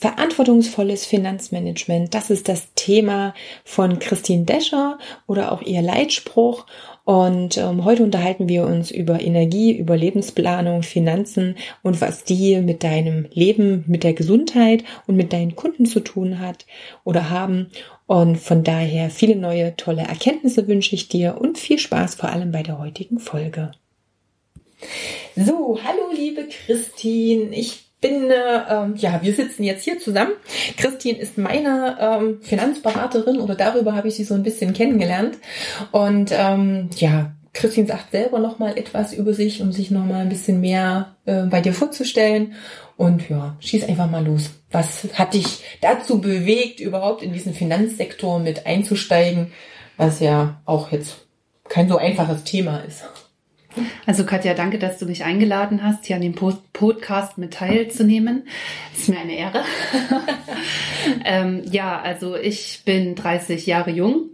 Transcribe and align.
Verantwortungsvolles 0.00 1.04
Finanzmanagement, 1.04 2.14
das 2.14 2.30
ist 2.30 2.48
das 2.48 2.72
Thema 2.74 3.34
von 3.64 3.98
Christine 3.98 4.44
Descher 4.44 4.98
oder 5.26 5.52
auch 5.52 5.60
ihr 5.60 5.82
Leitspruch. 5.82 6.64
Und 7.04 7.58
ähm, 7.58 7.84
heute 7.84 8.02
unterhalten 8.02 8.48
wir 8.48 8.64
uns 8.64 8.90
über 8.90 9.20
Energie, 9.20 9.76
über 9.76 9.98
Lebensplanung, 9.98 10.82
Finanzen 10.82 11.56
und 11.82 12.00
was 12.00 12.24
die 12.24 12.62
mit 12.62 12.82
deinem 12.82 13.26
Leben, 13.32 13.84
mit 13.88 14.02
der 14.02 14.14
Gesundheit 14.14 14.84
und 15.06 15.16
mit 15.16 15.34
deinen 15.34 15.54
Kunden 15.54 15.84
zu 15.84 16.00
tun 16.00 16.38
hat 16.38 16.64
oder 17.04 17.28
haben. 17.28 17.70
Und 18.06 18.38
von 18.38 18.64
daher 18.64 19.10
viele 19.10 19.36
neue 19.36 19.76
tolle 19.76 20.02
Erkenntnisse 20.02 20.66
wünsche 20.66 20.94
ich 20.94 21.08
dir 21.08 21.36
und 21.38 21.58
viel 21.58 21.78
Spaß 21.78 22.14
vor 22.14 22.30
allem 22.30 22.52
bei 22.52 22.62
der 22.62 22.78
heutigen 22.78 23.18
Folge. 23.18 23.72
So, 25.36 25.78
hallo 25.84 26.10
liebe 26.16 26.48
Christine, 26.48 27.54
ich 27.54 27.89
bin, 28.00 28.30
äh, 28.30 28.96
ja, 28.96 29.20
wir 29.22 29.34
sitzen 29.34 29.62
jetzt 29.62 29.84
hier 29.84 29.98
zusammen. 29.98 30.32
Christine 30.76 31.18
ist 31.18 31.38
meine 31.38 31.96
ähm, 32.00 32.42
Finanzberaterin 32.42 33.40
oder 33.40 33.54
darüber 33.54 33.94
habe 33.94 34.08
ich 34.08 34.14
sie 34.14 34.24
so 34.24 34.34
ein 34.34 34.42
bisschen 34.42 34.72
kennengelernt. 34.72 35.38
Und 35.92 36.32
ähm, 36.32 36.90
ja, 36.96 37.32
Christine 37.52 37.88
sagt 37.88 38.12
selber 38.12 38.38
noch 38.38 38.58
mal 38.58 38.78
etwas 38.78 39.12
über 39.12 39.34
sich, 39.34 39.60
um 39.60 39.72
sich 39.72 39.90
noch 39.90 40.04
mal 40.04 40.20
ein 40.20 40.28
bisschen 40.28 40.60
mehr 40.60 41.16
äh, 41.26 41.42
bei 41.42 41.60
dir 41.60 41.74
vorzustellen. 41.74 42.54
Und 42.96 43.28
ja, 43.28 43.56
schieß 43.60 43.84
einfach 43.84 44.10
mal 44.10 44.24
los. 44.24 44.50
Was 44.70 45.08
hat 45.14 45.34
dich 45.34 45.62
dazu 45.80 46.20
bewegt, 46.20 46.80
überhaupt 46.80 47.22
in 47.22 47.32
diesen 47.32 47.54
Finanzsektor 47.54 48.38
mit 48.38 48.66
einzusteigen, 48.66 49.52
was 49.96 50.20
ja 50.20 50.60
auch 50.64 50.92
jetzt 50.92 51.26
kein 51.68 51.88
so 51.88 51.96
einfaches 51.96 52.44
Thema 52.44 52.78
ist? 52.78 53.04
Also 54.06 54.24
Katja, 54.24 54.54
danke, 54.54 54.78
dass 54.78 54.98
du 54.98 55.06
mich 55.06 55.24
eingeladen 55.24 55.82
hast, 55.82 56.06
hier 56.06 56.16
an 56.16 56.22
dem 56.22 56.34
Podcast 56.34 57.38
mit 57.38 57.54
teilzunehmen. 57.54 58.44
ist 58.96 59.08
mir 59.08 59.20
eine 59.20 59.36
Ehre. 59.36 59.62
ähm, 61.24 61.62
ja, 61.70 62.00
also 62.00 62.36
ich 62.36 62.82
bin 62.84 63.14
30 63.14 63.66
Jahre 63.66 63.90
jung, 63.90 64.30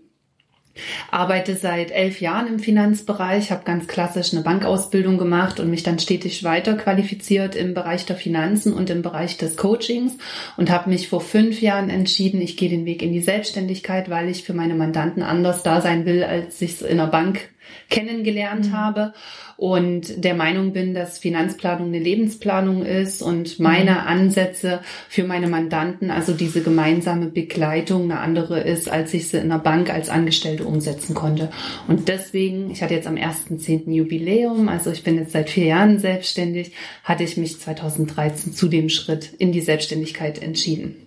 arbeite 1.11 1.57
seit 1.57 1.91
elf 1.91 2.21
Jahren 2.21 2.47
im 2.47 2.59
Finanzbereich, 2.59 3.51
habe 3.51 3.65
ganz 3.65 3.87
klassisch 3.87 4.33
eine 4.33 4.43
Bankausbildung 4.43 5.19
gemacht 5.19 5.61
und 5.61 5.71
mich 5.71 5.83
dann 5.83 5.99
stetig 5.99 6.45
weiter 6.45 6.75
qualifiziert 6.75 7.55
im 7.55 7.75
Bereich 7.75 8.07
der 8.07 8.17
Finanzen 8.17 8.73
und 8.73 8.91
im 8.91 9.03
Bereich 9.03 9.37
des 9.37 9.57
Coachings 9.57 10.17
und 10.57 10.71
habe 10.71 10.91
mich 10.91 11.09
vor 11.09 11.21
fünf 11.21 11.61
Jahren 11.61 11.91
entschieden, 11.91 12.41
ich 12.41 12.57
gehe 12.57 12.69
den 12.69 12.85
Weg 12.87 13.03
in 13.03 13.13
die 13.13 13.21
Selbstständigkeit, 13.21 14.11
weil 14.11 14.29
ich 14.29 14.45
für 14.45 14.55
meine 14.55 14.75
Mandanten 14.75 15.23
anders 15.23 15.63
da 15.63 15.81
sein 15.81 16.07
will, 16.07 16.25
als 16.25 16.61
ich 16.61 16.73
es 16.73 16.83
in 16.83 16.99
der 16.99 17.07
Bank 17.07 17.51
kennengelernt 17.89 18.67
mhm. 18.67 18.73
habe 18.73 19.13
und 19.57 20.23
der 20.23 20.35
Meinung 20.35 20.73
bin, 20.73 20.93
dass 20.93 21.19
Finanzplanung 21.19 21.89
eine 21.89 21.99
Lebensplanung 21.99 22.85
ist 22.85 23.23
und 23.23 23.59
meine 23.59 23.93
mhm. 23.93 24.07
Ansätze 24.07 24.81
für 25.09 25.25
meine 25.25 25.49
Mandanten, 25.49 26.11
also 26.11 26.33
diese 26.33 26.63
gemeinsame 26.63 27.27
Begleitung 27.27 28.05
eine 28.05 28.21
andere 28.21 28.61
ist, 28.61 28.91
als 28.91 29.15
ich 29.15 29.29
sie 29.29 29.39
in 29.39 29.49
der 29.49 29.59
Bank 29.59 29.91
als 29.91 30.11
Angestellte 30.11 30.65
umsetzen 30.65 31.15
konnte. 31.15 31.51
Und 31.89 32.09
deswegen, 32.09 32.71
ich 32.71 32.83
hatte 32.83 32.95
jetzt 32.95 33.07
am 33.07 33.17
1.10. 33.17 33.91
Jubiläum, 33.91 34.69
also 34.69 34.91
ich 34.91 35.03
bin 35.03 35.17
jetzt 35.17 35.33
seit 35.33 35.49
vier 35.49 35.67
Jahren 35.67 35.99
selbstständig, 35.99 36.73
hatte 37.03 37.25
ich 37.25 37.37
mich 37.37 37.59
2013 37.59 38.53
zu 38.53 38.69
dem 38.69 38.89
Schritt 38.89 39.33
in 39.39 39.53
die 39.53 39.61
Selbstständigkeit 39.63 40.43
entschieden. 40.43 41.06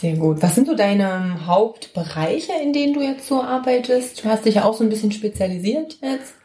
Sehr 0.00 0.14
gut. 0.14 0.40
Was 0.42 0.54
sind 0.54 0.68
so 0.68 0.76
deine 0.76 1.46
Hauptbereiche, 1.46 2.52
in 2.62 2.72
denen 2.72 2.94
du 2.94 3.02
jetzt 3.02 3.26
so 3.26 3.42
arbeitest? 3.42 4.24
Du 4.24 4.28
hast 4.28 4.44
dich 4.44 4.54
ja 4.54 4.64
auch 4.64 4.74
so 4.74 4.84
ein 4.84 4.90
bisschen 4.90 5.10
spezialisiert 5.10 5.98
jetzt. 6.00 6.37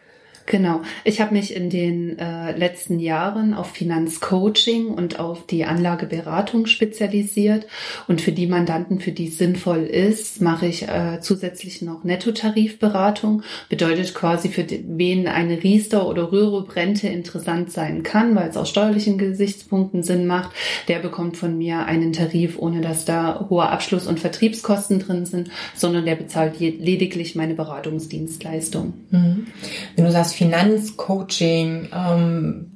Genau. 0.46 0.82
Ich 1.06 1.22
habe 1.22 1.34
mich 1.34 1.56
in 1.56 1.70
den 1.70 2.20
äh, 2.20 2.58
letzten 2.58 3.00
Jahren 3.00 3.54
auf 3.54 3.72
Finanzcoaching 3.72 4.88
und 4.88 5.20
auf 5.20 5.46
die 5.46 5.64
Anlageberatung 5.64 6.66
spezialisiert. 6.66 7.66
Und 8.08 8.20
für 8.20 8.34
die 8.34 8.48
Mandanten, 8.48 9.00
für 9.00 9.12
die 9.12 9.30
es 9.30 9.38
sinnvoll 9.38 9.84
ist, 9.84 10.42
mache 10.42 10.68
ich 10.68 10.88
äh, 10.88 11.20
zusätzlich 11.22 11.82
noch 11.82 12.04
Nettotarifberatung. 12.04 13.44
Bedeutet 13.70 14.14
quasi 14.14 14.50
für 14.50 14.64
den, 14.64 14.98
wen 14.98 15.28
eine 15.28 15.64
Riester- 15.64 16.08
oder 16.08 16.32
Rürup-Rente 16.32 17.08
interessant 17.08 17.72
sein 17.72 18.04
kann, 18.04 18.36
weil 18.36 18.50
es 18.50 18.58
aus 18.58 18.70
steuerlichen 18.70 19.18
Gesichtspunkten 19.18 20.04
Sinn 20.04 20.28
macht. 20.28 20.52
Der 20.90 21.00
bekommt 21.00 21.38
von 21.38 21.58
mir 21.58 21.86
einen 21.86 22.12
Tarif, 22.12 22.60
ohne 22.60 22.82
dass 22.82 23.06
da 23.06 23.48
hohe 23.50 23.70
Abschluss- 23.70 24.08
und 24.08 24.20
Vertriebskosten 24.20 25.00
drin 25.00 25.26
sind, 25.26 25.50
sondern 25.74 26.06
der 26.06 26.16
bezahlt 26.16 26.60
lediglich 26.60 27.36
meine 27.36 27.54
Beratungsdienstleistung. 27.54 28.94
Mhm. 29.10 29.48
Wenn 29.96 30.06
du 30.06 30.12
sagst, 30.12 30.33
Finanzcoaching, 30.34 31.90
ähm, 31.94 32.74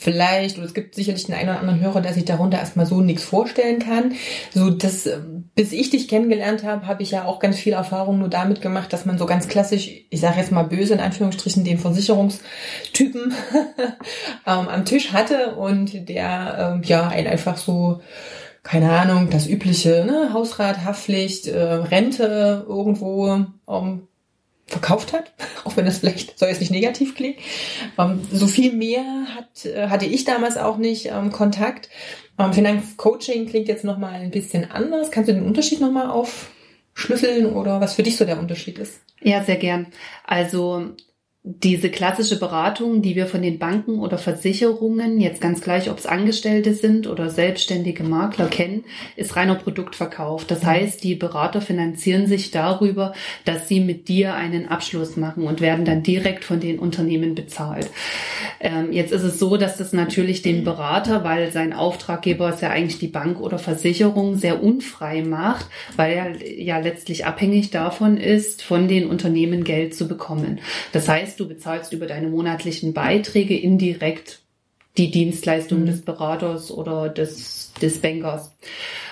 vielleicht, 0.00 0.56
oder 0.56 0.66
es 0.66 0.72
gibt 0.72 0.94
sicherlich 0.94 1.24
den 1.24 1.34
einen 1.34 1.50
oder 1.50 1.60
anderen 1.60 1.80
Hörer, 1.80 2.00
der 2.00 2.14
sich 2.14 2.24
darunter 2.24 2.58
erstmal 2.58 2.86
so 2.86 3.02
nichts 3.02 3.22
vorstellen 3.22 3.78
kann. 3.78 4.14
So, 4.52 4.70
das, 4.70 5.08
bis 5.54 5.72
ich 5.72 5.90
dich 5.90 6.08
kennengelernt 6.08 6.64
habe, 6.64 6.86
habe 6.86 7.02
ich 7.02 7.10
ja 7.10 7.26
auch 7.26 7.38
ganz 7.38 7.58
viel 7.58 7.74
Erfahrung 7.74 8.18
nur 8.18 8.30
damit 8.30 8.62
gemacht, 8.62 8.92
dass 8.92 9.04
man 9.04 9.18
so 9.18 9.26
ganz 9.26 9.46
klassisch, 9.46 9.90
ich 10.08 10.20
sage 10.20 10.38
jetzt 10.38 10.52
mal 10.52 10.62
böse 10.62 10.94
in 10.94 11.00
Anführungsstrichen, 11.00 11.64
den 11.64 11.78
Versicherungstypen 11.78 13.34
ähm, 14.46 14.68
am 14.68 14.84
Tisch 14.86 15.12
hatte 15.12 15.56
und 15.56 16.08
der 16.08 16.72
ähm, 16.76 16.82
ja 16.82 17.08
einen 17.08 17.26
einfach 17.26 17.58
so 17.58 18.00
keine 18.62 18.92
Ahnung, 18.92 19.30
das 19.30 19.46
übliche, 19.46 20.04
ne, 20.04 20.34
Hausrat, 20.34 20.84
Haftpflicht, 20.84 21.46
äh, 21.46 21.58
Rente 21.58 22.66
irgendwo 22.68 23.46
ähm, 23.66 24.06
verkauft 24.70 25.12
hat, 25.12 25.32
auch 25.64 25.76
wenn 25.76 25.84
das 25.84 25.98
vielleicht 25.98 26.38
soll 26.38 26.48
jetzt 26.48 26.60
nicht 26.60 26.70
negativ 26.70 27.14
klingen. 27.14 27.36
Ähm, 27.98 28.22
so 28.32 28.46
viel 28.46 28.72
mehr 28.72 29.04
hat, 29.34 29.66
äh, 29.66 29.88
hatte 29.88 30.06
ich 30.06 30.24
damals 30.24 30.56
auch 30.56 30.78
nicht 30.78 31.06
ähm, 31.06 31.30
Kontakt. 31.30 31.88
Ähm, 32.38 32.52
Finanzcoaching 32.52 33.46
klingt 33.46 33.68
jetzt 33.68 33.84
nochmal 33.84 34.14
ein 34.14 34.30
bisschen 34.30 34.70
anders. 34.70 35.10
Kannst 35.10 35.28
du 35.28 35.34
den 35.34 35.44
Unterschied 35.44 35.80
nochmal 35.80 36.10
aufschlüsseln 36.10 37.46
oder 37.46 37.80
was 37.80 37.94
für 37.94 38.02
dich 38.02 38.16
so 38.16 38.24
der 38.24 38.38
Unterschied 38.38 38.78
ist? 38.78 39.00
Ja, 39.22 39.44
sehr 39.44 39.56
gern. 39.56 39.88
Also 40.24 40.90
diese 41.42 41.88
klassische 41.88 42.38
Beratung, 42.38 43.00
die 43.00 43.16
wir 43.16 43.26
von 43.26 43.40
den 43.40 43.58
Banken 43.58 43.98
oder 44.00 44.18
Versicherungen, 44.18 45.22
jetzt 45.22 45.40
ganz 45.40 45.62
gleich, 45.62 45.90
ob 45.90 45.96
es 45.96 46.04
Angestellte 46.04 46.74
sind 46.74 47.06
oder 47.06 47.30
selbstständige 47.30 48.02
Makler 48.02 48.48
kennen, 48.48 48.84
ist 49.16 49.36
reiner 49.36 49.54
Produktverkauf. 49.54 50.44
Das 50.44 50.66
heißt, 50.66 51.02
die 51.02 51.14
Berater 51.14 51.62
finanzieren 51.62 52.26
sich 52.26 52.50
darüber, 52.50 53.14
dass 53.46 53.68
sie 53.68 53.80
mit 53.80 54.08
dir 54.08 54.34
einen 54.34 54.68
Abschluss 54.68 55.16
machen 55.16 55.44
und 55.44 55.62
werden 55.62 55.86
dann 55.86 56.02
direkt 56.02 56.44
von 56.44 56.60
den 56.60 56.78
Unternehmen 56.78 57.34
bezahlt. 57.34 57.88
Ähm, 58.60 58.92
jetzt 58.92 59.10
ist 59.10 59.22
es 59.22 59.38
so, 59.38 59.56
dass 59.56 59.78
das 59.78 59.94
natürlich 59.94 60.42
den 60.42 60.62
Berater, 60.62 61.24
weil 61.24 61.50
sein 61.52 61.72
Auftraggeber 61.72 62.50
ist 62.50 62.60
ja 62.60 62.68
eigentlich 62.68 62.98
die 62.98 63.08
Bank 63.08 63.40
oder 63.40 63.58
Versicherung, 63.58 64.36
sehr 64.36 64.62
unfrei 64.62 65.22
macht, 65.22 65.66
weil 65.96 66.12
er 66.12 66.52
ja 66.60 66.78
letztlich 66.78 67.24
abhängig 67.24 67.70
davon 67.70 68.18
ist, 68.18 68.62
von 68.62 68.88
den 68.88 69.08
Unternehmen 69.08 69.64
Geld 69.64 69.94
zu 69.94 70.06
bekommen. 70.06 70.60
Das 70.92 71.08
heißt, 71.08 71.29
heißt, 71.30 71.40
du 71.40 71.48
bezahlst 71.48 71.92
über 71.92 72.06
deine 72.06 72.28
monatlichen 72.28 72.92
Beiträge 72.92 73.56
indirekt 73.56 74.40
die 74.96 75.10
Dienstleistung 75.10 75.82
mhm. 75.82 75.86
des 75.86 76.02
Beraters 76.02 76.70
oder 76.70 77.08
des, 77.08 77.72
des 77.80 78.00
Bankers. 78.00 78.52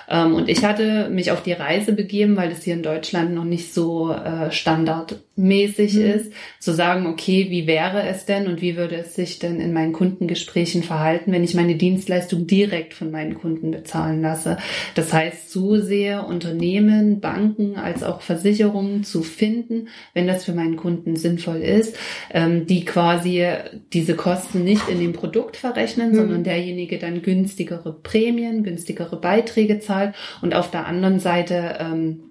Ähm, 0.09 0.35
und 0.35 0.49
ich 0.49 0.65
hatte 0.65 1.09
mich 1.11 1.31
auf 1.31 1.43
die 1.43 1.53
Reise 1.53 1.93
begeben, 1.93 2.37
weil 2.37 2.51
es 2.51 2.65
hier 2.65 2.75
in 2.75 2.83
Deutschland 2.83 3.35
noch 3.35 3.45
nicht 3.45 3.75
so 3.75 4.13
äh, 4.13 4.51
standardmäßig 4.51 5.95
mhm. 5.95 6.03
ist, 6.03 6.33
zu 6.59 6.73
sagen, 6.73 7.07
okay, 7.07 7.47
wie 7.51 7.67
wäre 7.67 8.03
es 8.05 8.25
denn 8.25 8.47
und 8.47 8.63
wie 8.63 8.77
würde 8.77 8.97
es 8.97 9.15
sich 9.15 9.39
denn 9.39 9.61
in 9.61 9.73
meinen 9.73 9.93
Kundengesprächen 9.93 10.83
verhalten, 10.83 11.33
wenn 11.33 11.45
ich 11.45 11.55
meine 11.55 11.75
Dienstleistung 11.75 12.47
direkt 12.47 12.95
von 12.95 13.11
meinen 13.11 13.35
Kunden 13.35 13.71
bezahlen 13.71 14.23
lasse. 14.23 14.57
Das 14.95 15.13
heißt, 15.13 15.51
zusehe 15.51 16.25
Unternehmen, 16.25 17.21
Banken 17.21 17.77
als 17.77 18.03
auch 18.03 18.23
Versicherungen 18.23 19.05
zu 19.05 19.23
finden, 19.23 19.89
wenn 20.15 20.27
das 20.27 20.45
für 20.45 20.53
meinen 20.53 20.77
Kunden 20.77 21.17
sinnvoll 21.17 21.59
ist, 21.59 21.97
ähm, 22.33 22.67
die 22.67 22.85
quasi 22.85 23.45
diese 23.93 24.15
Kosten 24.15 24.65
nicht 24.65 24.89
in 24.89 25.01
dem 25.01 25.13
Produkt 25.13 25.57
verrechnen, 25.57 26.13
mhm. 26.13 26.17
sondern 26.17 26.45
derjenige 26.45 26.99
dann 26.99 27.23
günstigere 27.23 27.93
Prämien, 27.93 28.63
günstigere 28.63 29.21
Beiträge 29.21 29.81
zahlt 29.81 29.98
und 30.41 30.55
auf 30.55 30.71
der 30.71 30.87
anderen 30.87 31.21
Seite 31.21 31.77
ähm, 31.81 32.28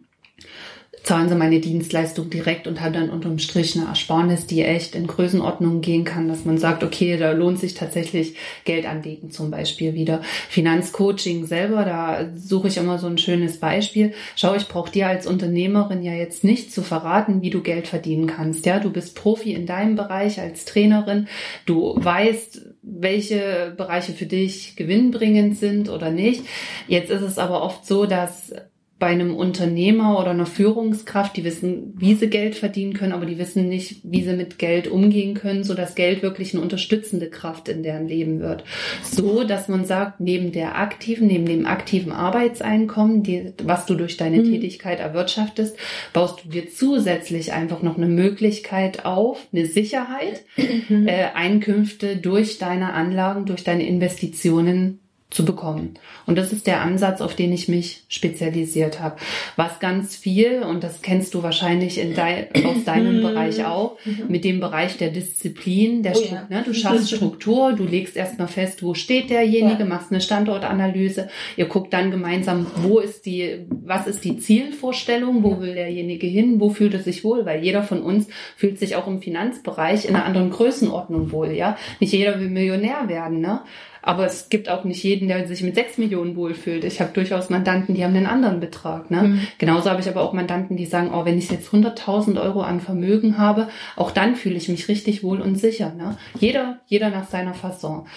zahlen 1.08 1.30
sie 1.30 1.36
meine 1.36 1.62
Dienstleistung 1.62 2.30
direkt 2.30 2.68
und 2.68 2.82
haben 2.82 2.92
dann 2.92 3.10
unterm 3.10 3.40
Strich 3.40 3.78
eine 3.78 3.88
Ersparnis, 3.88 4.46
die 4.46 4.62
echt 4.66 4.94
in 4.94 5.08
Größenordnungen 5.08 5.80
gehen 5.80 6.04
kann, 6.04 6.28
dass 6.28 6.44
man 6.44 6.58
sagt, 6.58 6.84
okay, 6.84 7.16
da 7.16 7.32
lohnt 7.32 7.60
sich 7.60 7.76
tatsächlich 7.76 8.36
Geld 8.66 8.86
anlegen 8.86 9.32
zum 9.32 9.50
Beispiel 9.50 9.94
wieder. 9.94 10.22
Finanzcoaching 10.50 11.46
selber, 11.46 11.86
da 11.86 12.28
suche 12.36 12.68
ich 12.68 12.76
immer 12.76 13.00
so 13.00 13.08
ein 13.08 13.18
schönes 13.18 13.58
Beispiel. 13.58 14.16
Schau, 14.36 14.54
ich 14.54 14.68
brauche 14.68 14.92
dir 14.92 15.08
als 15.08 15.26
Unternehmerin 15.26 16.04
ja 16.04 16.12
jetzt 16.12 16.44
nicht 16.44 16.74
zu 16.74 16.82
verraten, 16.82 17.42
wie 17.42 17.52
du 17.52 17.62
Geld 17.62 17.88
verdienen 17.88 18.28
kannst. 18.28 18.66
Ja, 18.66 18.82
du 18.82 18.90
bist 18.90 19.16
Profi 19.16 19.54
in 19.54 19.66
deinem 19.66 19.96
Bereich 19.96 20.42
als 20.42 20.66
Trainerin. 20.66 21.30
Du 21.66 21.96
weißt, 21.96 22.66
welche 22.82 23.74
Bereiche 23.78 24.12
für 24.12 24.26
dich 24.26 24.76
gewinnbringend 24.76 25.58
sind 25.58 25.88
oder 25.88 26.12
nicht. 26.12 26.44
Jetzt 26.90 27.12
ist 27.12 27.22
es 27.22 27.38
aber 27.38 27.64
oft 27.64 27.86
so, 27.86 28.06
dass 28.06 28.52
bei 29.00 29.08
einem 29.08 29.36
Unternehmer 29.36 30.20
oder 30.20 30.32
einer 30.32 30.48
Führungskraft, 30.48 31.38
die 31.38 31.44
wissen, 31.44 31.94
wie 31.98 32.16
sie 32.16 32.30
Geld 32.30 32.56
verdienen 32.56 32.94
können, 32.94 33.12
aber 33.12 33.28
die 33.28 33.38
wissen 33.38 33.70
nicht, 33.70 34.02
wie 34.04 34.24
sie 34.24 34.36
mit 34.36 34.58
Geld 34.58 34.88
umgehen 34.88 35.36
können, 35.36 35.64
so 35.64 35.76
dass 35.76 35.94
Geld 35.94 36.24
wirklich 36.24 36.54
eine 36.54 36.64
unterstützende 36.64 37.30
Kraft 37.30 37.70
in 37.70 37.84
deren 37.84 38.08
Leben 38.08 38.40
wird. 38.40 38.64
So, 39.04 39.44
dass 39.44 39.68
man 39.68 39.86
sagt, 39.86 40.20
neben 40.20 40.52
der 40.52 40.80
aktiven, 40.80 41.28
neben 41.28 41.46
dem 41.46 41.68
aktiven 41.68 42.12
Arbeitseinkommen, 42.12 43.22
die, 43.22 43.54
was 43.64 43.86
du 43.86 43.94
durch 43.94 44.18
deine 44.18 44.38
mhm. 44.40 44.52
Tätigkeit 44.52 45.00
erwirtschaftest, 45.00 45.78
baust 46.12 46.44
du 46.44 46.50
dir 46.50 46.68
zusätzlich 46.68 47.54
einfach 47.54 47.84
noch 47.84 47.98
eine 47.98 48.08
Möglichkeit 48.08 49.06
auf, 49.06 49.48
eine 49.54 49.68
Sicherheit, 49.68 50.44
mhm. 50.90 51.08
äh, 51.08 51.28
Einkünfte 51.36 52.18
durch 52.18 52.58
deine 52.58 52.94
Anlagen, 52.94 53.46
durch 53.46 53.64
deine 53.64 53.88
Investitionen 53.88 55.02
zu 55.30 55.44
bekommen. 55.44 56.00
Und 56.26 56.38
das 56.38 56.54
ist 56.54 56.68
der 56.68 56.82
Ansatz, 56.82 57.20
auf 57.20 57.36
den 57.36 57.52
ich 57.52 57.68
mich 57.68 58.06
spezialisiert 58.08 59.02
habe. 59.02 59.18
Was 59.58 59.82
ganz 59.82 60.16
viel, 60.16 60.62
und 60.62 60.86
das 60.86 61.02
kennst 61.02 61.34
du 61.34 61.44
wahrscheinlich 61.44 62.00
in 62.00 62.16
dein, 62.16 62.48
aus 62.66 62.86
deinem 62.86 63.22
Bereich 63.22 63.66
auch, 63.66 63.98
mhm. 64.06 64.24
mit 64.30 64.46
dem 64.46 64.62
Bereich 64.62 64.96
der 64.98 65.10
Disziplin, 65.10 66.02
der 66.02 66.16
oh, 66.16 66.22
ja. 66.32 66.48
ne, 66.50 66.64
du 66.64 66.74
schaffst 66.74 67.12
Struktur, 67.16 67.74
du 67.74 67.84
legst 67.84 68.16
erstmal 68.16 68.48
fest, 68.48 68.84
wo 68.84 68.94
steht 68.94 69.30
derjenige, 69.30 69.80
ja. 69.80 69.86
machst 69.86 70.12
eine 70.12 70.22
Standortanalyse, 70.22 71.28
ihr 71.58 71.66
guckt 71.66 71.92
dann 71.92 72.10
gemeinsam, 72.10 72.66
wo 72.78 73.00
ist 73.00 73.26
die, 73.26 73.66
was 73.70 74.08
ist 74.08 74.24
die 74.24 74.38
Zielvorstellung, 74.38 75.44
wo 75.44 75.60
will 75.60 75.74
derjenige 75.74 76.28
hin, 76.28 76.62
wo 76.62 76.70
fühlt 76.70 76.94
er 76.94 77.02
sich 77.02 77.26
wohl, 77.26 77.46
weil 77.46 77.62
jeder 77.62 77.84
von 77.84 78.02
uns 78.02 78.30
fühlt 78.56 78.80
sich 78.80 78.96
auch 78.96 79.08
im 79.08 79.22
Finanzbereich 79.22 80.06
in 80.06 80.16
einer 80.16 80.24
anderen 80.24 80.52
Größenordnung 80.52 81.34
wohl, 81.34 81.52
ja. 81.52 81.78
Nicht 82.00 82.14
jeder 82.14 82.40
will 82.40 82.50
Millionär 82.50 83.10
werden, 83.10 83.42
ne? 83.42 83.64
Aber 84.08 84.26
es 84.26 84.48
gibt 84.48 84.70
auch 84.70 84.86
nicht 84.86 85.04
jeden, 85.04 85.28
der 85.28 85.46
sich 85.50 85.62
mit 85.64 85.76
sechs 85.76 85.98
Millionen 85.98 86.38
wohlfühlt. 86.38 86.86
Ich 86.86 87.02
habe 87.02 87.12
durchaus 87.12 87.50
Mandanten, 87.50 87.94
die 87.94 88.06
haben 88.06 88.16
einen 88.16 88.26
anderen 88.26 88.62
Betrag. 88.62 89.12
Ne? 89.12 89.24
Mhm. 89.24 89.48
Genauso 89.58 89.90
habe 89.90 90.00
ich 90.00 90.08
aber 90.08 90.22
auch 90.22 90.32
Mandanten, 90.32 90.78
die 90.78 90.86
sagen, 90.86 91.12
oh, 91.14 91.26
wenn 91.26 91.38
ich 91.38 91.52
jetzt 91.52 91.74
100.000 91.74 92.42
Euro 92.42 92.62
an 92.62 92.80
Vermögen 92.80 93.38
habe, 93.38 93.68
auch 93.98 94.12
dann 94.12 94.38
fühle 94.38 94.56
ich 94.56 94.70
mich 94.70 94.88
richtig 94.88 95.24
wohl 95.24 95.42
und 95.42 95.56
sicher. 95.56 95.94
Ne? 95.94 96.18
Jeder, 96.40 96.80
jeder 96.86 97.10
nach 97.10 97.28
seiner 97.28 97.54
Fasson. 97.54 98.08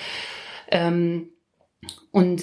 Ähm, 0.71 1.31
und 2.13 2.41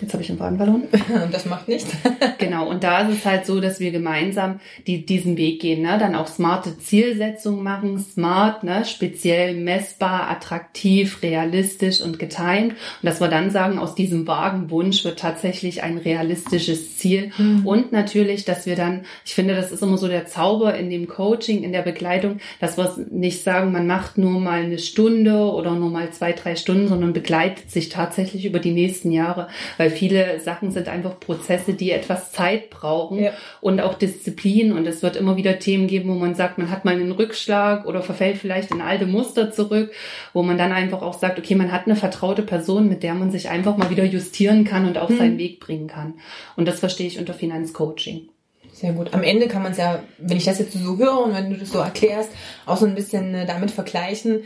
Jetzt 0.00 0.12
habe 0.12 0.22
ich 0.22 0.28
den 0.28 0.38
Faden 0.38 0.58
verloren. 0.58 0.82
Das 1.32 1.46
macht 1.46 1.68
nichts. 1.68 1.90
genau, 2.38 2.68
und 2.68 2.84
da 2.84 3.00
ist 3.00 3.18
es 3.18 3.24
halt 3.24 3.46
so, 3.46 3.60
dass 3.60 3.80
wir 3.80 3.90
gemeinsam 3.90 4.60
die, 4.86 5.04
diesen 5.04 5.36
Weg 5.36 5.60
gehen, 5.60 5.82
ne? 5.82 5.96
dann 5.98 6.14
auch 6.14 6.26
smarte 6.26 6.78
Zielsetzungen 6.78 7.62
machen, 7.62 7.98
smart, 7.98 8.64
ne? 8.64 8.84
speziell 8.84 9.54
messbar, 9.54 10.30
attraktiv, 10.30 11.22
realistisch 11.22 12.00
und 12.00 12.18
getimed. 12.18 12.72
Und 12.72 12.76
dass 13.02 13.20
wir 13.20 13.28
dann 13.28 13.50
sagen, 13.50 13.78
aus 13.78 13.94
diesem 13.94 14.26
vagen 14.26 14.70
Wunsch 14.70 15.04
wird 15.04 15.18
tatsächlich 15.18 15.82
ein 15.82 15.98
realistisches 15.98 16.98
Ziel. 16.98 17.30
Mhm. 17.38 17.66
Und 17.66 17.92
natürlich, 17.92 18.44
dass 18.44 18.66
wir 18.66 18.76
dann, 18.76 19.02
ich 19.24 19.34
finde, 19.34 19.54
das 19.54 19.72
ist 19.72 19.82
immer 19.82 19.98
so 19.98 20.08
der 20.08 20.26
Zauber 20.26 20.74
in 20.74 20.90
dem 20.90 21.08
Coaching, 21.08 21.62
in 21.62 21.72
der 21.72 21.82
Begleitung, 21.82 22.38
dass 22.60 22.76
wir 22.76 22.94
nicht 23.10 23.42
sagen, 23.42 23.72
man 23.72 23.86
macht 23.86 24.18
nur 24.18 24.40
mal 24.40 24.62
eine 24.62 24.78
Stunde 24.78 25.36
oder 25.36 25.72
nur 25.72 25.90
mal 25.90 26.10
zwei, 26.10 26.32
drei 26.32 26.56
Stunden, 26.56 26.88
sondern 26.88 27.12
begleitet 27.12 27.70
sich 27.70 27.88
tatsächlich 27.88 28.44
über 28.44 28.58
die 28.58 28.72
nächsten 28.72 29.10
Jahre. 29.10 29.48
Weil 29.76 29.85
weil 29.86 29.92
viele 29.92 30.40
Sachen 30.40 30.72
sind 30.72 30.88
einfach 30.88 31.20
Prozesse, 31.20 31.74
die 31.74 31.92
etwas 31.92 32.32
Zeit 32.32 32.70
brauchen 32.70 33.20
ja. 33.20 33.32
und 33.60 33.80
auch 33.80 33.94
Disziplin. 33.94 34.72
Und 34.72 34.84
es 34.86 35.00
wird 35.02 35.14
immer 35.14 35.36
wieder 35.36 35.60
Themen 35.60 35.86
geben, 35.86 36.08
wo 36.10 36.14
man 36.14 36.34
sagt, 36.34 36.58
man 36.58 36.70
hat 36.70 36.84
mal 36.84 36.94
einen 36.94 37.12
Rückschlag 37.12 37.86
oder 37.86 38.02
verfällt 38.02 38.38
vielleicht 38.38 38.72
in 38.72 38.80
alte 38.80 39.06
Muster 39.06 39.52
zurück, 39.52 39.92
wo 40.32 40.42
man 40.42 40.58
dann 40.58 40.72
einfach 40.72 41.02
auch 41.02 41.16
sagt, 41.16 41.38
okay, 41.38 41.54
man 41.54 41.70
hat 41.70 41.86
eine 41.86 41.94
vertraute 41.94 42.42
Person, 42.42 42.88
mit 42.88 43.04
der 43.04 43.14
man 43.14 43.30
sich 43.30 43.48
einfach 43.48 43.76
mal 43.76 43.90
wieder 43.90 44.04
justieren 44.04 44.64
kann 44.64 44.86
und 44.86 44.98
auf 44.98 45.10
mhm. 45.10 45.18
seinen 45.18 45.38
Weg 45.38 45.60
bringen 45.60 45.86
kann. 45.86 46.14
Und 46.56 46.66
das 46.66 46.80
verstehe 46.80 47.06
ich 47.06 47.20
unter 47.20 47.34
Finanzcoaching. 47.34 48.28
Sehr 48.72 48.92
gut. 48.92 49.14
Am 49.14 49.22
Ende 49.22 49.46
kann 49.46 49.62
man 49.62 49.72
es 49.72 49.78
ja, 49.78 50.02
wenn 50.18 50.36
ich 50.36 50.44
das 50.44 50.58
jetzt 50.58 50.72
so 50.72 50.98
höre 50.98 51.20
und 51.20 51.32
wenn 51.32 51.50
du 51.50 51.56
das 51.56 51.70
so 51.70 51.78
erklärst, 51.78 52.30
auch 52.66 52.76
so 52.76 52.86
ein 52.86 52.96
bisschen 52.96 53.34
äh, 53.34 53.46
damit 53.46 53.70
vergleichen 53.70 54.42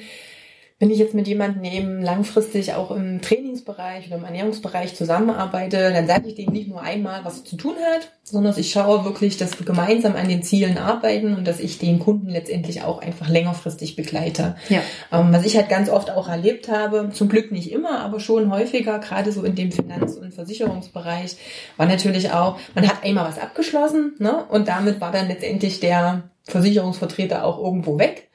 wenn 0.80 0.90
ich 0.90 0.98
jetzt 0.98 1.12
mit 1.12 1.28
jemandem 1.28 1.62
eben 1.64 2.00
langfristig 2.00 2.72
auch 2.72 2.90
im 2.90 3.20
Trainingsbereich 3.20 4.06
oder 4.06 4.16
im 4.16 4.24
Ernährungsbereich 4.24 4.96
zusammenarbeite, 4.96 5.92
dann 5.92 6.06
sage 6.06 6.28
ich 6.28 6.36
dem 6.36 6.52
nicht 6.52 6.68
nur 6.68 6.80
einmal, 6.80 7.22
was 7.22 7.44
zu 7.44 7.56
tun 7.56 7.74
hat, 7.92 8.10
sondern 8.22 8.58
ich 8.58 8.72
schaue 8.72 9.04
wirklich, 9.04 9.36
dass 9.36 9.58
wir 9.58 9.66
gemeinsam 9.66 10.16
an 10.16 10.30
den 10.30 10.42
Zielen 10.42 10.78
arbeiten 10.78 11.36
und 11.36 11.46
dass 11.46 11.60
ich 11.60 11.76
den 11.76 11.98
Kunden 11.98 12.30
letztendlich 12.30 12.82
auch 12.82 13.02
einfach 13.02 13.28
längerfristig 13.28 13.94
begleite. 13.94 14.56
Ja. 14.70 14.80
Ähm, 15.12 15.34
was 15.34 15.44
ich 15.44 15.54
halt 15.54 15.68
ganz 15.68 15.90
oft 15.90 16.10
auch 16.10 16.28
erlebt 16.28 16.70
habe, 16.70 17.10
zum 17.12 17.28
Glück 17.28 17.52
nicht 17.52 17.70
immer, 17.70 18.00
aber 18.00 18.18
schon 18.18 18.50
häufiger, 18.50 19.00
gerade 19.00 19.32
so 19.32 19.42
in 19.42 19.54
dem 19.54 19.72
Finanz- 19.72 20.16
und 20.16 20.32
Versicherungsbereich, 20.32 21.36
war 21.76 21.86
natürlich 21.86 22.32
auch, 22.32 22.58
man 22.74 22.88
hat 22.88 23.04
einmal 23.04 23.28
was 23.28 23.38
abgeschlossen 23.38 24.14
ne? 24.18 24.46
und 24.48 24.66
damit 24.68 24.98
war 25.02 25.12
dann 25.12 25.28
letztendlich 25.28 25.78
der 25.80 26.22
Versicherungsvertreter 26.44 27.44
auch 27.44 27.58
irgendwo 27.62 27.98
weg. 27.98 28.30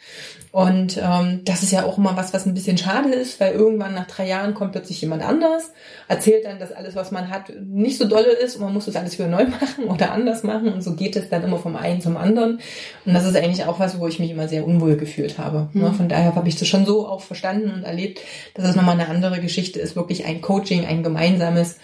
Und 0.56 0.98
ähm, 1.04 1.42
das 1.44 1.64
ist 1.64 1.74
ja 1.74 1.84
auch 1.84 1.98
immer 1.98 2.16
was, 2.16 2.34
was 2.34 2.46
ein 2.46 2.54
bisschen 2.54 2.78
schade 2.78 3.10
ist, 3.10 3.42
weil 3.42 3.56
irgendwann 3.56 3.94
nach 3.94 4.08
drei 4.08 4.26
Jahren 4.26 4.54
kommt 4.54 4.72
plötzlich 4.72 5.02
jemand 5.02 5.22
anders, 5.22 5.74
erzählt 6.08 6.46
dann, 6.46 6.60
dass 6.60 6.72
alles, 6.72 6.96
was 6.96 7.12
man 7.12 7.30
hat, 7.30 7.52
nicht 7.60 7.98
so 7.98 8.08
dolle 8.08 8.32
ist 8.32 8.56
und 8.56 8.62
man 8.62 8.74
muss 8.74 8.86
das 8.86 8.96
alles 8.96 9.20
wieder 9.20 9.28
neu 9.28 9.48
machen 9.60 9.84
oder 9.84 10.14
anders 10.14 10.44
machen. 10.44 10.72
Und 10.72 10.82
so 10.82 10.96
geht 10.96 11.18
es 11.18 11.28
dann 11.28 11.44
immer 11.44 11.58
vom 11.58 11.76
einen 11.76 12.00
zum 12.00 12.16
anderen. 12.16 12.62
Und 13.06 13.14
das 13.14 13.26
ist 13.26 13.36
eigentlich 13.36 13.66
auch 13.66 13.82
was, 13.82 14.00
wo 14.00 14.08
ich 14.08 14.20
mich 14.20 14.32
immer 14.32 14.48
sehr 14.48 14.66
unwohl 14.66 14.96
gefühlt 14.96 15.38
habe. 15.40 15.68
Mhm. 15.74 15.94
Von 15.94 16.08
daher 16.08 16.34
habe 16.36 16.48
ich 16.48 16.56
das 16.56 16.70
schon 16.70 16.86
so 16.86 17.06
auch 17.06 17.20
verstanden 17.20 17.72
und 17.72 17.84
erlebt, 17.84 18.22
dass 18.54 18.66
es 18.66 18.78
nochmal 18.78 18.98
eine 18.98 19.10
andere 19.10 19.42
Geschichte 19.42 19.82
ist, 19.82 19.98
wirklich 19.98 20.24
ein 20.24 20.40
Coaching, 20.40 20.86
ein 20.86 21.04
gemeinsames, 21.04 21.80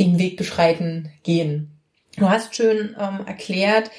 den 0.00 0.18
Weg 0.18 0.36
beschreiten, 0.36 1.12
gehen. 1.22 1.78
Du 2.16 2.28
hast 2.28 2.56
schön 2.56 2.96
ähm, 2.98 3.20
erklärt, 3.24 3.92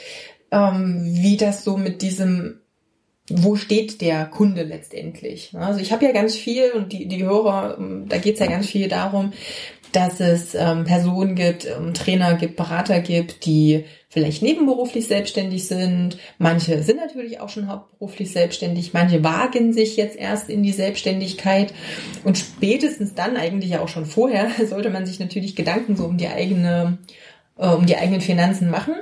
ähm, 0.51 0.99
wie 1.05 1.37
das 1.37 1.63
so 1.63 1.77
mit 1.77 2.01
diesem 2.01 2.60
wo 3.29 3.55
steht 3.55 4.01
der 4.01 4.25
Kunde 4.25 4.63
letztendlich? 4.63 5.53
Also 5.55 5.79
ich 5.79 5.91
habe 5.91 6.05
ja 6.05 6.11
ganz 6.11 6.35
viel 6.35 6.71
und 6.71 6.91
die, 6.91 7.07
die 7.07 7.23
Hörer, 7.23 7.77
ähm, 7.77 8.05
da 8.09 8.17
geht 8.17 8.35
es 8.35 8.39
ja 8.39 8.47
ganz 8.47 8.67
viel 8.67 8.87
darum, 8.87 9.33
dass 9.91 10.19
es 10.19 10.55
ähm, 10.55 10.85
Personen 10.85 11.35
gibt, 11.35 11.65
ähm, 11.65 11.93
Trainer 11.93 12.35
gibt, 12.35 12.55
Berater 12.55 12.99
gibt, 13.01 13.45
die 13.45 13.85
vielleicht 14.09 14.41
nebenberuflich 14.41 15.07
selbstständig 15.07 15.67
sind. 15.67 16.17
Manche 16.37 16.81
sind 16.83 16.97
natürlich 16.97 17.39
auch 17.39 17.49
schon 17.49 17.67
hauptberuflich 17.67 18.31
selbstständig. 18.31 18.93
Manche 18.93 19.23
wagen 19.23 19.73
sich 19.73 19.97
jetzt 19.97 20.17
erst 20.17 20.49
in 20.49 20.63
die 20.63 20.71
Selbstständigkeit. 20.71 21.73
Und 22.23 22.37
spätestens 22.37 23.15
dann, 23.15 23.37
eigentlich 23.37 23.71
ja 23.71 23.81
auch 23.81 23.89
schon 23.89 24.05
vorher, 24.05 24.49
sollte 24.67 24.89
man 24.89 25.05
sich 25.05 25.19
natürlich 25.19 25.55
Gedanken 25.55 25.95
so 25.95 26.05
um 26.05 26.17
die 26.17 26.27
eigene 26.27 26.97
äh, 27.57 27.67
um 27.67 27.85
die 27.85 27.97
eigenen 27.97 28.21
Finanzen 28.21 28.69
machen. 28.69 28.95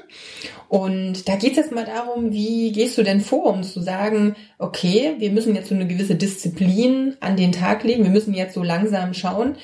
Und 0.70 1.28
da 1.28 1.36
geht 1.36 1.52
es 1.52 1.58
jetzt 1.58 1.72
mal 1.72 1.84
darum, 1.84 2.32
wie 2.32 2.72
gehst 2.72 2.96
du 2.98 3.04
denn 3.04 3.22
vor, 3.22 3.48
um 3.48 3.64
zu 3.64 3.82
sagen, 3.82 4.36
okay, 4.60 5.16
wir 5.18 5.32
müssen 5.32 5.56
jetzt 5.56 5.70
so 5.70 5.76
eine 5.76 5.88
gewisse 5.88 6.14
Disziplin 6.14 7.18
an 7.22 7.36
den 7.36 7.52
Tag 7.52 7.84
legen, 7.84 8.04
wir 8.04 8.12
müssen 8.12 8.36
jetzt 8.36 8.54
so 8.54 8.62
langsam 8.62 9.16
schauen, 9.16 9.56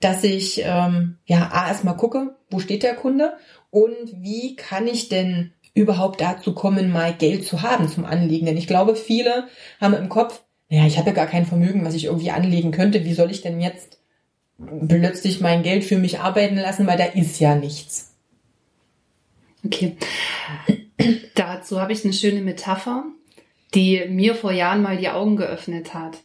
dass 0.00 0.24
ich 0.24 0.62
ähm, 0.64 1.18
ja 1.26 1.50
erstmal 1.68 1.98
gucke, 1.98 2.34
wo 2.50 2.60
steht 2.60 2.82
der 2.82 2.94
Kunde 2.94 3.34
und 3.68 4.22
wie 4.22 4.56
kann 4.56 4.86
ich 4.86 5.10
denn 5.10 5.52
überhaupt 5.74 6.22
dazu 6.22 6.54
kommen, 6.54 6.90
mal 6.90 7.12
Geld 7.12 7.44
zu 7.44 7.60
haben 7.60 7.86
zum 7.88 8.06
Anlegen. 8.06 8.46
Denn 8.46 8.56
ich 8.56 8.66
glaube, 8.66 8.96
viele 8.96 9.48
haben 9.82 9.92
im 9.92 10.08
Kopf, 10.08 10.42
naja, 10.70 10.86
ich 10.86 10.96
habe 10.96 11.10
ja 11.10 11.14
gar 11.14 11.26
kein 11.26 11.44
Vermögen, 11.44 11.84
was 11.84 11.94
ich 11.94 12.06
irgendwie 12.06 12.30
anlegen 12.30 12.70
könnte. 12.70 13.04
Wie 13.04 13.12
soll 13.12 13.30
ich 13.30 13.42
denn 13.42 13.60
jetzt 13.60 13.98
plötzlich 14.88 15.42
mein 15.42 15.62
Geld 15.62 15.84
für 15.84 15.98
mich 15.98 16.20
arbeiten 16.20 16.56
lassen, 16.56 16.86
weil 16.86 16.96
da 16.96 17.04
ist 17.04 17.38
ja 17.38 17.54
nichts. 17.54 18.13
Okay. 19.64 19.96
Dazu 21.34 21.80
habe 21.80 21.92
ich 21.92 22.04
eine 22.04 22.12
schöne 22.12 22.40
Metapher, 22.40 23.04
die 23.74 24.04
mir 24.08 24.34
vor 24.34 24.52
Jahren 24.52 24.82
mal 24.82 24.96
die 24.96 25.08
Augen 25.08 25.36
geöffnet 25.36 25.94
hat. 25.94 26.18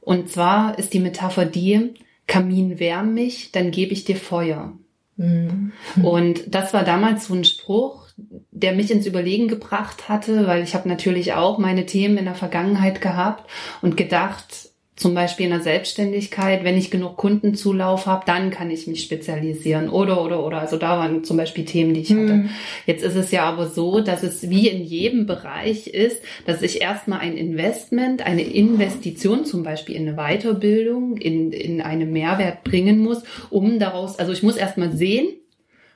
Und 0.00 0.30
zwar 0.30 0.78
ist 0.78 0.94
die 0.94 1.00
Metapher 1.00 1.44
die, 1.44 1.94
Kamin 2.26 2.78
wärm 2.78 3.14
mich, 3.14 3.52
dann 3.52 3.70
gebe 3.70 3.92
ich 3.92 4.04
dir 4.04 4.16
Feuer. 4.16 4.72
Mhm. 5.16 5.72
Und 6.02 6.54
das 6.54 6.72
war 6.72 6.84
damals 6.84 7.26
so 7.26 7.34
ein 7.34 7.44
Spruch, 7.44 8.08
der 8.50 8.72
mich 8.72 8.90
ins 8.90 9.06
Überlegen 9.06 9.48
gebracht 9.48 10.08
hatte, 10.08 10.46
weil 10.46 10.62
ich 10.62 10.74
habe 10.74 10.88
natürlich 10.88 11.34
auch 11.34 11.58
meine 11.58 11.86
Themen 11.86 12.18
in 12.18 12.24
der 12.24 12.34
Vergangenheit 12.34 13.00
gehabt 13.00 13.50
und 13.82 13.96
gedacht, 13.96 14.69
zum 15.00 15.14
Beispiel 15.14 15.46
in 15.46 15.52
der 15.52 15.62
Selbstständigkeit, 15.62 16.62
wenn 16.62 16.76
ich 16.76 16.90
genug 16.90 17.16
Kundenzulauf 17.16 18.04
habe, 18.04 18.26
dann 18.26 18.50
kann 18.50 18.70
ich 18.70 18.86
mich 18.86 19.02
spezialisieren 19.02 19.88
oder 19.88 20.22
oder 20.22 20.44
oder. 20.44 20.58
Also 20.58 20.76
da 20.76 20.98
waren 20.98 21.24
zum 21.24 21.38
Beispiel 21.38 21.64
Themen, 21.64 21.94
die 21.94 22.00
ich 22.00 22.10
hatte. 22.10 22.34
Hm. 22.34 22.50
Jetzt 22.84 23.02
ist 23.02 23.16
es 23.16 23.30
ja 23.30 23.44
aber 23.44 23.66
so, 23.68 24.00
dass 24.00 24.22
es 24.22 24.50
wie 24.50 24.68
in 24.68 24.84
jedem 24.84 25.24
Bereich 25.24 25.86
ist, 25.86 26.20
dass 26.44 26.60
ich 26.60 26.82
erstmal 26.82 27.20
ein 27.20 27.38
Investment, 27.38 28.26
eine 28.26 28.42
Investition 28.42 29.46
zum 29.46 29.62
Beispiel 29.62 29.96
in 29.96 30.06
eine 30.06 30.18
Weiterbildung, 30.18 31.16
in, 31.16 31.52
in 31.52 31.80
einen 31.80 32.12
Mehrwert 32.12 32.62
bringen 32.62 32.98
muss, 32.98 33.22
um 33.48 33.78
daraus, 33.78 34.18
also 34.18 34.32
ich 34.32 34.42
muss 34.42 34.58
erstmal 34.58 34.92
sehen, 34.92 35.28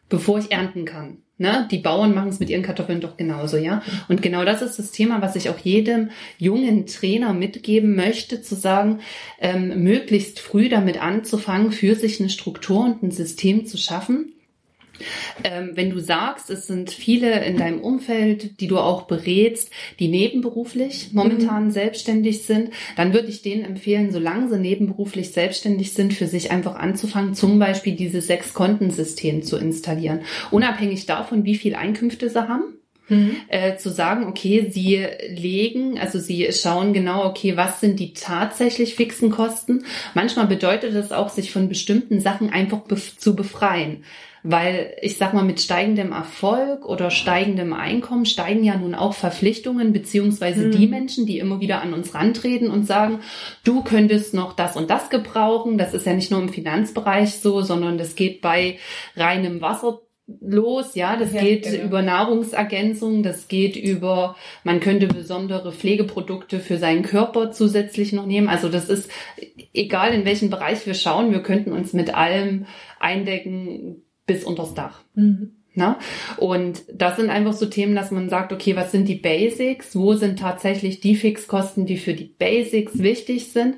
bevor 0.09 0.39
ich 0.39 0.51
ernten 0.51 0.87
kann. 0.87 1.19
Ne? 1.37 1.67
Die 1.71 1.79
Bauern 1.79 2.15
machen 2.15 2.29
es 2.29 2.39
mit 2.39 2.49
ihren 2.49 2.63
Kartoffeln 2.63 3.01
doch 3.01 3.17
genauso, 3.17 3.57
ja. 3.57 3.83
Und 4.09 4.23
genau 4.23 4.45
das 4.45 4.63
ist 4.63 4.79
das 4.79 4.93
Thema, 4.93 5.21
was 5.21 5.35
ich 5.35 5.49
auch 5.51 5.59
jedem 5.59 6.11
jungen 6.39 6.87
Trainer 6.87 7.33
mitgeben 7.33 7.97
möchte, 7.97 8.41
zu 8.41 8.55
sagen, 8.55 9.01
ähm, 9.41 9.83
möglichst 9.83 10.39
früh 10.39 10.69
damit 10.69 11.03
anzufangen, 11.03 11.73
für 11.73 11.97
sich 11.97 12.21
eine 12.21 12.31
Struktur 12.31 12.85
und 12.85 13.03
ein 13.03 13.11
System 13.11 13.67
zu 13.67 13.77
schaffen, 13.79 14.34
ähm, 15.43 15.73
wenn 15.75 15.91
du 15.91 15.99
sagst, 15.99 16.51
es 16.51 16.67
sind 16.67 16.91
viele 16.91 17.45
in 17.45 17.57
deinem 17.57 17.81
Umfeld, 17.81 18.61
die 18.61 18.67
du 18.67 18.79
auch 18.79 19.03
berätst, 19.03 19.71
die 19.99 20.09
nebenberuflich 20.09 21.11
momentan 21.13 21.67
mhm. 21.67 21.71
selbstständig 21.71 22.45
sind, 22.45 22.71
dann 22.97 23.13
würde 23.13 23.29
ich 23.29 23.43
denen 23.43 23.65
empfehlen, 23.65 24.13
solange 24.13 24.49
sie 24.49 24.59
nebenberuflich 24.59 25.33
selbstständig 25.33 25.93
sind, 25.93 26.15
für 26.15 26.27
sich 26.27 26.51
einfach 26.51 26.77
anzufangen, 26.77 27.35
zum 27.35 27.59
Beispiel 27.59 27.95
dieses 27.95 28.27
Sechs-Kontensystem 28.27 29.43
zu 29.43 29.57
installieren. 29.57 30.21
Unabhängig 30.51 31.07
davon, 31.07 31.45
wie 31.45 31.57
viel 31.57 31.75
Einkünfte 31.75 32.29
sie 32.29 32.49
haben. 32.49 32.65
Mhm. 33.09 33.37
Äh, 33.49 33.77
zu 33.77 33.91
sagen, 33.91 34.27
okay, 34.27 34.71
sie 34.71 35.07
legen, 35.29 35.99
also 35.99 36.19
sie 36.19 36.51
schauen 36.53 36.95
genau, 36.95 37.27
okay, 37.27 37.55
was 37.55 37.81
sind 37.81 38.01
die 38.01 38.15
tatsächlich 38.15 38.95
fixen 38.95 39.31
Kosten. 39.31 39.85
Manchmal 40.15 40.47
bedeutet 40.47 40.95
es 40.95 41.13
auch, 41.13 41.29
sich 41.29 41.53
von 41.53 41.69
bestimmten 41.69 42.21
Sachen 42.21 42.51
einfach 42.51 42.81
bef 42.81 43.19
zu 43.19 43.37
befreien. 43.37 44.05
Weil 44.47 44.95
ich 45.01 45.17
sag 45.17 45.33
mal, 45.33 45.43
mit 45.43 45.61
steigendem 45.61 46.13
Erfolg 46.13 46.85
oder 46.85 47.11
steigendem 47.11 47.73
Einkommen 47.73 48.27
steigen 48.27 48.63
ja 48.63 48.77
nun 48.77 48.95
auch 48.95 49.15
Verpflichtungen, 49.15 49.95
beziehungsweise 49.95 50.67
mhm. 50.67 50.71
die 50.73 50.87
Menschen, 50.87 51.25
die 51.25 51.39
immer 51.39 51.61
wieder 51.61 51.81
an 51.81 51.95
uns 51.95 52.15
rantreten 52.15 52.71
und 52.71 52.87
sagen, 52.87 53.21
du 53.65 53.83
könntest 53.83 54.35
noch 54.35 54.53
das 54.53 54.77
und 54.77 54.91
das 54.91 55.09
gebrauchen. 55.09 55.79
Das 55.79 55.95
ist 55.95 56.05
ja 56.05 56.13
nicht 56.13 56.31
nur 56.31 56.43
im 56.43 56.51
Finanzbereich 56.51 57.37
so, 57.37 57.63
sondern 57.63 57.97
das 57.97 58.17
geht 58.17 58.43
bei 58.43 58.79
reinem 59.17 59.63
Wasser 59.63 60.03
los, 60.41 60.95
ja, 60.95 61.17
das 61.17 61.33
ja, 61.33 61.43
geht 61.43 61.65
genau. 61.65 61.85
über 61.85 62.03
Nahrungsergänzung, 62.03 63.23
das 63.23 63.49
geht 63.49 63.77
über, 63.77 64.37
man 64.63 64.81
könnte 64.81 65.07
besondere 65.07 65.73
Pflegeprodukte 65.73 66.61
für 66.61 66.79
seinen 66.79 67.03
Körper 67.03 67.51
zusätzlich 67.51 68.13
noch 68.13 68.27
nehmen. 68.27 68.49
Also 68.49 68.69
das 68.69 68.89
ist 68.89 69.11
egal 69.75 70.15
in 70.15 70.25
welchem 70.25 70.49
Bereich 70.49 70.87
wir 70.87 70.95
schauen, 70.95 71.33
wir 71.33 71.43
könnten 71.43 71.73
uns 71.73 71.93
mit 71.93 72.15
allem 72.15 72.67
eindecken, 72.99 74.04
bis 74.27 74.45
unters 74.45 74.75
Dach. 74.75 75.03
Mhm. 75.15 75.53
Na? 75.75 75.99
Und 76.37 76.85
das 76.93 77.17
sind 77.17 77.31
einfach 77.31 77.53
so 77.53 77.67
Themen, 77.67 77.97
dass 77.97 78.13
man 78.13 78.29
sagt, 78.29 78.53
okay, 78.53 78.77
was 78.77 78.93
sind 78.93 79.09
die 79.09 79.17
Basics? 79.17 79.97
Wo 79.97 80.15
sind 80.15 80.39
tatsächlich 80.39 81.01
die 81.01 81.17
Fixkosten, 81.17 81.85
die 81.85 81.97
für 81.97 82.15
die 82.15 82.33
Basics 82.39 82.99
wichtig 83.01 83.53
sind? 83.53 83.77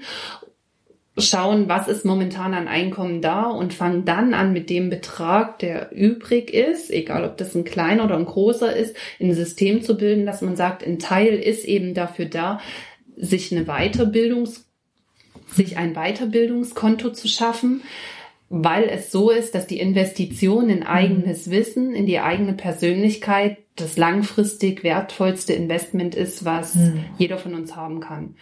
Schauen, 1.19 1.71
was 1.71 1.89
ist 1.89 2.05
momentan 2.05 2.53
an 2.53 2.69
Einkommen 2.69 3.23
da 3.23 3.45
und 3.45 3.73
fangen 3.73 4.05
dann 4.05 4.35
an 4.35 4.53
mit 4.53 4.69
dem 4.69 4.91
Betrag, 4.91 5.59
der 5.61 5.91
übrig 5.91 6.53
ist, 6.53 6.91
egal 6.91 7.25
ob 7.25 7.39
das 7.39 7.55
ein 7.55 7.65
kleiner 7.65 8.05
oder 8.05 8.19
ein 8.19 8.27
großer 8.27 8.77
ist, 8.77 8.95
ein 9.19 9.33
System 9.33 9.81
zu 9.81 9.97
bilden, 9.97 10.27
dass 10.27 10.43
man 10.43 10.57
sagt, 10.57 10.87
ein 10.87 10.99
Teil 10.99 11.37
ist 11.37 11.65
eben 11.65 11.95
dafür 11.95 12.27
da, 12.27 12.61
sich 13.17 13.51
eine 13.51 13.65
Weiterbildungs 13.65 14.67
sich 15.49 15.77
ein 15.77 15.95
Weiterbildungskonto 15.95 17.11
zu 17.11 17.29
schaffen, 17.29 17.83
weil 18.49 18.85
es 18.85 19.11
so 19.11 19.31
ist, 19.31 19.55
dass 19.55 19.67
die 19.67 19.81
Investition 19.81 20.69
in 20.69 20.83
eigenes. 20.85 21.51
Wissen, 21.51 21.95
in 21.95 22.07
die 22.07 22.21
eigene 22.21 22.53
Persönlichkeit 22.53 23.59
das 23.75 23.97
langfristig 23.97 24.85
wertvollste 24.85 25.53
Investment 25.53 26.15
ist, 26.15 26.45
was 26.45 26.75
mhm. 26.75 27.05
jeder 27.19 27.39
von 27.39 27.55
uns 27.55 27.77
haben 27.77 28.01
kann. 28.01 28.37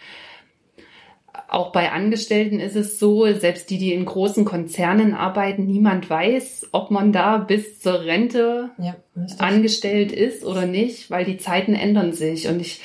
Auch 1.49 1.71
bei 1.71 1.91
Angestellten 1.91 2.59
ist 2.59 2.75
es 2.75 2.97
so, 2.97 3.25
selbst 3.33 3.69
die, 3.69 3.77
die 3.77 3.93
in 3.93 4.05
großen 4.05 4.45
Konzernen 4.45 5.13
arbeiten, 5.13 5.65
niemand 5.65 6.09
weiß, 6.09 6.69
ob 6.71 6.91
man 6.91 7.11
da 7.11 7.37
bis 7.37 7.79
zur 7.79 8.05
Rente 8.05 8.69
ja, 8.77 8.95
angestellt 9.37 10.11
ist 10.11 10.45
oder 10.45 10.65
nicht, 10.65 11.11
weil 11.11 11.25
die 11.25 11.37
Zeiten 11.37 11.75
ändern 11.75 12.13
sich. 12.13 12.47
Und 12.47 12.61
ich 12.61 12.81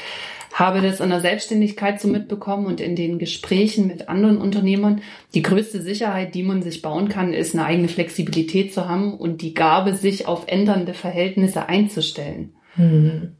habe 0.60 0.82
das 0.82 1.00
in 1.00 1.08
der 1.08 1.20
Selbstständigkeit 1.20 2.00
so 2.00 2.06
mitbekommen 2.06 2.66
und 2.66 2.80
in 2.80 2.94
den 2.94 3.18
Gesprächen 3.18 3.86
mit 3.86 4.08
anderen 4.08 4.38
Unternehmern. 4.38 5.00
Die 5.34 5.42
größte 5.42 5.80
Sicherheit, 5.80 6.34
die 6.34 6.42
man 6.42 6.62
sich 6.62 6.82
bauen 6.82 7.08
kann, 7.08 7.32
ist 7.32 7.54
eine 7.54 7.64
eigene 7.64 7.88
Flexibilität 7.88 8.72
zu 8.72 8.88
haben 8.88 9.14
und 9.14 9.42
die 9.42 9.54
Gabe, 9.54 9.94
sich 9.94 10.28
auf 10.28 10.44
ändernde 10.46 10.94
Verhältnisse 10.94 11.68
einzustellen. 11.68 12.52
Mhm. 12.76 13.36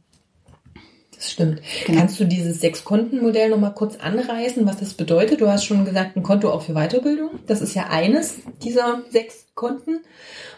Das 1.21 1.29
stimmt. 1.29 1.61
Genau. 1.85 1.99
Kannst 1.99 2.19
du 2.19 2.25
dieses 2.25 2.61
Sechs-Konten-Modell 2.61 3.51
nochmal 3.51 3.75
kurz 3.75 3.95
anreißen, 3.97 4.65
was 4.65 4.77
das 4.77 4.95
bedeutet? 4.95 5.39
Du 5.39 5.47
hast 5.47 5.65
schon 5.65 5.85
gesagt, 5.85 6.17
ein 6.17 6.23
Konto 6.23 6.49
auch 6.49 6.63
für 6.63 6.73
Weiterbildung. 6.73 7.29
Das 7.45 7.61
ist 7.61 7.75
ja 7.75 7.89
eines 7.91 8.37
dieser 8.63 9.03
sechs 9.11 9.45
Konten. 9.53 9.99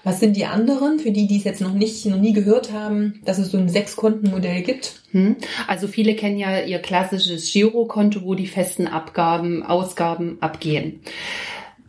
Was 0.06 0.22
sind 0.22 0.38
die 0.38 0.46
anderen, 0.46 1.00
für 1.00 1.12
die, 1.12 1.28
die 1.28 1.36
es 1.36 1.44
jetzt 1.44 1.60
noch 1.60 1.74
nicht, 1.74 2.06
noch 2.06 2.18
nie 2.18 2.32
gehört 2.32 2.72
haben, 2.72 3.20
dass 3.26 3.40
es 3.40 3.52
so 3.52 3.58
ein 3.58 3.68
Sechs-Konten-Modell 3.68 4.62
gibt? 4.62 5.02
Hm. 5.12 5.36
Also 5.68 5.90
viele 5.90 6.16
kennen 6.16 6.38
ja 6.38 6.62
ihr 6.62 6.80
klassisches 6.80 7.52
Girokonto, 7.52 8.24
wo 8.24 8.34
die 8.34 8.48
festen 8.48 8.88
Abgaben, 8.88 9.64
Ausgaben 9.64 10.38
abgehen. 10.40 11.02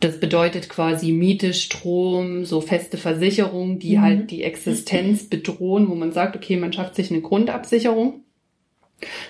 Das 0.01 0.19
bedeutet 0.19 0.67
quasi 0.67 1.13
Miete, 1.13 1.53
Strom, 1.53 2.43
so 2.43 2.59
feste 2.59 2.97
Versicherungen, 2.97 3.79
die 3.79 3.95
mhm. 3.95 4.01
halt 4.01 4.31
die 4.31 4.43
Existenz 4.43 5.29
bedrohen, 5.29 5.87
wo 5.87 5.95
man 5.95 6.11
sagt, 6.11 6.35
okay, 6.35 6.57
man 6.57 6.73
schafft 6.73 6.95
sich 6.95 7.09
eine 7.09 7.21
Grundabsicherung. 7.21 8.24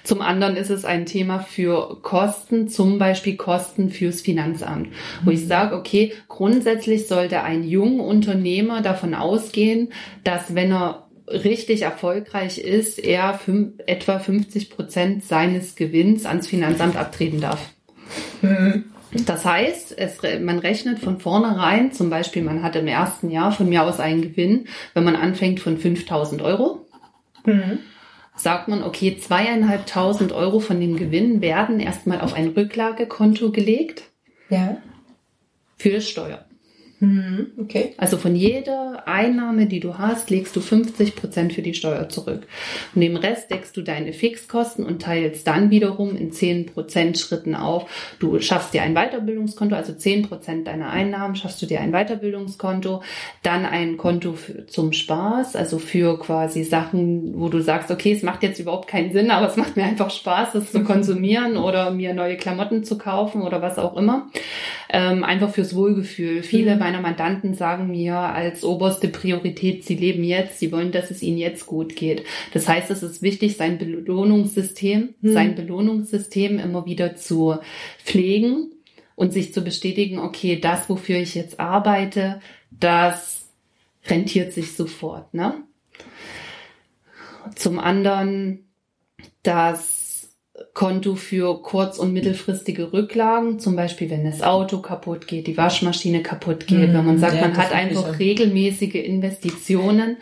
Zum 0.03 0.21
anderen 0.21 0.55
ist 0.55 0.69
es 0.69 0.85
ein 0.85 1.05
Thema 1.05 1.39
für 1.39 1.97
Kosten, 2.01 2.67
zum 2.67 2.99
Beispiel 2.99 3.35
Kosten 3.35 3.89
fürs 3.89 4.21
Finanzamt, 4.21 4.89
wo 5.23 5.31
ich 5.31 5.47
sage, 5.47 5.75
okay, 5.75 6.13
grundsätzlich 6.27 7.07
sollte 7.07 7.43
ein 7.43 7.63
junger 7.63 8.03
Unternehmer 8.03 8.81
davon 8.81 9.13
ausgehen, 9.13 9.89
dass 10.23 10.55
wenn 10.55 10.71
er 10.71 11.05
richtig 11.27 11.81
erfolgreich 11.81 12.59
ist, 12.59 12.99
er 12.99 13.33
fünf, 13.33 13.73
etwa 13.87 14.19
50 14.19 14.69
Prozent 14.69 15.25
seines 15.25 15.75
Gewinns 15.75 16.25
ans 16.25 16.47
Finanzamt 16.47 16.95
abtreten 16.95 17.41
darf. 17.41 17.69
Mhm. 18.41 18.85
Das 19.25 19.45
heißt, 19.45 19.97
es, 19.97 20.17
man 20.41 20.59
rechnet 20.59 20.99
von 20.99 21.19
vornherein, 21.19 21.93
zum 21.93 22.09
Beispiel, 22.09 22.43
man 22.43 22.63
hat 22.63 22.75
im 22.75 22.87
ersten 22.87 23.31
Jahr 23.31 23.51
von 23.51 23.69
mir 23.69 23.83
aus 23.83 23.99
einen 23.99 24.21
Gewinn, 24.21 24.67
wenn 24.93 25.05
man 25.05 25.15
anfängt 25.15 25.61
von 25.61 25.77
5000 25.77 26.41
Euro. 26.41 26.85
Mhm 27.45 27.79
sagt 28.35 28.67
man, 28.67 28.83
okay, 28.83 29.17
zweieinhalbtausend 29.17 30.31
Euro 30.31 30.59
von 30.59 30.79
dem 30.79 30.97
Gewinn 30.97 31.41
werden 31.41 31.79
erstmal 31.79 32.21
auf 32.21 32.33
ein 32.33 32.49
Rücklagekonto 32.49 33.51
gelegt. 33.51 34.03
Ja. 34.49 34.77
Für 35.77 36.01
Steuer. 36.01 36.44
Mhm, 36.99 37.51
okay. 37.57 37.93
Also 37.97 38.17
von 38.17 38.35
jeder 38.35 39.03
Einnahme, 39.05 39.65
die 39.65 39.81
du 39.81 39.97
hast, 39.97 40.29
legst 40.29 40.55
du 40.55 40.61
50 40.61 41.15
Prozent 41.15 41.51
für 41.51 41.61
die 41.61 41.73
Steuer 41.73 42.07
zurück. 42.07 42.47
Und 42.93 43.01
dem 43.01 43.17
Rest 43.17 43.51
deckst 43.51 43.75
du 43.75 43.81
deine 43.81 44.13
Fixkosten 44.13 44.85
und 44.85 45.01
teilst 45.01 45.45
dann 45.45 45.71
wiederum 45.71 46.15
in 46.15 46.31
10 46.31 46.67
Prozent 46.67 47.17
Schritten 47.17 47.53
auf. 47.53 48.15
Du 48.19 48.39
schaffst 48.39 48.73
dir 48.73 48.81
ein 48.81 48.93
Weiterbildungskonto, 48.93 49.75
also 49.75 49.93
10 49.93 50.29
Prozent 50.29 50.67
deiner 50.67 50.89
Einnahmen 50.89 51.35
schaffst 51.35 51.61
du 51.61 51.65
dir 51.65 51.81
ein 51.81 51.91
Weiterbildungskonto, 51.91 53.03
dann 53.43 53.65
ein 53.65 53.97
Konto 53.97 54.33
für, 54.33 54.65
zum 54.67 54.93
Spaß, 54.93 55.57
also 55.57 55.79
für 55.79 56.17
quasi 56.17 56.63
Sachen, 56.63 57.33
wo 57.37 57.49
du 57.49 57.61
sagst, 57.61 57.91
okay, 57.91 58.13
es 58.13 58.23
macht 58.23 58.41
jetzt 58.41 58.59
überhaupt 58.59 58.87
keinen 58.87 59.11
Sinn, 59.11 59.31
aber 59.31 59.47
es 59.47 59.57
macht 59.57 59.75
mir 59.75 59.83
einfach 59.83 60.11
Spaß, 60.11 60.53
das 60.53 60.71
zu 60.71 60.83
konsumieren 60.85 61.57
oder 61.57 61.91
mir 61.91 62.13
neue 62.13 62.37
Klamotten 62.37 62.85
zu 62.85 62.97
kaufen 62.97 63.41
oder 63.41 63.61
was 63.61 63.77
auch 63.77 63.97
immer. 63.97 64.29
Ähm, 64.89 65.25
einfach 65.25 65.49
fürs 65.49 65.75
Wohlgefühl. 65.75 66.41
Viele 66.41 66.75
mhm 66.75 66.84
meiner 66.85 67.01
Mandanten 67.01 67.55
sagen 67.55 67.89
mir 67.89 68.15
als 68.15 68.63
oberste 68.63 69.07
Priorität, 69.07 69.83
sie 69.83 69.95
leben 69.95 70.23
jetzt, 70.23 70.59
sie 70.59 70.71
wollen, 70.71 70.91
dass 70.91 71.09
es 71.09 71.23
ihnen 71.23 71.39
jetzt 71.39 71.65
gut 71.65 71.95
geht. 71.95 72.23
Das 72.53 72.67
heißt, 72.67 72.91
es 72.91 73.01
ist 73.01 73.23
wichtig, 73.23 73.57
sein 73.57 73.79
Belohnungssystem, 73.79 75.15
hm. 75.19 75.33
sein 75.33 75.55
Belohnungssystem 75.55 76.59
immer 76.59 76.85
wieder 76.85 77.15
zu 77.15 77.57
pflegen 78.03 78.71
und 79.15 79.33
sich 79.33 79.51
zu 79.51 79.63
bestätigen, 79.63 80.19
okay, 80.19 80.59
das, 80.59 80.87
wofür 80.87 81.17
ich 81.17 81.33
jetzt 81.33 81.59
arbeite, 81.59 82.39
das 82.69 83.47
rentiert 84.05 84.53
sich 84.53 84.75
sofort, 84.75 85.33
ne? 85.33 85.63
Zum 87.55 87.79
anderen, 87.79 88.67
dass 89.41 90.04
Konto 90.73 91.15
für 91.15 91.61
kurz- 91.61 91.97
und 91.97 92.13
mittelfristige 92.13 92.93
Rücklagen, 92.93 93.59
zum 93.59 93.75
Beispiel 93.75 94.09
wenn 94.09 94.23
das 94.23 94.41
Auto 94.41 94.79
kaputt 94.79 95.27
geht, 95.27 95.47
die 95.47 95.57
Waschmaschine 95.57 96.23
kaputt 96.23 96.65
geht, 96.65 96.93
wenn 96.93 97.05
man 97.05 97.17
sagt, 97.17 97.35
ja, 97.35 97.41
man 97.41 97.57
hat 97.57 97.73
einfach 97.73 98.07
sicher. 98.07 98.19
regelmäßige 98.19 98.95
Investitionen, 98.95 100.17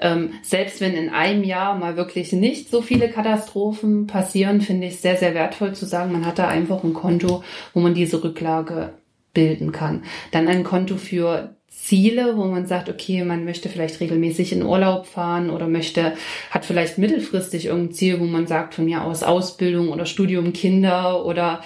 ähm, 0.00 0.30
selbst 0.42 0.80
wenn 0.80 0.94
in 0.94 1.08
einem 1.10 1.44
Jahr 1.44 1.78
mal 1.78 1.96
wirklich 1.96 2.32
nicht 2.32 2.68
so 2.68 2.82
viele 2.82 3.08
Katastrophen 3.08 4.08
passieren, 4.08 4.60
finde 4.60 4.88
ich 4.88 5.00
sehr, 5.00 5.16
sehr 5.16 5.34
wertvoll 5.34 5.74
zu 5.74 5.86
sagen, 5.86 6.10
man 6.10 6.26
hat 6.26 6.40
da 6.40 6.48
einfach 6.48 6.82
ein 6.82 6.92
Konto, 6.92 7.44
wo 7.72 7.80
man 7.80 7.94
diese 7.94 8.24
Rücklage 8.24 8.90
bilden 9.36 9.70
kann. 9.70 10.02
Dann 10.32 10.48
ein 10.48 10.64
Konto 10.64 10.96
für 10.96 11.54
Ziele, 11.68 12.36
wo 12.36 12.46
man 12.46 12.66
sagt, 12.66 12.88
okay, 12.88 13.22
man 13.22 13.44
möchte 13.44 13.68
vielleicht 13.68 14.00
regelmäßig 14.00 14.52
in 14.52 14.64
Urlaub 14.64 15.06
fahren 15.06 15.50
oder 15.50 15.68
möchte, 15.68 16.14
hat 16.50 16.64
vielleicht 16.64 16.96
mittelfristig 16.96 17.66
irgendein 17.66 17.92
Ziel, 17.92 18.18
wo 18.18 18.24
man 18.24 18.46
sagt, 18.46 18.74
von 18.74 18.86
mir 18.86 19.04
aus 19.04 19.22
Ausbildung 19.22 19.90
oder 19.90 20.06
Studium 20.06 20.54
Kinder 20.54 21.24
oder 21.26 21.60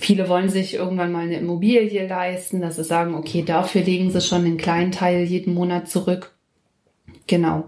viele 0.00 0.28
wollen 0.28 0.50
sich 0.50 0.74
irgendwann 0.74 1.10
mal 1.10 1.24
eine 1.24 1.38
Immobilie 1.38 2.06
leisten, 2.06 2.60
dass 2.60 2.76
sie 2.76 2.84
sagen, 2.84 3.14
okay, 3.14 3.42
dafür 3.42 3.82
legen 3.82 4.10
sie 4.10 4.20
schon 4.20 4.44
einen 4.44 4.58
kleinen 4.58 4.92
Teil 4.92 5.24
jeden 5.24 5.54
Monat 5.54 5.88
zurück. 5.88 6.32
Genau. 7.26 7.64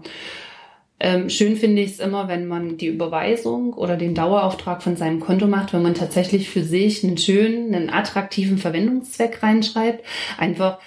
Ähm, 1.03 1.31
schön 1.31 1.55
finde 1.55 1.81
ich 1.81 1.93
es 1.93 1.99
immer, 1.99 2.27
wenn 2.27 2.45
man 2.45 2.77
die 2.77 2.85
Überweisung 2.85 3.73
oder 3.73 3.97
den 3.97 4.13
Dauerauftrag 4.13 4.83
von 4.83 4.95
seinem 4.95 5.19
Konto 5.19 5.47
macht, 5.47 5.73
wenn 5.73 5.81
man 5.81 5.95
tatsächlich 5.95 6.47
für 6.47 6.63
sich 6.63 7.03
einen 7.03 7.17
schönen, 7.17 7.73
einen 7.73 7.89
attraktiven 7.89 8.59
Verwendungszweck 8.59 9.41
reinschreibt. 9.41 10.05
Einfach, 10.37 10.77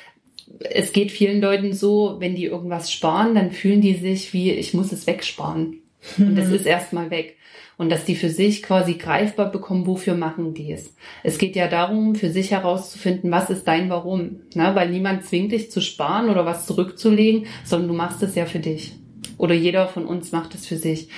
es 0.61 0.93
geht 0.93 1.11
vielen 1.11 1.41
Leuten 1.41 1.73
so, 1.73 2.19
wenn 2.21 2.37
die 2.37 2.45
irgendwas 2.45 2.93
sparen, 2.93 3.35
dann 3.35 3.51
fühlen 3.51 3.81
die 3.81 3.95
sich 3.95 4.33
wie, 4.33 4.53
ich 4.53 4.73
muss 4.73 4.93
es 4.93 5.09
wegsparen. 5.09 5.81
Und 6.17 6.39
es 6.39 6.51
ist 6.51 6.67
erstmal 6.67 7.11
weg. 7.11 7.37
Und 7.77 7.91
dass 7.91 8.05
die 8.05 8.15
für 8.15 8.31
sich 8.31 8.63
quasi 8.63 8.95
greifbar 8.95 9.51
bekommen, 9.51 9.89
wofür 9.89 10.15
machen 10.15 10.55
die 10.55 10.71
es. 10.71 10.95
Es 11.25 11.39
geht 11.39 11.57
ja 11.57 11.67
darum, 11.67 12.15
für 12.15 12.31
sich 12.31 12.53
herauszufinden, 12.53 13.33
was 13.33 13.51
ist 13.51 13.67
dein 13.67 13.91
Warum. 13.91 14.43
Ne? 14.55 14.71
Weil 14.77 14.91
niemand 14.91 15.25
zwingt 15.25 15.51
dich 15.51 15.73
zu 15.73 15.81
sparen 15.81 16.29
oder 16.31 16.47
was 16.47 16.67
zurückzulegen, 16.67 17.47
sondern 17.65 17.89
du 17.89 17.95
machst 17.95 18.23
es 18.23 18.37
ja 18.37 18.47
für 18.47 18.61
dich. 18.61 18.93
Oder 19.39 19.55
jeder 19.55 19.89
von 19.89 20.07
uns 20.07 20.33
macht 20.33 20.55
es 20.55 20.67
für 20.67 20.77
sich. 20.77 21.09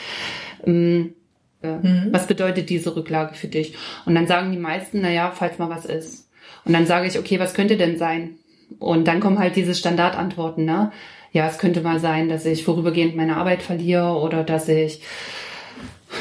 Ähm, 0.65 1.15
ja. 1.63 1.81
Was 2.11 2.27
bedeutet 2.27 2.71
diese 2.71 2.95
Rücklage 2.95 3.35
für 3.35 3.49
dich? 3.49 3.75
Und 4.05 4.15
dann 4.15 4.27
sagen 4.27 4.53
die 4.53 4.59
meisten, 4.59 5.01
na 5.01 5.11
ja, 5.11 5.31
falls 5.31 5.59
mal 5.59 5.71
was 5.71 5.85
ist. 5.85 6.29
Und 6.65 6.73
dann 6.73 6.87
sage 6.87 7.07
ich, 7.07 7.19
okay, 7.19 7.41
was 7.41 7.55
könnte 7.55 7.77
denn 7.77 7.99
sein? 7.99 8.37
Und 8.79 9.07
dann 9.09 9.21
kommen 9.21 9.39
halt 9.39 9.57
diese 9.57 9.75
Standardantworten, 9.75 10.65
ne? 10.65 10.93
Ja, 11.33 11.47
es 11.49 11.59
könnte 11.59 11.81
mal 11.81 12.01
sein, 12.01 12.29
dass 12.29 12.47
ich 12.47 12.65
vorübergehend 12.65 13.17
meine 13.17 13.37
Arbeit 13.37 13.63
verliere 13.63 14.19
oder 14.19 14.43
dass 14.43 14.69
ich 14.69 15.03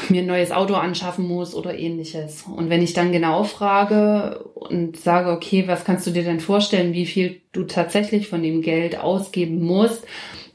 mir 0.08 0.22
ein 0.22 0.26
neues 0.26 0.52
Auto 0.52 0.74
anschaffen 0.74 1.26
muss 1.26 1.54
oder 1.54 1.78
ähnliches. 1.78 2.44
Und 2.44 2.70
wenn 2.70 2.82
ich 2.82 2.92
dann 2.92 3.12
genau 3.12 3.44
frage 3.44 4.44
und 4.54 4.98
sage, 4.98 5.30
okay, 5.30 5.64
was 5.66 5.84
kannst 5.84 6.06
du 6.06 6.10
dir 6.10 6.24
denn 6.24 6.40
vorstellen, 6.40 6.92
wie 6.92 7.06
viel 7.06 7.40
du 7.52 7.64
tatsächlich 7.64 8.28
von 8.28 8.42
dem 8.42 8.62
Geld 8.62 8.98
ausgeben 8.98 9.62
musst, 9.62 10.04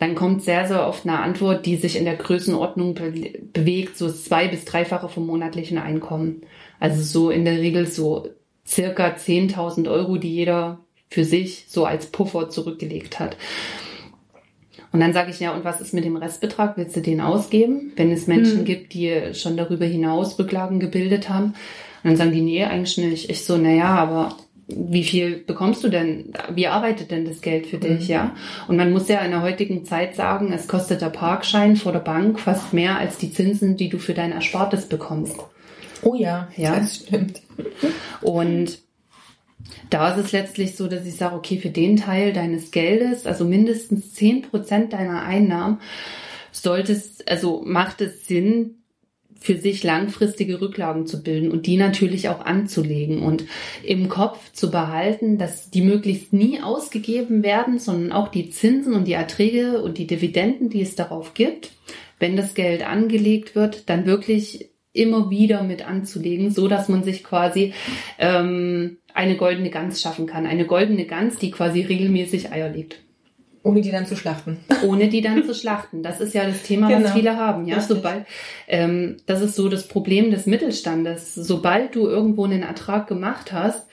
dann 0.01 0.15
kommt 0.15 0.41
sehr, 0.43 0.67
sehr 0.67 0.87
oft 0.87 1.05
eine 1.05 1.19
Antwort, 1.19 1.67
die 1.67 1.75
sich 1.75 1.95
in 1.95 2.05
der 2.05 2.15
Größenordnung 2.15 2.95
be 2.95 3.11
bewegt, 3.53 3.95
so 3.99 4.11
zwei- 4.11 4.47
bis 4.47 4.65
dreifache 4.65 5.07
vom 5.09 5.27
monatlichen 5.27 5.77
Einkommen. 5.77 6.41
Also 6.79 7.03
so 7.03 7.29
in 7.29 7.45
der 7.45 7.59
Regel 7.59 7.85
so 7.85 8.27
circa 8.67 9.15
10.000 9.15 9.87
Euro, 9.87 10.17
die 10.17 10.33
jeder 10.33 10.79
für 11.07 11.23
sich 11.23 11.65
so 11.67 11.85
als 11.85 12.07
Puffer 12.07 12.49
zurückgelegt 12.49 13.19
hat. 13.19 13.37
Und 14.91 15.01
dann 15.01 15.13
sage 15.13 15.29
ich, 15.29 15.39
ja, 15.39 15.53
und 15.53 15.63
was 15.65 15.81
ist 15.81 15.93
mit 15.93 16.03
dem 16.03 16.15
Restbetrag? 16.17 16.77
Willst 16.77 16.95
du 16.95 17.01
den 17.01 17.21
ausgeben? 17.21 17.93
Wenn 17.95 18.11
es 18.11 18.25
Menschen 18.25 18.59
Hm. 18.59 18.65
gibt, 18.65 18.93
die 18.93 19.35
schon 19.35 19.55
darüber 19.55 19.85
hinaus 19.85 20.39
Rücklagen 20.39 20.79
gebildet 20.79 21.29
haben. 21.29 21.53
Und 22.03 22.09
dann 22.09 22.17
sagen 22.17 22.31
die, 22.31 22.41
nee, 22.41 22.63
eigentlich 22.63 22.97
nicht. 22.97 23.29
Ich 23.29 23.45
so, 23.45 23.55
naja, 23.57 23.85
aber 23.89 24.35
wie 24.77 25.03
viel 25.03 25.37
bekommst 25.37 25.83
du 25.83 25.89
denn? 25.89 26.33
Wie 26.53 26.67
arbeitet 26.67 27.11
denn 27.11 27.25
das 27.25 27.41
Geld 27.41 27.67
für 27.67 27.77
dich, 27.77 28.07
ja? 28.07 28.35
Und 28.67 28.77
man 28.77 28.91
muss 28.91 29.07
ja 29.07 29.19
in 29.19 29.31
der 29.31 29.41
heutigen 29.41 29.85
Zeit 29.85 30.15
sagen, 30.15 30.51
es 30.53 30.67
kostet 30.67 31.01
der 31.01 31.09
Parkschein 31.09 31.75
vor 31.75 31.91
der 31.91 31.99
Bank 31.99 32.39
fast 32.39 32.73
mehr 32.73 32.97
als 32.97 33.17
die 33.17 33.31
Zinsen, 33.31 33.77
die 33.77 33.89
du 33.89 33.97
für 33.99 34.13
dein 34.13 34.31
Erspartes 34.31 34.87
bekommst. 34.87 35.35
Oh 36.03 36.15
ja, 36.15 36.47
Ja. 36.57 36.77
das 36.79 36.95
stimmt. 36.97 37.41
Und 38.21 38.79
da 39.89 40.13
ist 40.13 40.25
es 40.25 40.31
letztlich 40.31 40.75
so, 40.75 40.87
dass 40.87 41.05
ich 41.05 41.15
sage, 41.15 41.35
okay, 41.35 41.57
für 41.57 41.69
den 41.69 41.97
Teil 41.97 42.33
deines 42.33 42.71
Geldes, 42.71 43.27
also 43.27 43.45
mindestens 43.45 44.13
10 44.13 44.43
Prozent 44.43 44.93
deiner 44.93 45.23
Einnahmen, 45.23 45.79
solltest, 46.51 47.29
also 47.29 47.61
macht 47.65 48.01
es 48.01 48.27
Sinn, 48.27 48.80
für 49.41 49.57
sich 49.57 49.83
langfristige 49.83 50.61
Rücklagen 50.61 51.07
zu 51.07 51.23
bilden 51.23 51.51
und 51.51 51.65
die 51.65 51.75
natürlich 51.75 52.29
auch 52.29 52.45
anzulegen 52.45 53.23
und 53.23 53.45
im 53.83 54.07
Kopf 54.07 54.51
zu 54.53 54.69
behalten, 54.69 55.39
dass 55.39 55.71
die 55.71 55.81
möglichst 55.81 56.31
nie 56.31 56.61
ausgegeben 56.61 57.41
werden, 57.41 57.79
sondern 57.79 58.11
auch 58.11 58.27
die 58.27 58.51
Zinsen 58.51 58.93
und 58.93 59.07
die 59.07 59.13
Erträge 59.13 59.81
und 59.81 59.97
die 59.97 60.05
Dividenden, 60.05 60.69
die 60.69 60.81
es 60.81 60.95
darauf 60.95 61.33
gibt, 61.33 61.71
wenn 62.19 62.37
das 62.37 62.53
Geld 62.53 62.87
angelegt 62.87 63.55
wird, 63.55 63.89
dann 63.89 64.05
wirklich 64.05 64.69
immer 64.93 65.31
wieder 65.31 65.63
mit 65.63 65.87
anzulegen, 65.87 66.51
so 66.51 66.67
dass 66.67 66.87
man 66.87 67.03
sich 67.03 67.23
quasi 67.23 67.73
ähm, 68.19 68.99
eine 69.11 69.37
goldene 69.37 69.71
Gans 69.71 70.01
schaffen 70.01 70.27
kann. 70.27 70.45
Eine 70.45 70.67
goldene 70.67 71.05
Gans, 71.05 71.37
die 71.37 71.49
quasi 71.49 71.81
regelmäßig 71.81 72.51
Eier 72.51 72.69
legt 72.69 73.01
Ohne 73.63 73.81
die 73.81 73.91
dann 73.91 74.05
zu 74.05 74.15
schlachten. 74.15 74.57
ohne 74.87 75.07
die 75.09 75.21
dann 75.21 75.43
zu 75.43 75.53
schlachten. 75.53 76.01
Das 76.03 76.19
ist 76.19 76.33
ja 76.33 76.45
das 76.45 76.63
Thema, 76.63 76.87
Genau. 76.87 77.03
was 77.05 77.13
viele 77.13 77.37
haben. 77.37 77.65
Ja, 77.67 77.75
Richtig. 77.77 77.97
sobald 77.97 78.25
ähm, 78.67 79.17
das 79.27 79.41
ist 79.41 79.55
so 79.55 79.69
das 79.69 79.87
Problem 79.87 80.31
des 80.31 80.45
Mittelstandes. 80.47 81.35
Sobald 81.35 81.95
du 81.95 82.07
irgendwo 82.07 82.45
einen 82.45 82.63
Ertrag 82.63 83.07
gemacht 83.07 83.51
hast, 83.53 83.87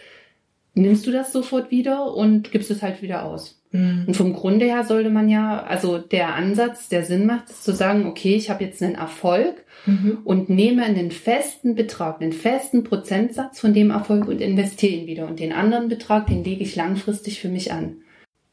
nimmst 0.74 1.07
du 1.07 1.11
das 1.12 1.33
sofort 1.33 1.70
wieder 1.70 2.14
und 2.14 2.50
gibst 2.52 2.70
es 2.70 2.83
halt 2.83 3.02
wieder 3.02 3.24
aus. 3.24 3.61
Mhm. 3.72 4.04
Und 4.07 4.14
vom 4.14 4.33
Grunde 4.33 4.64
her 4.64 4.85
sollte 4.85 5.11
man 5.11 5.28
ja, 5.28 5.62
also 5.62 5.98
der 5.98 6.35
Ansatz, 6.35 6.88
der 6.88 7.04
Sinn 7.04 7.26
macht, 7.26 7.50
ist 7.50 7.64
zu 7.64 7.72
sagen, 7.74 8.07
okay, 8.07 8.35
ich 8.37 8.48
habe 8.48 8.64
jetzt 8.64 8.83
einen 8.83 8.94
Erfolg 8.94 9.64
Mhm. 9.87 10.18
und 10.24 10.48
nehme 10.50 10.83
einen 10.83 11.12
festen 11.12 11.74
Betrag, 11.76 12.20
einen 12.20 12.33
festen 12.33 12.83
Prozentsatz 12.83 13.61
von 13.61 13.72
dem 13.74 13.90
Erfolg 13.90 14.26
und 14.26 14.40
investiere 14.40 14.92
ihn 14.92 15.07
wieder. 15.07 15.28
Und 15.28 15.38
den 15.38 15.52
anderen 15.52 15.88
Betrag, 15.88 16.26
den 16.26 16.42
lege 16.42 16.64
ich 16.64 16.74
langfristig 16.74 17.40
für 17.40 17.48
mich 17.48 17.72
an. 17.72 17.98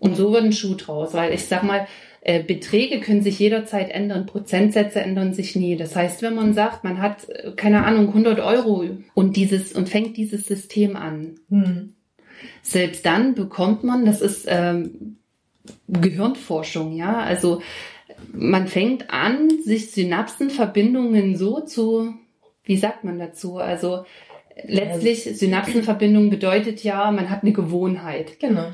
Und 0.05 0.15
so 0.15 0.31
wird 0.31 0.43
ein 0.43 0.53
Schuh 0.53 0.75
draus, 0.75 1.13
weil 1.13 1.33
ich 1.33 1.45
sag 1.45 1.63
mal, 1.63 1.87
äh, 2.21 2.43
Beträge 2.43 2.99
können 2.99 3.21
sich 3.21 3.39
jederzeit 3.39 3.89
ändern, 3.89 4.25
Prozentsätze 4.25 5.01
ändern 5.01 5.33
sich 5.33 5.55
nie. 5.55 5.75
Das 5.75 5.95
heißt, 5.95 6.21
wenn 6.21 6.35
man 6.35 6.53
sagt, 6.53 6.83
man 6.83 7.01
hat, 7.01 7.27
äh, 7.29 7.51
keine 7.55 7.85
Ahnung, 7.85 8.07
100 8.07 8.39
Euro 8.39 8.85
und 9.13 9.35
dieses, 9.35 9.73
und 9.73 9.89
fängt 9.89 10.17
dieses 10.17 10.45
System 10.45 10.95
an, 10.95 11.35
Mhm. 11.49 11.93
selbst 12.61 13.05
dann 13.05 13.33
bekommt 13.33 13.83
man, 13.83 14.05
das 14.05 14.21
ist 14.21 14.45
ähm, 14.47 15.17
Gehirnforschung, 15.87 16.95
ja, 16.95 17.19
also 17.19 17.61
man 18.31 18.67
fängt 18.67 19.11
an, 19.11 19.49
sich 19.63 19.91
Synapsenverbindungen 19.91 21.35
so 21.35 21.61
zu, 21.61 22.13
wie 22.63 22.77
sagt 22.77 23.03
man 23.03 23.19
dazu, 23.19 23.57
also 23.57 24.05
letztlich 24.63 25.23
Synapsenverbindung 25.23 26.29
bedeutet 26.29 26.83
ja, 26.83 27.11
man 27.11 27.29
hat 27.29 27.43
eine 27.43 27.51
Gewohnheit. 27.53 28.39
Genau. 28.39 28.71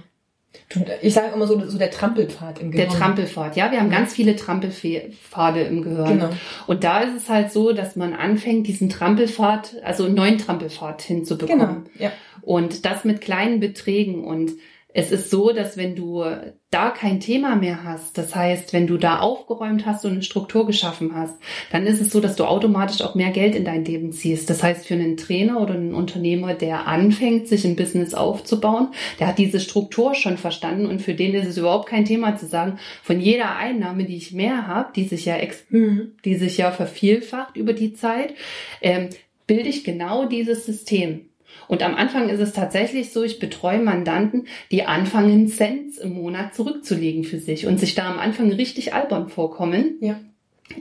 Ich 1.02 1.14
sage 1.14 1.34
immer 1.34 1.48
so, 1.48 1.68
so 1.68 1.78
der 1.78 1.92
Trampelpfad 1.92 2.60
im 2.60 2.72
Der 2.72 2.86
Gehirn. 2.86 3.00
Trampelpfad, 3.00 3.56
ja, 3.56 3.72
wir 3.72 3.80
haben 3.80 3.90
ganz 3.90 4.14
viele 4.14 4.36
Trampelpfade 4.36 5.62
im 5.62 5.82
Gehirn. 5.82 6.20
Genau. 6.20 6.30
Und 6.68 6.84
da 6.84 7.00
ist 7.02 7.16
es 7.16 7.30
halt 7.30 7.52
so, 7.52 7.74
dass 7.74 7.96
man 7.96 8.14
anfängt, 8.14 8.68
diesen 8.68 8.90
Trampelpfad, 8.90 9.76
also 9.84 10.06
einen 10.06 10.16
neuen 10.16 10.38
Trampelpfad 10.38 11.02
hinzubekommen. 11.02 11.86
Genau. 11.94 12.06
Ja. 12.06 12.12
Und 12.42 12.86
das 12.86 13.04
mit 13.04 13.22
kleinen 13.22 13.60
Beträgen. 13.60 14.24
Und 14.24 14.52
es 14.94 15.12
ist 15.12 15.30
so, 15.30 15.52
dass 15.52 15.78
wenn 15.78 15.96
du 15.96 16.24
da 16.70 16.90
kein 16.90 17.20
Thema 17.20 17.56
mehr 17.56 17.84
hast, 17.84 18.18
das 18.18 18.36
heißt, 18.36 18.74
wenn 18.74 18.88
du 18.88 18.98
da 18.98 19.20
aufgeräumt 19.20 19.86
hast 19.86 20.06
und 20.06 20.14
eine 20.14 20.24
Struktur 20.24 20.66
geschaffen 20.66 21.14
hast, 21.16 21.36
dann 21.72 21.86
ist 21.86 22.02
es 22.02 22.12
so, 22.12 22.20
dass 22.20 22.36
du 22.36 22.46
automatisch 22.46 23.02
auch 23.02 23.16
mehr 23.16 23.32
Geld 23.32 23.56
in 23.56 23.66
dein 23.66 23.86
Leben 23.86 24.12
ziehst. 24.12 24.50
Das 24.50 24.64
heißt, 24.64 24.86
für 24.86 24.94
einen 24.94 25.18
Trainer 25.18 25.62
oder 25.62 25.74
einen 25.74 25.94
Unternehmer, 25.94 26.54
der 26.54 26.88
anfängt, 26.88 27.48
sich 27.48 27.66
ein 27.66 27.76
Business 27.76 28.14
aufzubauen, 28.14 28.90
der 29.20 29.28
hat 29.28 29.38
diese 29.38 29.60
Struktur 29.60 30.16
schon 30.16 30.38
verstanden 30.38 30.86
und 30.86 31.02
für 31.02 31.14
den 31.14 31.34
ist 31.34 31.48
es 31.48 31.58
überhaupt 31.58 31.88
kein 31.88 32.06
Thema 32.06 32.38
zu 32.38 32.46
sagen, 32.46 32.80
von 33.04 33.20
jeder 33.20 33.56
Einnahme, 33.56 34.06
die 34.06 34.18
ich 34.18 34.34
mehr 34.34 34.68
habe, 34.68 34.92
die 34.96 35.06
sich 35.06 35.26
ja 35.26 35.38
ex 35.38 35.66
Mhm. 35.70 36.14
die 36.26 36.36
sich 36.36 36.58
ja 36.58 36.72
vervielfacht 36.72 37.56
über 37.56 37.74
die 37.74 37.94
Zeit, 37.94 38.34
ähm, 38.82 39.10
bilde 39.48 39.70
ich 39.70 39.84
genau 39.84 40.26
dieses 40.26 40.66
System. 40.66 41.31
Und 41.72 41.84
am 41.84 41.96
Anfang 41.96 42.28
ist 42.28 42.42
es 42.42 42.52
tatsächlich 42.52 43.14
so, 43.14 43.24
ich 43.24 43.40
betreue 43.40 43.80
Mandanten, 43.80 44.48
die 44.72 44.84
anfangen, 44.84 45.48
Cents 45.48 45.98
im 46.00 46.16
Monat 46.16 46.54
zurückzulegen 46.54 47.24
für 47.24 47.40
sich 47.40 47.66
und 47.66 47.80
sich 47.80 47.96
da 47.96 48.12
am 48.12 48.20
Anfang 48.20 48.52
richtig 48.52 48.94
albern 48.94 49.30
vorkommen. 49.30 49.96
Ja. 50.02 50.20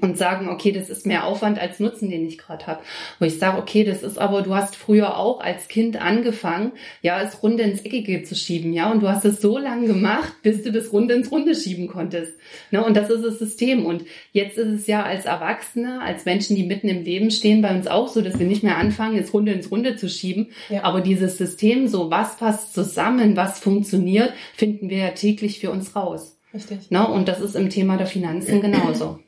Und 0.01 0.19
sagen, 0.19 0.49
okay, 0.49 0.73
das 0.73 0.91
ist 0.91 1.07
mehr 1.07 1.27
Aufwand 1.27 1.59
als 1.59 1.81
Nutzen, 1.81 2.11
den 2.11 2.27
ich 2.27 2.39
gerade 2.39 2.67
habe. 2.67 2.81
Wo 3.19 3.25
ich 3.25 3.39
sage, 3.39 3.59
okay, 3.59 3.85
das 3.85 4.03
ist 4.03 4.19
aber, 4.19 4.43
du 4.43 4.55
hast 4.55 4.77
früher 4.77 5.17
auch 5.17 5.41
als 5.41 5.69
Kind 5.69 6.01
angefangen, 6.01 6.73
ja, 7.03 7.21
es 7.21 7.43
Runde 7.43 7.63
ins 7.63 7.83
Eckige 7.83 8.23
zu 8.23 8.35
schieben, 8.35 8.73
ja, 8.73 8.91
und 8.91 9.03
du 9.03 9.09
hast 9.09 9.25
es 9.25 9.41
so 9.41 9.59
lange 9.59 9.87
gemacht, 9.87 10.33
bis 10.43 10.63
du 10.63 10.73
das 10.73 10.93
Runde 10.93 11.15
ins 11.15 11.31
Runde 11.31 11.55
schieben 11.55 11.89
konntest. 11.89 12.33
Ne? 12.71 12.85
Und 12.85 12.97
das 12.97 13.11
ist 13.11 13.25
das 13.25 13.39
System. 13.39 13.87
Und 13.87 14.05
jetzt 14.33 14.59
ist 14.59 14.69
es 14.69 14.87
ja 14.87 15.03
als 15.03 15.25
Erwachsene, 15.25 16.01
als 16.01 16.25
Menschen, 16.25 16.57
die 16.57 16.65
mitten 16.65 16.89
im 16.89 17.05
Leben 17.05 17.31
stehen, 17.31 17.63
bei 17.63 17.75
uns 17.75 17.87
auch 17.87 18.09
so, 18.09 18.23
dass 18.23 18.39
wir 18.39 18.47
nicht 18.47 18.63
mehr 18.63 18.77
anfangen, 18.77 19.19
es 19.19 19.33
Runde 19.33 19.53
ins 19.53 19.71
Runde 19.71 19.97
zu 19.97 20.09
schieben. 20.09 20.49
Ja. 20.69 20.85
Aber 20.85 21.01
dieses 21.01 21.39
System, 21.39 21.89
so 21.89 22.11
was 22.11 22.37
passt 22.37 22.75
zusammen, 22.75 23.37
was 23.37 23.59
funktioniert, 23.61 24.33
finden 24.55 24.91
wir 24.91 24.99
ja 24.99 25.11
täglich 25.11 25.61
für 25.61 25.71
uns 25.71 25.95
raus. 25.97 26.39
Richtig. 26.53 26.91
Ne? 26.91 27.07
Und 27.07 27.29
das 27.29 27.41
ist 27.41 27.55
im 27.55 27.71
Thema 27.71 27.97
der 27.97 28.07
Finanzen 28.07 28.61
genauso. 28.61 29.21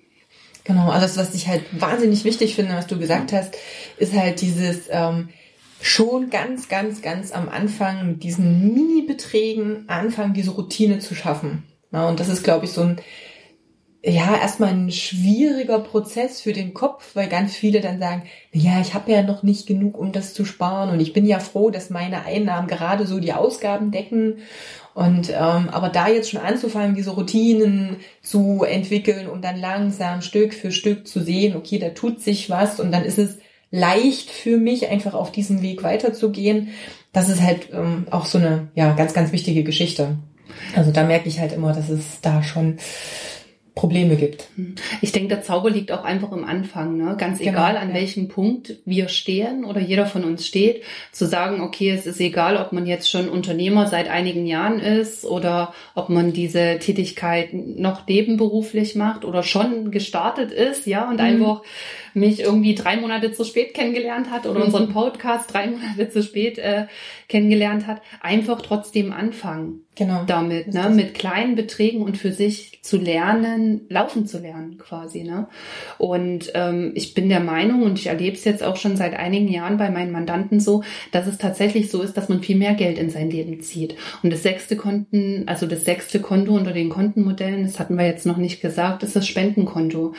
Genau, 0.64 0.90
also 0.90 1.06
das, 1.06 1.16
was 1.16 1.34
ich 1.34 1.48
halt 1.48 1.62
wahnsinnig 1.80 2.24
wichtig 2.24 2.54
finde, 2.54 2.74
was 2.74 2.86
du 2.86 2.98
gesagt 2.98 3.32
hast, 3.32 3.56
ist 3.98 4.14
halt 4.14 4.40
dieses 4.40 4.88
ähm, 4.90 5.30
schon 5.80 6.30
ganz, 6.30 6.68
ganz, 6.68 7.02
ganz 7.02 7.32
am 7.32 7.48
Anfang 7.48 8.06
mit 8.06 8.22
diesen 8.22 8.72
Mini-Beträgen 8.72 9.88
anfangen, 9.88 10.34
diese 10.34 10.52
Routine 10.52 11.00
zu 11.00 11.14
schaffen. 11.14 11.64
Ja, 11.92 12.08
und 12.08 12.20
das 12.20 12.28
ist, 12.28 12.44
glaube 12.44 12.66
ich, 12.66 12.72
so 12.72 12.82
ein 12.82 13.00
ja, 14.04 14.36
erstmal 14.36 14.70
ein 14.70 14.90
schwieriger 14.90 15.78
Prozess 15.78 16.40
für 16.40 16.52
den 16.52 16.74
Kopf, 16.74 17.14
weil 17.14 17.28
ganz 17.28 17.54
viele 17.54 17.80
dann 17.80 18.00
sagen, 18.00 18.24
ja, 18.52 18.80
ich 18.80 18.94
habe 18.94 19.12
ja 19.12 19.22
noch 19.22 19.44
nicht 19.44 19.66
genug, 19.68 19.96
um 19.96 20.10
das 20.10 20.34
zu 20.34 20.44
sparen. 20.44 20.90
Und 20.90 20.98
ich 20.98 21.12
bin 21.12 21.24
ja 21.24 21.38
froh, 21.38 21.70
dass 21.70 21.88
meine 21.88 22.24
Einnahmen 22.24 22.66
gerade 22.66 23.06
so 23.06 23.20
die 23.20 23.32
Ausgaben 23.32 23.92
decken 23.92 24.38
und 24.94 25.30
ähm, 25.30 25.68
aber 25.70 25.88
da 25.88 26.08
jetzt 26.08 26.30
schon 26.30 26.40
anzufangen, 26.40 26.94
diese 26.94 27.12
Routinen 27.12 27.96
zu 28.20 28.64
entwickeln 28.64 29.26
und 29.26 29.42
dann 29.42 29.58
langsam 29.58 30.20
Stück 30.20 30.52
für 30.52 30.70
Stück 30.70 31.08
zu 31.08 31.20
sehen, 31.20 31.56
okay, 31.56 31.78
da 31.78 31.90
tut 31.90 32.20
sich 32.20 32.50
was 32.50 32.78
und 32.78 32.92
dann 32.92 33.04
ist 33.04 33.18
es 33.18 33.38
leicht 33.70 34.30
für 34.30 34.58
mich, 34.58 34.88
einfach 34.88 35.14
auf 35.14 35.32
diesem 35.32 35.62
Weg 35.62 35.82
weiterzugehen. 35.82 36.68
Das 37.12 37.28
ist 37.28 37.40
halt 37.40 37.68
ähm, 37.72 38.06
auch 38.10 38.26
so 38.26 38.38
eine 38.38 38.68
ja 38.74 38.92
ganz, 38.92 39.14
ganz 39.14 39.32
wichtige 39.32 39.64
Geschichte. 39.64 40.18
Also 40.76 40.90
da 40.90 41.04
merke 41.04 41.28
ich 41.28 41.40
halt 41.40 41.52
immer, 41.52 41.72
dass 41.72 41.88
es 41.88 42.20
da 42.20 42.42
schon 42.42 42.76
Probleme 43.74 44.16
gibt. 44.16 44.48
Ich 45.00 45.12
denke, 45.12 45.28
der 45.28 45.42
Zauber 45.42 45.70
liegt 45.70 45.92
auch 45.92 46.04
einfach 46.04 46.30
im 46.32 46.44
Anfang, 46.44 46.98
ne? 46.98 47.16
Ganz 47.18 47.38
genau, 47.38 47.52
egal, 47.52 47.78
an 47.78 47.88
ja. 47.88 47.94
welchem 47.94 48.28
Punkt 48.28 48.76
wir 48.84 49.08
stehen 49.08 49.64
oder 49.64 49.80
jeder 49.80 50.04
von 50.04 50.24
uns 50.24 50.46
steht, 50.46 50.82
zu 51.10 51.26
sagen, 51.26 51.62
okay, 51.62 51.90
es 51.90 52.06
ist 52.06 52.20
egal, 52.20 52.58
ob 52.58 52.72
man 52.72 52.84
jetzt 52.84 53.08
schon 53.08 53.30
Unternehmer 53.30 53.86
seit 53.86 54.10
einigen 54.10 54.46
Jahren 54.46 54.78
ist 54.78 55.24
oder 55.24 55.72
ob 55.94 56.10
man 56.10 56.34
diese 56.34 56.78
Tätigkeit 56.80 57.54
noch 57.54 58.06
nebenberuflich 58.06 58.94
macht 58.94 59.24
oder 59.24 59.42
schon 59.42 59.90
gestartet 59.90 60.52
ist, 60.52 60.86
ja, 60.86 61.08
und 61.08 61.14
mhm. 61.14 61.20
einfach 61.20 61.62
mich 62.14 62.40
irgendwie 62.40 62.74
drei 62.74 62.96
Monate 62.96 63.32
zu 63.32 63.44
spät 63.44 63.74
kennengelernt 63.74 64.30
hat 64.30 64.46
oder 64.46 64.60
mhm. 64.60 64.66
unseren 64.66 64.88
Podcast 64.88 65.52
drei 65.52 65.68
Monate 65.68 66.08
zu 66.10 66.22
spät 66.22 66.58
äh, 66.58 66.86
kennengelernt 67.28 67.86
hat, 67.86 68.02
einfach 68.20 68.60
trotzdem 68.60 69.12
anfangen. 69.12 69.86
Genau. 69.94 70.24
Damit, 70.26 70.72
ne? 70.72 70.88
Mit 70.88 71.12
kleinen 71.12 71.54
Beträgen 71.54 72.00
und 72.02 72.16
für 72.16 72.32
sich 72.32 72.80
zu 72.80 72.96
lernen, 72.96 73.82
laufen 73.90 74.26
zu 74.26 74.38
lernen 74.38 74.78
quasi, 74.78 75.22
ne? 75.22 75.48
Und 75.98 76.50
ähm, 76.54 76.92
ich 76.94 77.12
bin 77.12 77.28
der 77.28 77.40
Meinung 77.40 77.82
und 77.82 77.98
ich 77.98 78.06
erlebe 78.06 78.34
es 78.34 78.44
jetzt 78.44 78.62
auch 78.62 78.76
schon 78.76 78.96
seit 78.96 79.14
einigen 79.14 79.48
Jahren 79.48 79.76
bei 79.76 79.90
meinen 79.90 80.10
Mandanten 80.10 80.60
so, 80.60 80.82
dass 81.10 81.26
es 81.26 81.36
tatsächlich 81.36 81.90
so 81.90 82.00
ist, 82.00 82.16
dass 82.16 82.30
man 82.30 82.42
viel 82.42 82.56
mehr 82.56 82.72
Geld 82.72 82.96
in 82.96 83.10
sein 83.10 83.30
Leben 83.30 83.60
zieht. 83.60 83.94
Und 84.22 84.32
das 84.32 84.42
sechste 84.42 84.76
Konten, 84.76 85.44
also 85.46 85.66
das 85.66 85.84
sechste 85.84 86.20
Konto 86.20 86.54
unter 86.54 86.72
den 86.72 86.88
Kontenmodellen, 86.88 87.64
das 87.64 87.78
hatten 87.78 87.96
wir 87.96 88.06
jetzt 88.06 88.24
noch 88.26 88.38
nicht 88.38 88.62
gesagt, 88.62 89.02
ist 89.02 89.16
das 89.16 89.26
Spendenkonto. 89.26 90.14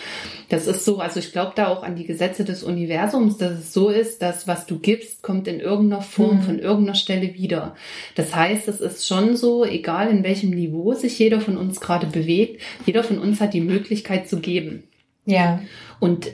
Das 0.50 0.68
ist 0.68 0.86
so, 0.86 1.00
also 1.00 1.20
ich 1.20 1.32
glaube 1.32 1.54
da 1.56 1.68
auch 1.68 1.83
an 1.84 1.96
die 1.96 2.06
Gesetze 2.06 2.44
des 2.44 2.64
Universums, 2.64 3.38
dass 3.38 3.60
es 3.60 3.74
so 3.74 3.90
ist, 3.90 4.22
dass 4.22 4.48
was 4.48 4.66
du 4.66 4.80
gibst, 4.80 5.22
kommt 5.22 5.48
in 5.48 5.60
irgendeiner 5.60 6.02
Form 6.02 6.38
mhm. 6.38 6.44
von 6.44 6.60
irgendeiner 6.60 6.96
Stelle 6.96 7.34
wieder. 7.36 7.76
Das 8.16 8.36
heißt, 8.36 8.68
es 8.68 8.82
ist 8.82 9.08
schon 9.08 9.36
so, 9.36 9.66
egal 9.66 10.10
in 10.10 10.24
welchem 10.24 10.52
Niveau 10.52 10.94
sich 10.94 11.18
jeder 11.20 11.42
von 11.42 11.58
uns 11.58 11.80
gerade 11.80 12.08
bewegt, 12.08 12.62
jeder 12.86 13.04
von 13.04 13.20
uns 13.20 13.40
hat 13.42 13.54
die 13.54 13.62
Möglichkeit 13.62 14.28
zu 14.28 14.40
geben. 14.40 14.84
Ja. 15.26 15.62
Und 16.00 16.32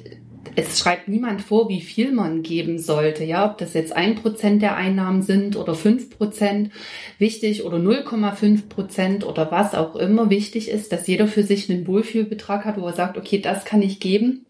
es 0.55 0.79
schreibt 0.79 1.07
niemand 1.07 1.41
vor, 1.41 1.69
wie 1.69 1.81
viel 1.81 2.11
man 2.11 2.43
geben 2.43 2.79
sollte, 2.79 3.23
ja, 3.23 3.49
ob 3.49 3.57
das 3.57 3.73
jetzt 3.73 3.95
ein 3.95 4.15
Prozent 4.15 4.61
der 4.61 4.75
Einnahmen 4.75 5.21
sind 5.21 5.55
oder 5.55 5.75
fünf 5.75 6.09
Prozent 6.09 6.71
wichtig 7.17 7.63
oder 7.65 7.77
0,5 7.77 8.67
Prozent 8.67 9.25
oder 9.25 9.51
was 9.51 9.75
auch 9.75 9.95
immer 9.95 10.29
wichtig 10.29 10.69
ist, 10.69 10.91
dass 10.91 11.07
jeder 11.07 11.27
für 11.27 11.43
sich 11.43 11.69
einen 11.69 11.87
Wohlfühlbetrag 11.87 12.65
hat, 12.65 12.79
wo 12.79 12.87
er 12.87 12.93
sagt, 12.93 13.17
okay, 13.17 13.39
das 13.39 13.65
kann 13.65 13.81
ich 13.81 13.99
geben 13.99 14.45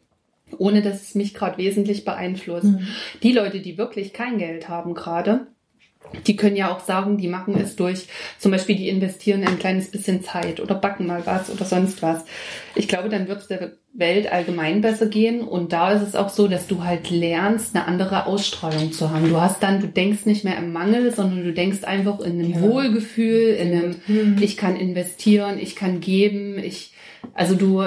ohne 0.58 0.82
dass 0.82 1.02
es 1.02 1.16
mich 1.16 1.34
gerade 1.34 1.58
wesentlich 1.58 2.06
beeinflusst. 2.06 2.66
Mhm. 2.66 2.88
Die 3.24 3.32
Leute, 3.32 3.60
die 3.60 3.78
wirklich 3.78 4.14
kein 4.14 4.38
Geld 4.38 4.70
haben 4.70 4.94
gerade, 4.94 5.48
die 6.26 6.36
können 6.36 6.56
ja 6.56 6.72
auch 6.72 6.80
sagen, 6.80 7.18
die 7.18 7.28
machen 7.28 7.56
es 7.60 7.76
durch, 7.76 8.08
zum 8.40 8.52
Beispiel 8.52 8.76
die 8.76 8.90
investieren 8.90 9.44
ein 9.46 9.60
kleines 9.60 9.92
bisschen 9.92 10.24
Zeit 10.24 10.60
oder 10.60 10.76
backen 10.76 11.06
mal 11.06 11.26
was 11.26 11.50
oder 11.50 11.66
sonst 11.66 12.02
was. 12.02 12.26
Ich 12.76 12.88
glaube, 12.88 13.10
dann 13.10 13.28
wird 13.28 13.42
es 13.42 13.48
der 13.48 13.74
Welt 13.94 14.32
allgemein 14.32 14.82
besser 14.82 15.08
gehen 15.08 15.42
und 15.42 15.74
da 15.74 15.92
ist 15.92 16.02
es 16.02 16.16
auch 16.16 16.30
so, 16.30 16.48
dass 16.48 16.68
du 16.68 16.84
halt 16.84 17.10
lernst, 17.10 17.76
eine 17.76 17.86
andere 17.86 18.26
Ausstrahlung 18.26 18.92
zu 18.92 19.12
haben. 19.12 19.30
Du 19.30 19.40
hast 19.40 19.62
dann, 19.62 19.82
du 19.82 19.88
denkst 19.88 20.26
nicht 20.26 20.44
mehr 20.44 20.58
im 20.58 20.72
Mangel, 20.72 21.14
sondern 21.14 21.44
du 21.44 21.54
denkst 21.54 21.84
einfach 21.84 22.20
in 22.22 22.40
einem 22.40 22.54
ja. 22.54 22.62
Wohlgefühl, 22.62 23.54
in 23.54 23.72
einem, 23.72 23.96
mhm. 24.08 24.38
ich 24.42 24.58
kann 24.58 24.76
investieren, 24.78 25.60
ich 25.60 25.76
kann 25.76 26.02
geben, 26.02 26.58
ich, 26.58 26.94
also 27.34 27.56
du, 27.56 27.84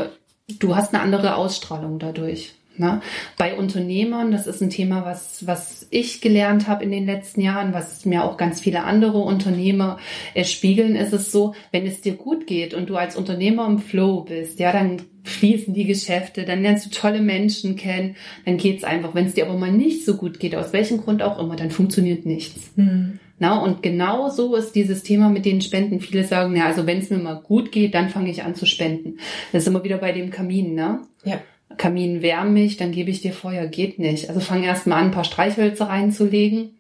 du 0.49 0.77
hast 0.77 0.95
eine 0.95 1.03
andere 1.03 1.37
Ausstrahlung 1.37 1.99
dadurch. 1.99 2.55
Ne? 2.79 3.03
Bei 3.37 3.55
Unternehmern, 3.55 4.33
das 4.33 4.47
ist 4.47 4.63
ein 4.63 4.71
Thema, 4.71 5.05
was, 5.05 5.47
was 5.47 5.87
ich 5.91 6.23
gelernt 6.23 6.69
habe 6.69 6.85
in 6.85 6.91
den 6.91 7.05
letzten 7.05 7.43
Jahren, 7.43 7.75
was 7.75 8.07
mir 8.07 8.25
auch 8.25 8.39
ganz 8.39 8.61
viele 8.61 8.85
andere 8.85 9.19
Unternehmer 9.19 9.99
äh, 10.33 10.45
spiegeln, 10.45 10.97
ist 10.97 11.13
es 11.13 11.31
so, 11.31 11.55
wenn 11.71 11.87
es 11.87 12.01
dir 12.01 12.15
gut 12.15 12.47
geht 12.47 12.73
und 12.73 12.89
du 12.89 12.97
als 12.97 13.15
Unternehmer 13.15 13.67
im 13.67 13.79
Flow 13.79 14.23
bist, 14.23 14.59
ja, 14.59 14.73
dann 14.73 15.03
fließen 15.25 15.73
die 15.75 15.85
Geschäfte, 15.85 16.45
dann 16.45 16.63
lernst 16.63 16.87
du 16.87 16.91
tolle 16.91 17.21
Menschen 17.21 17.77
kennen, 17.77 18.17
dann 18.45 18.57
geht's 18.57 18.85
einfach. 18.85 19.15
Wenn 19.15 19.27
es 19.27 19.35
dir 19.35 19.47
aber 19.47 19.59
mal 19.59 19.73
nicht 19.73 20.05
so 20.05 20.17
gut 20.17 20.41
geht, 20.41 20.55
aus 20.57 20.73
welchem 20.73 20.99
Grund 20.99 21.23
auch 21.23 21.39
immer, 21.39 21.57
dann 21.57 21.71
funktioniert 21.71 22.27
nichts. 22.27 22.73
Mhm. 22.77 23.19
Na, 23.39 23.59
und 23.59 23.83
genau 23.83 24.29
so 24.29 24.55
ist 24.55 24.73
dieses 24.73 25.03
Thema 25.03 25.29
mit 25.29 25.45
den 25.45 25.61
Spenden. 25.61 26.01
Viele 26.01 26.25
sagen, 26.25 26.55
ja, 26.57 26.67
also 26.67 26.87
wenn 26.87 26.99
es 26.99 27.11
mir 27.11 27.19
mal 27.19 27.41
gut 27.41 27.73
geht, 27.73 27.95
dann 27.95 28.09
fange 28.09 28.31
ich 28.31 28.45
an 28.45 28.55
zu 28.55 28.67
spenden. 28.67 29.19
Das 29.53 29.63
ist 29.63 29.69
immer 29.69 29.83
wieder 29.83 29.99
bei 29.99 30.13
dem 30.13 30.31
Kamin, 30.31 30.75
ne? 30.75 31.01
Ja. 31.25 31.41
Kamin 31.77 32.23
wärm 32.23 32.53
mich, 32.53 32.77
dann 32.77 32.93
gebe 32.93 33.11
ich 33.11 33.21
dir 33.21 33.33
Feuer, 33.33 33.67
geht 33.67 33.99
nicht. 33.99 34.29
Also 34.29 34.41
fang 34.41 34.63
erst 34.63 34.87
mal 34.87 34.97
an, 34.97 35.07
ein 35.07 35.11
paar 35.11 35.25
Streichhölzer 35.25 35.87
reinzulegen 35.87 36.77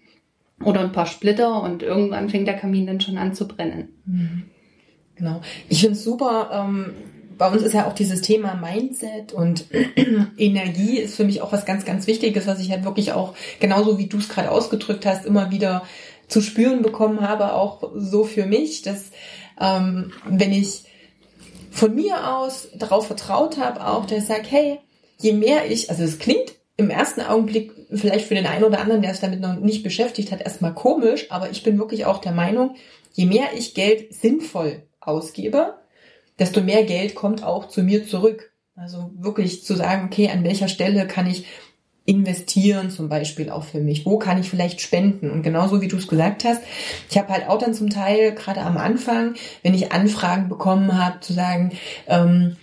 oder 0.65 0.81
ein 0.81 0.93
paar 0.93 1.07
Splitter 1.07 1.63
und 1.63 1.83
irgendwann 1.83 2.29
fängt 2.29 2.47
der 2.47 2.57
Kamin 2.57 2.87
dann 2.87 3.01
schon 3.01 3.19
an 3.19 3.35
zu 3.35 3.49
brennen. 3.49 3.89
Mhm. 4.07 4.43
Genau. 5.17 5.41
Ich 5.69 5.81
finde 5.81 5.95
es 5.95 6.05
super. 6.05 6.51
Ähm, 6.53 6.93
bei 7.39 7.51
uns 7.51 7.63
ist 7.63 7.75
ja 7.75 7.87
auch 7.87 7.95
dieses 7.95 8.23
Thema 8.23 8.55
Mindset 8.55 9.33
und 9.33 9.67
Energie 10.37 10.99
ist 10.99 11.17
für 11.17 11.25
mich 11.25 11.43
auch 11.43 11.53
was 11.53 11.65
ganz, 11.65 11.85
ganz 11.85 12.07
Wichtiges, 12.07 12.47
was 12.47 12.61
ich 12.61 12.71
halt 12.71 12.85
wirklich 12.85 13.13
auch, 13.13 13.35
genauso 13.61 13.99
wie 13.99 14.07
du 14.07 14.19
es 14.19 14.29
gerade 14.29 14.51
ausgedrückt 14.51 15.07
hast, 15.07 15.25
immer 15.25 15.51
wieder 15.51 15.83
zu 16.29 16.41
spüren 16.41 16.83
bekommen 16.83 17.21
habe, 17.21 17.53
auch 17.55 17.91
so 17.95 18.25
für 18.25 18.47
mich, 18.47 18.83
dass 18.83 19.11
ähm, 19.61 20.13
wenn 20.27 20.53
ich 20.53 20.85
von 21.71 21.95
mir 21.95 22.37
aus 22.37 22.69
darauf 22.75 23.07
vertraut 23.07 23.59
habe, 23.59 23.87
auch, 23.87 24.07
der 24.07 24.21
sagt, 24.21 24.51
hey, 24.51 24.79
je 25.19 25.33
mehr 25.33 25.71
ich, 25.71 25.91
also 25.91 26.03
es 26.03 26.19
klingt 26.19 26.55
im 26.77 26.91
ersten 26.91 27.21
Augenblick 27.21 27.73
vielleicht 27.93 28.27
für 28.27 28.35
den 28.35 28.47
einen 28.47 28.65
oder 28.65 28.81
anderen, 28.81 29.03
der 29.03 29.13
sich 29.13 29.21
damit 29.21 29.41
noch 29.41 29.57
nicht 29.57 29.83
beschäftigt 29.83 30.33
hat, 30.33 30.41
erstmal 30.41 30.75
komisch, 30.75 31.31
aber 31.31 31.51
ich 31.51 31.63
bin 31.63 31.79
wirklich 31.79 32.07
auch 32.07 32.19
der 32.19 32.33
Meinung, 32.33 32.77
je 33.13 33.27
mehr 33.27 33.49
ich 33.57 33.75
Geld 33.75 34.15
sinnvoll 34.15 34.83
ausgebe, 35.01 35.75
desto 36.39 36.63
mehr 36.63 36.85
Geld 36.85 37.15
kommt 37.15 37.43
auch 37.43 37.69
zu 37.69 37.83
mir 37.83 38.07
zurück. 38.07 38.53
Also 38.75 39.11
wirklich 39.17 39.65
zu 39.65 39.75
sagen, 39.75 40.07
okay, 40.07 40.31
an 40.31 40.45
welcher 40.45 40.69
Stelle 40.69 41.07
kann 41.07 41.27
ich 41.27 41.47
investieren 42.05 42.91
zum 42.91 43.09
Beispiel 43.09 43.51
auch 43.51 43.65
für 43.65 43.81
mich? 43.81 44.05
Wo 44.07 44.19
kann 44.19 44.41
ich 44.41 44.51
vielleicht 44.51 44.81
spenden? 44.81 45.31
Und 45.31 45.43
genauso 45.43 45.81
wie 45.81 45.89
du 45.89 45.97
es 45.97 46.09
gesagt 46.09 46.45
hast, 46.45 46.61
ich 47.09 47.17
habe 47.17 47.29
halt 47.33 47.49
auch 47.49 47.59
dann 47.59 47.75
zum 47.75 47.91
Teil 47.91 48.35
gerade 48.35 48.63
am 48.63 48.77
Anfang, 48.77 49.35
wenn 49.63 49.75
ich 49.75 49.93
Anfragen 49.93 50.49
bekommen 50.49 50.99
habe, 50.99 51.21
zu 51.21 51.33
sagen, 51.33 51.73
ähm, 52.09 52.57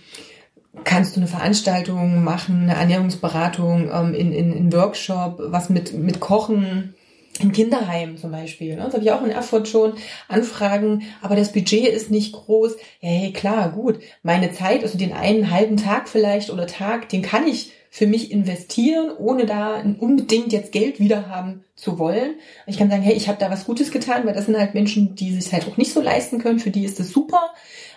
kannst 0.84 1.16
du 1.16 1.20
eine 1.20 1.28
Veranstaltung 1.28 2.22
machen, 2.22 2.64
eine 2.64 2.74
Ernährungsberatung 2.74 3.90
ähm, 3.92 4.14
in, 4.14 4.32
in, 4.32 4.52
in 4.52 4.72
Workshop, 4.72 5.38
was 5.38 5.70
mit, 5.70 5.94
mit 5.94 6.20
Kochen, 6.20 6.94
im 7.38 7.52
Kinderheim 7.52 8.16
zum 8.16 8.32
Beispiel. 8.32 8.76
Ne? 8.76 8.82
Das 8.84 8.94
habe 8.94 9.04
ich 9.04 9.12
auch 9.12 9.22
in 9.22 9.30
Erfurt 9.30 9.68
schon 9.68 9.94
Anfragen, 10.28 11.02
aber 11.22 11.36
das 11.36 11.52
Budget 11.52 11.88
ist 11.88 12.10
nicht 12.10 12.32
groß. 12.32 12.76
Ja, 13.00 13.08
hey, 13.08 13.32
klar, 13.32 13.70
gut. 13.72 14.00
Meine 14.22 14.52
Zeit, 14.52 14.82
also 14.82 14.98
den 14.98 15.12
einen 15.12 15.50
halben 15.50 15.76
Tag 15.76 16.08
vielleicht 16.08 16.50
oder 16.50 16.66
Tag, 16.66 17.08
den 17.08 17.22
kann 17.22 17.46
ich 17.46 17.72
für 17.92 18.06
mich 18.06 18.30
investieren, 18.30 19.10
ohne 19.18 19.46
da 19.46 19.82
unbedingt 19.98 20.52
jetzt 20.52 20.70
Geld 20.70 21.00
wieder 21.00 21.28
haben 21.28 21.64
zu 21.74 21.98
wollen. 21.98 22.36
Ich 22.66 22.78
kann 22.78 22.88
sagen, 22.88 23.02
hey, 23.02 23.14
ich 23.14 23.28
habe 23.28 23.38
da 23.38 23.50
was 23.50 23.64
Gutes 23.64 23.90
getan, 23.90 24.24
weil 24.24 24.34
das 24.34 24.46
sind 24.46 24.56
halt 24.56 24.74
Menschen, 24.74 25.16
die 25.16 25.32
sich 25.32 25.52
halt 25.52 25.66
auch 25.66 25.76
nicht 25.76 25.92
so 25.92 26.00
leisten 26.00 26.38
können. 26.38 26.60
Für 26.60 26.70
die 26.70 26.84
ist 26.84 27.00
das 27.00 27.10
super. 27.10 27.50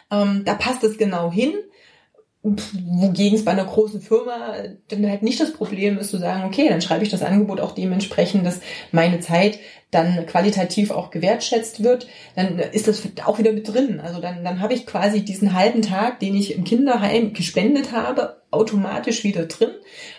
Ähm, 0.09 0.43
da 0.45 0.55
passt 0.55 0.83
es 0.83 0.97
genau 0.97 1.31
hin. 1.31 1.53
Wogegen 2.43 3.37
es 3.37 3.45
bei 3.45 3.51
einer 3.51 3.63
großen 3.63 4.01
Firma 4.01 4.55
dann 4.89 5.09
halt 5.09 5.23
nicht 5.23 5.39
das 5.39 5.53
Problem 5.53 5.97
ist 5.97 6.09
zu 6.09 6.17
sagen, 6.17 6.43
okay, 6.43 6.67
dann 6.67 6.81
schreibe 6.81 7.03
ich 7.03 7.09
das 7.09 7.21
Angebot 7.21 7.61
auch 7.61 7.71
dementsprechend, 7.71 8.45
dass 8.45 8.59
meine 8.91 9.21
Zeit 9.21 9.59
dann 9.91 10.25
qualitativ 10.25 10.91
auch 10.91 11.09
gewertschätzt 11.09 11.83
wird, 11.83 12.07
dann 12.35 12.59
ist 12.59 12.87
das 12.87 13.03
auch 13.25 13.39
wieder 13.39 13.53
mit 13.53 13.71
drin. 13.71 14.01
Also 14.01 14.19
dann, 14.19 14.43
dann 14.43 14.59
habe 14.59 14.73
ich 14.73 14.85
quasi 14.85 15.23
diesen 15.23 15.53
halben 15.53 15.81
Tag, 15.81 16.19
den 16.19 16.35
ich 16.35 16.55
im 16.55 16.65
Kinderheim 16.65 17.33
gespendet 17.33 17.93
habe, 17.93 18.41
automatisch 18.51 19.23
wieder 19.23 19.45
drin, 19.45 19.71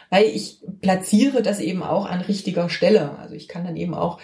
weil 0.08 0.24
ich 0.24 0.60
platziere 0.80 1.42
das 1.42 1.60
eben 1.60 1.82
auch 1.82 2.06
an 2.06 2.22
richtiger 2.22 2.70
Stelle. 2.70 3.18
Also 3.18 3.34
ich 3.34 3.48
kann 3.48 3.64
dann 3.64 3.76
eben 3.76 3.94
auch 3.94 4.18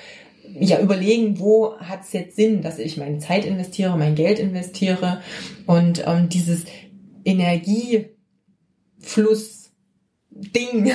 ja 0.58 0.80
überlegen, 0.80 1.38
wo 1.38 1.76
hat 1.78 2.02
es 2.02 2.12
jetzt 2.12 2.36
Sinn, 2.36 2.62
dass 2.62 2.78
ich 2.78 2.96
meine 2.96 3.18
Zeit 3.18 3.44
investiere, 3.44 3.96
mein 3.98 4.14
Geld 4.14 4.38
investiere 4.38 5.20
und 5.66 6.04
ähm, 6.06 6.28
dieses 6.28 6.64
Energiefluss 7.24 9.59
Ding 10.30 10.92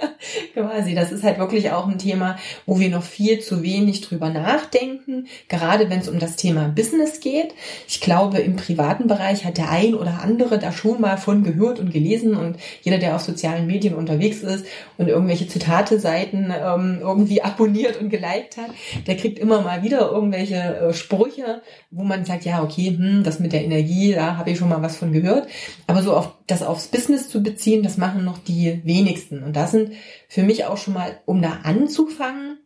quasi. 0.52 0.94
Das 0.94 1.10
ist 1.10 1.24
halt 1.24 1.38
wirklich 1.38 1.70
auch 1.70 1.86
ein 1.86 1.98
Thema, 1.98 2.36
wo 2.66 2.78
wir 2.78 2.90
noch 2.90 3.02
viel 3.02 3.40
zu 3.40 3.62
wenig 3.62 4.02
drüber 4.02 4.28
nachdenken, 4.28 5.26
gerade 5.48 5.88
wenn 5.88 6.00
es 6.00 6.08
um 6.08 6.18
das 6.18 6.36
Thema 6.36 6.68
Business 6.68 7.20
geht. 7.20 7.54
Ich 7.88 8.00
glaube, 8.00 8.38
im 8.38 8.56
privaten 8.56 9.06
Bereich 9.06 9.44
hat 9.44 9.56
der 9.56 9.70
ein 9.70 9.94
oder 9.94 10.20
andere 10.22 10.58
da 10.58 10.70
schon 10.70 11.00
mal 11.00 11.16
von 11.16 11.44
gehört 11.44 11.78
und 11.78 11.92
gelesen 11.92 12.36
und 12.36 12.56
jeder, 12.82 12.98
der 12.98 13.16
auf 13.16 13.22
sozialen 13.22 13.66
Medien 13.66 13.94
unterwegs 13.94 14.42
ist 14.42 14.66
und 14.98 15.08
irgendwelche 15.08 15.48
Zitate-Seiten 15.48 16.52
ähm, 16.54 16.98
irgendwie 17.00 17.42
abonniert 17.42 18.00
und 18.00 18.10
geliked 18.10 18.58
hat, 18.58 18.70
der 19.06 19.16
kriegt 19.16 19.38
immer 19.38 19.62
mal 19.62 19.82
wieder 19.82 20.10
irgendwelche 20.10 20.56
äh, 20.56 20.92
Sprüche, 20.92 21.62
wo 21.90 22.02
man 22.02 22.24
sagt, 22.24 22.44
ja, 22.44 22.62
okay, 22.62 22.94
hm, 22.96 23.24
das 23.24 23.40
mit 23.40 23.52
der 23.52 23.64
Energie, 23.64 24.12
da 24.12 24.36
habe 24.36 24.50
ich 24.50 24.58
schon 24.58 24.68
mal 24.68 24.82
was 24.82 24.96
von 24.96 25.12
gehört. 25.12 25.48
Aber 25.86 26.02
so 26.02 26.14
auf 26.14 26.43
das 26.46 26.62
aufs 26.62 26.88
Business 26.88 27.28
zu 27.28 27.42
beziehen, 27.42 27.82
das 27.82 27.96
machen 27.96 28.24
noch 28.24 28.38
die 28.38 28.80
wenigsten. 28.84 29.42
Und 29.42 29.56
das 29.56 29.70
sind 29.70 29.92
für 30.28 30.42
mich 30.42 30.64
auch 30.66 30.76
schon 30.76 30.94
mal, 30.94 31.20
um 31.24 31.40
da 31.40 31.60
anzufangen, 31.62 32.58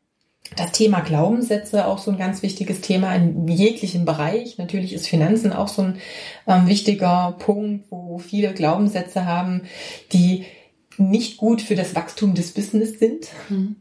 das 0.57 0.73
Thema 0.73 1.01
Glaubenssätze 1.01 1.87
auch 1.87 1.99
so 1.99 2.11
ein 2.11 2.19
ganz 2.19 2.43
wichtiges 2.43 2.81
Thema 2.81 3.15
in 3.15 3.47
jeglichem 3.49 4.05
Bereich. 4.05 4.57
Natürlich 4.57 4.95
ist 4.95 5.07
Finanzen 5.07 5.53
auch 5.53 5.69
so 5.69 5.83
ein 5.83 5.99
ähm, 6.47 6.67
wichtiger 6.67 7.37
Punkt, 7.39 7.91
wo 7.91 8.19
viele 8.19 8.55
Glaubenssätze 8.55 9.27
haben, 9.27 9.63
die 10.13 10.47
nicht 10.99 11.37
gut 11.37 11.63
für 11.63 11.75
das 11.75 11.95
Wachstum 11.95 12.35
des 12.35 12.53
Business 12.53 12.99
sind. 12.99 13.29
Mhm. 13.49 13.77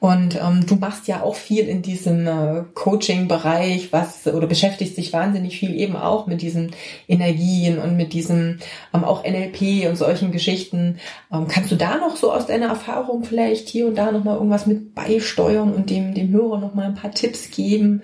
Und 0.00 0.36
ähm, 0.36 0.66
du 0.66 0.76
machst 0.76 1.06
ja 1.06 1.22
auch 1.22 1.34
viel 1.34 1.68
in 1.68 1.82
diesem 1.82 2.26
äh, 2.26 2.64
Coaching-Bereich, 2.74 3.92
was 3.92 4.26
oder 4.26 4.46
beschäftigst 4.46 4.96
dich 4.96 5.12
wahnsinnig 5.12 5.58
viel 5.58 5.74
eben 5.74 5.96
auch 5.96 6.26
mit 6.26 6.42
diesen 6.42 6.72
Energien 7.08 7.78
und 7.78 7.96
mit 7.96 8.12
diesem 8.12 8.58
ähm, 8.94 9.04
auch 9.04 9.24
NLP 9.24 9.88
und 9.88 9.96
solchen 9.96 10.32
Geschichten. 10.32 10.98
Ähm, 11.32 11.46
kannst 11.48 11.70
du 11.70 11.76
da 11.76 11.98
noch 11.98 12.16
so 12.16 12.32
aus 12.32 12.46
deiner 12.46 12.68
Erfahrung 12.68 13.24
vielleicht 13.24 13.68
hier 13.68 13.86
und 13.86 13.96
da 13.96 14.10
noch 14.10 14.24
mal 14.24 14.36
irgendwas 14.36 14.66
mit 14.66 14.94
beisteuern 14.94 15.72
und 15.72 15.90
dem 15.90 16.14
dem 16.14 16.30
Hörer 16.30 16.58
noch 16.58 16.74
mal 16.74 16.86
ein 16.86 16.94
paar 16.94 17.12
Tipps 17.12 17.50
geben? 17.50 18.02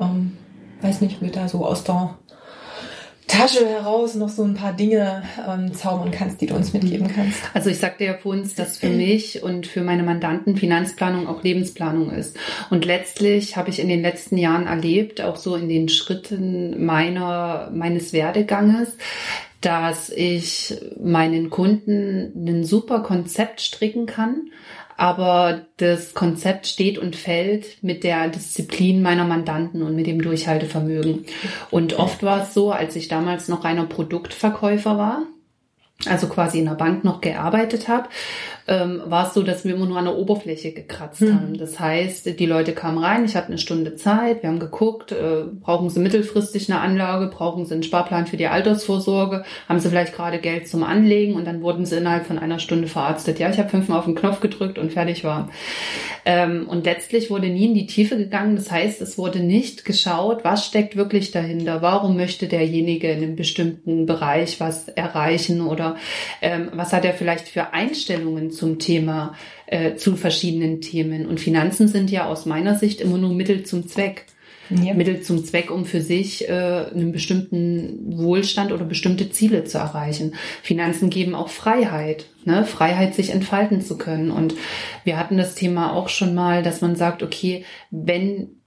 Ähm, 0.00 0.36
weiß 0.82 1.00
nicht, 1.00 1.22
wie 1.22 1.30
da 1.30 1.48
so 1.48 1.64
aus 1.64 1.84
der 1.84 2.18
Tasche 3.28 3.68
heraus 3.68 4.14
noch 4.14 4.30
so 4.30 4.42
ein 4.42 4.54
paar 4.54 4.72
Dinge 4.72 5.22
ähm, 5.46 5.72
zaubern 5.74 6.10
kannst, 6.10 6.40
die 6.40 6.46
du 6.46 6.54
uns 6.54 6.72
mitgeben 6.72 7.08
kannst? 7.14 7.38
Also 7.54 7.70
ich 7.70 7.78
sagte 7.78 8.04
ja 8.04 8.14
vorhin, 8.14 8.50
dass 8.56 8.78
für 8.78 8.88
mich 8.88 9.42
und 9.42 9.66
für 9.66 9.82
meine 9.82 10.02
Mandanten 10.02 10.56
Finanzplanung 10.56 11.28
auch 11.28 11.42
Lebensplanung 11.42 12.10
ist. 12.10 12.36
Und 12.70 12.84
letztlich 12.84 13.56
habe 13.56 13.70
ich 13.70 13.78
in 13.78 13.88
den 13.88 14.02
letzten 14.02 14.38
Jahren 14.38 14.66
erlebt, 14.66 15.20
auch 15.20 15.36
so 15.36 15.54
in 15.54 15.68
den 15.68 15.88
Schritten 15.88 16.84
meiner, 16.84 17.70
meines 17.72 18.12
Werdeganges, 18.12 18.96
dass 19.60 20.08
ich 20.08 20.76
meinen 21.00 21.50
Kunden 21.50 22.32
ein 22.34 22.64
super 22.64 23.00
Konzept 23.00 23.60
stricken 23.60 24.06
kann, 24.06 24.50
aber 24.98 25.60
das 25.76 26.12
Konzept 26.12 26.66
steht 26.66 26.98
und 26.98 27.14
fällt 27.14 27.82
mit 27.84 28.02
der 28.02 28.28
Disziplin 28.28 29.00
meiner 29.00 29.24
Mandanten 29.24 29.82
und 29.84 29.94
mit 29.94 30.08
dem 30.08 30.20
Durchhaltevermögen. 30.20 31.24
Und 31.70 32.00
oft 32.00 32.24
war 32.24 32.42
es 32.42 32.52
so, 32.52 32.72
als 32.72 32.96
ich 32.96 33.06
damals 33.06 33.46
noch 33.46 33.64
reiner 33.64 33.86
Produktverkäufer 33.86 34.98
war, 34.98 35.22
also 36.06 36.26
quasi 36.26 36.58
in 36.58 36.64
der 36.64 36.72
Bank 36.72 37.04
noch 37.04 37.20
gearbeitet 37.20 37.86
habe, 37.86 38.08
ähm, 38.68 39.02
war 39.06 39.26
es 39.26 39.34
so, 39.34 39.42
dass 39.42 39.64
wir 39.64 39.74
immer 39.74 39.86
nur 39.86 39.98
an 39.98 40.04
der 40.04 40.16
Oberfläche 40.16 40.72
gekratzt 40.72 41.22
mhm. 41.22 41.34
haben. 41.34 41.58
Das 41.58 41.80
heißt, 41.80 42.38
die 42.38 42.46
Leute 42.46 42.72
kamen 42.72 42.98
rein, 42.98 43.24
ich 43.24 43.34
hatte 43.34 43.48
eine 43.48 43.58
Stunde 43.58 43.96
Zeit, 43.96 44.42
wir 44.42 44.50
haben 44.50 44.58
geguckt, 44.58 45.10
äh, 45.10 45.44
brauchen 45.60 45.88
sie 45.88 46.00
mittelfristig 46.00 46.70
eine 46.70 46.80
Anlage, 46.80 47.28
brauchen 47.28 47.64
sie 47.64 47.72
einen 47.72 47.82
Sparplan 47.82 48.26
für 48.26 48.36
die 48.36 48.46
Altersvorsorge, 48.46 49.44
haben 49.68 49.80
sie 49.80 49.88
vielleicht 49.88 50.14
gerade 50.14 50.38
Geld 50.38 50.68
zum 50.68 50.84
Anlegen 50.84 51.34
und 51.34 51.46
dann 51.46 51.62
wurden 51.62 51.86
sie 51.86 51.96
innerhalb 51.96 52.26
von 52.26 52.38
einer 52.38 52.58
Stunde 52.58 52.88
verarztet. 52.88 53.38
Ja, 53.38 53.48
ich 53.48 53.58
habe 53.58 53.70
fünfmal 53.70 53.98
auf 53.98 54.04
den 54.04 54.14
Knopf 54.14 54.40
gedrückt 54.40 54.78
und 54.78 54.92
fertig 54.92 55.24
war. 55.24 55.48
Ähm, 56.26 56.68
und 56.68 56.84
letztlich 56.84 57.30
wurde 57.30 57.48
nie 57.48 57.66
in 57.68 57.74
die 57.74 57.86
Tiefe 57.86 58.18
gegangen. 58.18 58.56
Das 58.56 58.70
heißt, 58.70 59.00
es 59.00 59.16
wurde 59.16 59.40
nicht 59.40 59.86
geschaut, 59.86 60.44
was 60.44 60.66
steckt 60.66 60.94
wirklich 60.94 61.30
dahinter, 61.30 61.80
warum 61.80 62.16
möchte 62.16 62.48
derjenige 62.48 63.10
in 63.10 63.22
einem 63.22 63.36
bestimmten 63.36 64.04
Bereich 64.04 64.60
was 64.60 64.88
erreichen 64.88 65.62
oder 65.62 65.96
ähm, 66.42 66.68
was 66.74 66.92
hat 66.92 67.06
er 67.06 67.14
vielleicht 67.14 67.48
für 67.48 67.72
Einstellungen 67.72 68.50
zum 68.58 68.78
Thema, 68.78 69.34
äh, 69.66 69.94
zu 69.94 70.16
verschiedenen 70.16 70.80
Themen. 70.80 71.26
Und 71.26 71.40
Finanzen 71.40 71.88
sind 71.88 72.10
ja 72.10 72.26
aus 72.26 72.44
meiner 72.44 72.74
Sicht 72.74 73.00
immer 73.00 73.16
nur 73.16 73.32
Mittel 73.32 73.62
zum 73.64 73.88
Zweck. 73.88 74.26
Ja. 74.70 74.92
Mittel 74.92 75.22
zum 75.22 75.42
Zweck, 75.42 75.70
um 75.70 75.86
für 75.86 76.02
sich 76.02 76.46
äh, 76.46 76.52
einen 76.52 77.10
bestimmten 77.10 78.18
Wohlstand 78.18 78.70
oder 78.70 78.84
bestimmte 78.84 79.30
Ziele 79.30 79.64
zu 79.64 79.78
erreichen. 79.78 80.34
Finanzen 80.62 81.08
geben 81.08 81.34
auch 81.34 81.48
Freiheit, 81.48 82.26
ne? 82.44 82.66
Freiheit, 82.66 83.14
sich 83.14 83.30
entfalten 83.30 83.80
zu 83.80 83.96
können. 83.96 84.30
Und 84.30 84.54
wir 85.04 85.16
hatten 85.18 85.38
das 85.38 85.54
Thema 85.54 85.94
auch 85.94 86.10
schon 86.10 86.34
mal, 86.34 86.62
dass 86.62 86.82
man 86.82 86.96
sagt, 86.96 87.22
okay, 87.22 87.64
wenn 87.90 88.58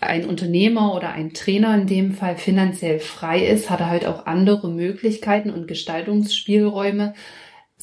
ein 0.00 0.26
Unternehmer 0.26 0.94
oder 0.94 1.12
ein 1.12 1.32
Trainer 1.32 1.74
in 1.74 1.86
dem 1.86 2.12
Fall 2.12 2.36
finanziell 2.36 2.98
frei 2.98 3.44
ist, 3.44 3.70
hat 3.70 3.80
er 3.80 3.88
halt 3.88 4.06
auch 4.06 4.26
andere 4.26 4.68
Möglichkeiten 4.68 5.50
und 5.50 5.68
Gestaltungsspielräume, 5.68 7.14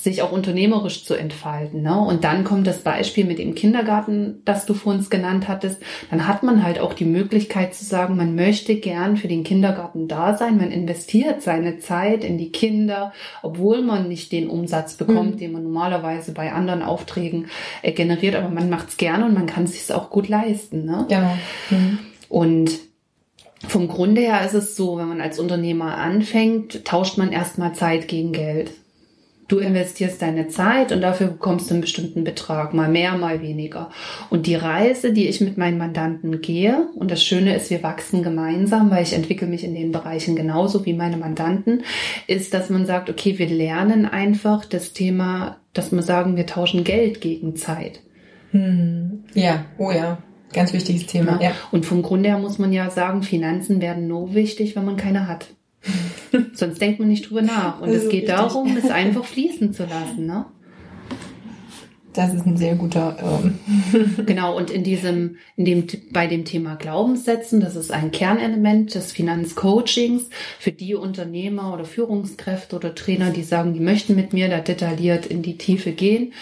sich 0.01 0.21
auch 0.21 0.31
unternehmerisch 0.31 1.03
zu 1.03 1.13
entfalten. 1.13 1.81
Ne? 1.81 1.99
Und 1.99 2.23
dann 2.23 2.45
kommt 2.45 2.65
das 2.67 2.79
Beispiel 2.79 3.25
mit 3.25 3.37
dem 3.37 3.53
Kindergarten, 3.53 4.41
das 4.45 4.65
du 4.65 4.73
vor 4.73 4.93
uns 4.93 5.09
genannt 5.09 5.49
hattest. 5.49 5.81
Dann 6.09 6.25
hat 6.25 6.41
man 6.41 6.63
halt 6.63 6.79
auch 6.79 6.93
die 6.93 7.03
Möglichkeit 7.03 7.75
zu 7.75 7.83
sagen, 7.83 8.15
man 8.15 8.33
möchte 8.33 8.75
gern 8.75 9.17
für 9.17 9.27
den 9.27 9.43
Kindergarten 9.43 10.07
da 10.07 10.37
sein. 10.37 10.55
Man 10.55 10.71
investiert 10.71 11.41
seine 11.41 11.79
Zeit 11.79 12.23
in 12.23 12.37
die 12.37 12.53
Kinder, 12.53 13.11
obwohl 13.43 13.81
man 13.81 14.07
nicht 14.07 14.31
den 14.31 14.47
Umsatz 14.47 14.93
bekommt, 14.93 15.35
mhm. 15.35 15.37
den 15.37 15.51
man 15.51 15.63
normalerweise 15.63 16.33
bei 16.33 16.53
anderen 16.53 16.81
Aufträgen 16.81 17.47
äh, 17.81 17.91
generiert. 17.91 18.35
Aber 18.35 18.47
man 18.47 18.69
macht 18.69 18.87
es 18.87 18.97
gerne 18.97 19.25
und 19.25 19.33
man 19.33 19.47
kann 19.47 19.65
es 19.65 19.73
sich 19.73 19.93
auch 19.93 20.09
gut 20.09 20.29
leisten. 20.29 20.85
Ne? 20.85 21.07
Genau. 21.09 21.37
Mhm. 21.71 21.99
Und 22.29 22.71
vom 23.67 23.89
Grunde 23.89 24.21
her 24.21 24.45
ist 24.45 24.53
es 24.53 24.77
so, 24.77 24.97
wenn 24.97 25.09
man 25.09 25.19
als 25.19 25.39
Unternehmer 25.39 25.97
anfängt, 25.97 26.85
tauscht 26.85 27.17
man 27.17 27.33
erstmal 27.33 27.73
Zeit 27.73 28.07
gegen 28.07 28.31
Geld. 28.31 28.71
Du 29.49 29.57
investierst 29.57 30.21
deine 30.21 30.47
Zeit 30.47 30.91
und 30.91 31.01
dafür 31.01 31.27
bekommst 31.27 31.69
du 31.69 31.73
einen 31.73 31.81
bestimmten 31.81 32.23
Betrag, 32.23 32.75
mal 32.75 32.87
mehr, 32.87 33.17
mal 33.17 33.41
weniger. 33.41 33.89
Und 34.29 34.45
die 34.45 34.53
Reise, 34.53 35.11
die 35.11 35.27
ich 35.27 35.41
mit 35.41 35.57
meinen 35.57 35.79
Mandanten 35.79 36.39
gehe, 36.39 36.87
und 36.95 37.09
das 37.09 37.23
Schöne 37.23 37.55
ist, 37.55 37.71
wir 37.71 37.81
wachsen 37.81 38.21
gemeinsam, 38.21 38.91
weil 38.91 39.01
ich 39.01 39.13
entwickle 39.13 39.47
mich 39.47 39.63
in 39.63 39.73
den 39.73 39.91
Bereichen 39.91 40.35
genauso 40.35 40.85
wie 40.85 40.93
meine 40.93 41.17
Mandanten, 41.17 41.81
ist, 42.27 42.53
dass 42.53 42.69
man 42.69 42.85
sagt, 42.85 43.09
okay, 43.09 43.39
wir 43.39 43.49
lernen 43.49 44.05
einfach 44.05 44.65
das 44.65 44.93
Thema, 44.93 45.57
dass 45.73 45.91
wir 45.91 46.03
sagen, 46.03 46.37
wir 46.37 46.45
tauschen 46.45 46.83
Geld 46.83 47.19
gegen 47.19 47.55
Zeit. 47.55 48.01
Hm. 48.51 49.23
Ja, 49.33 49.65
oh 49.79 49.89
ja. 49.89 50.19
Ganz 50.53 50.73
wichtiges 50.73 51.07
Thema. 51.07 51.39
Ja. 51.41 51.49
ja. 51.49 51.55
Und 51.71 51.87
vom 51.87 52.03
Grunde 52.03 52.29
her 52.29 52.37
muss 52.37 52.59
man 52.59 52.71
ja 52.71 52.91
sagen, 52.91 53.23
Finanzen 53.23 53.81
werden 53.81 54.07
nur 54.07 54.35
wichtig, 54.35 54.75
wenn 54.75 54.85
man 54.85 54.95
keine 54.95 55.27
hat. 55.27 55.47
Sonst 56.53 56.81
denkt 56.81 56.99
man 56.99 57.09
nicht 57.09 57.29
drüber 57.29 57.41
nach. 57.41 57.81
Und 57.81 57.89
es 57.89 58.03
geht 58.03 58.23
richtig. 58.23 58.35
darum, 58.35 58.77
es 58.77 58.89
einfach 58.89 59.25
fließen 59.25 59.73
zu 59.73 59.83
lassen. 59.83 60.25
Ne? 60.25 60.45
Das 62.13 62.33
ist 62.33 62.45
ein 62.45 62.57
sehr 62.57 62.75
guter. 62.75 63.17
Ähm. 63.93 64.25
genau, 64.25 64.57
und 64.57 64.71
in 64.71 64.83
diesem, 64.83 65.37
in 65.55 65.65
dem, 65.65 65.87
bei 66.11 66.25
dem 66.25 66.43
Thema 66.43 66.75
Glaubenssätzen, 66.75 67.59
das 67.61 67.75
ist 67.75 67.91
ein 67.91 68.11
Kernelement 68.11 68.95
des 68.95 69.11
Finanzcoachings 69.11 70.29
für 70.57 70.71
die 70.71 70.95
Unternehmer 70.95 71.71
oder 71.73 71.85
Führungskräfte 71.85 72.75
oder 72.75 72.95
Trainer, 72.95 73.29
die 73.29 73.43
sagen, 73.43 73.73
die 73.73 73.79
möchten 73.79 74.15
mit 74.15 74.33
mir 74.33 74.49
da 74.49 74.59
detailliert 74.59 75.27
in 75.27 75.43
die 75.43 75.57
Tiefe 75.57 75.91
gehen, 75.91 76.33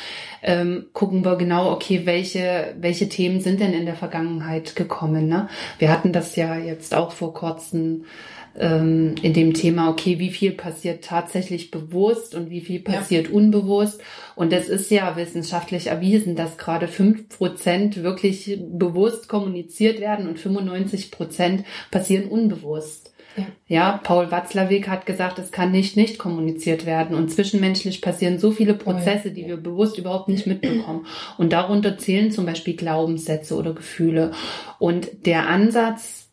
ähm, 0.41 0.85
gucken 0.93 1.25
wir 1.25 1.35
genau, 1.35 1.71
okay, 1.71 2.01
welche, 2.05 2.73
welche 2.79 3.09
Themen 3.09 3.41
sind 3.41 3.59
denn 3.59 3.73
in 3.73 3.85
der 3.85 3.95
Vergangenheit 3.95 4.75
gekommen. 4.75 5.27
Ne? 5.27 5.49
Wir 5.79 5.91
hatten 5.91 6.13
das 6.13 6.37
ja 6.37 6.57
jetzt 6.57 6.95
auch 6.95 7.11
vor 7.11 7.33
kurzem 7.33 8.05
ähm, 8.57 9.15
in 9.21 9.33
dem 9.33 9.53
Thema, 9.53 9.89
okay, 9.89 10.19
wie 10.19 10.31
viel 10.31 10.51
passiert 10.51 11.03
tatsächlich 11.03 11.71
bewusst 11.71 12.35
und 12.35 12.49
wie 12.49 12.61
viel 12.61 12.79
passiert 12.79 13.27
ja. 13.27 13.33
unbewusst. 13.33 14.01
Und 14.35 14.51
das 14.51 14.67
ist 14.67 14.91
ja 14.91 15.15
wissenschaftlich 15.15 15.87
erwiesen, 15.87 16.35
dass 16.35 16.57
gerade 16.57 16.87
fünf 16.87 17.29
Prozent 17.29 18.03
wirklich 18.03 18.59
bewusst 18.59 19.29
kommuniziert 19.29 19.99
werden 19.99 20.27
und 20.27 20.39
95 20.39 21.11
Prozent 21.11 21.63
passieren 21.91 22.27
unbewusst. 22.27 23.13
Ja. 23.37 23.45
ja, 23.67 23.99
Paul 24.03 24.31
Watzlawick 24.31 24.87
hat 24.87 25.05
gesagt, 25.05 25.37
es 25.37 25.51
kann 25.51 25.71
nicht 25.71 25.95
nicht 25.95 26.17
kommuniziert 26.17 26.87
werden 26.87 27.15
und 27.15 27.31
zwischenmenschlich 27.31 28.01
passieren 28.01 28.39
so 28.39 28.49
viele 28.49 28.73
Prozesse, 28.73 29.29
die 29.29 29.45
wir 29.45 29.57
bewusst 29.57 29.99
überhaupt 29.99 30.27
nicht 30.27 30.47
mitbekommen. 30.47 31.05
Und 31.37 31.53
darunter 31.53 31.99
zählen 31.99 32.31
zum 32.31 32.47
Beispiel 32.47 32.75
Glaubenssätze 32.75 33.55
oder 33.55 33.73
Gefühle. 33.73 34.31
Und 34.79 35.27
der 35.27 35.47
Ansatz, 35.47 36.26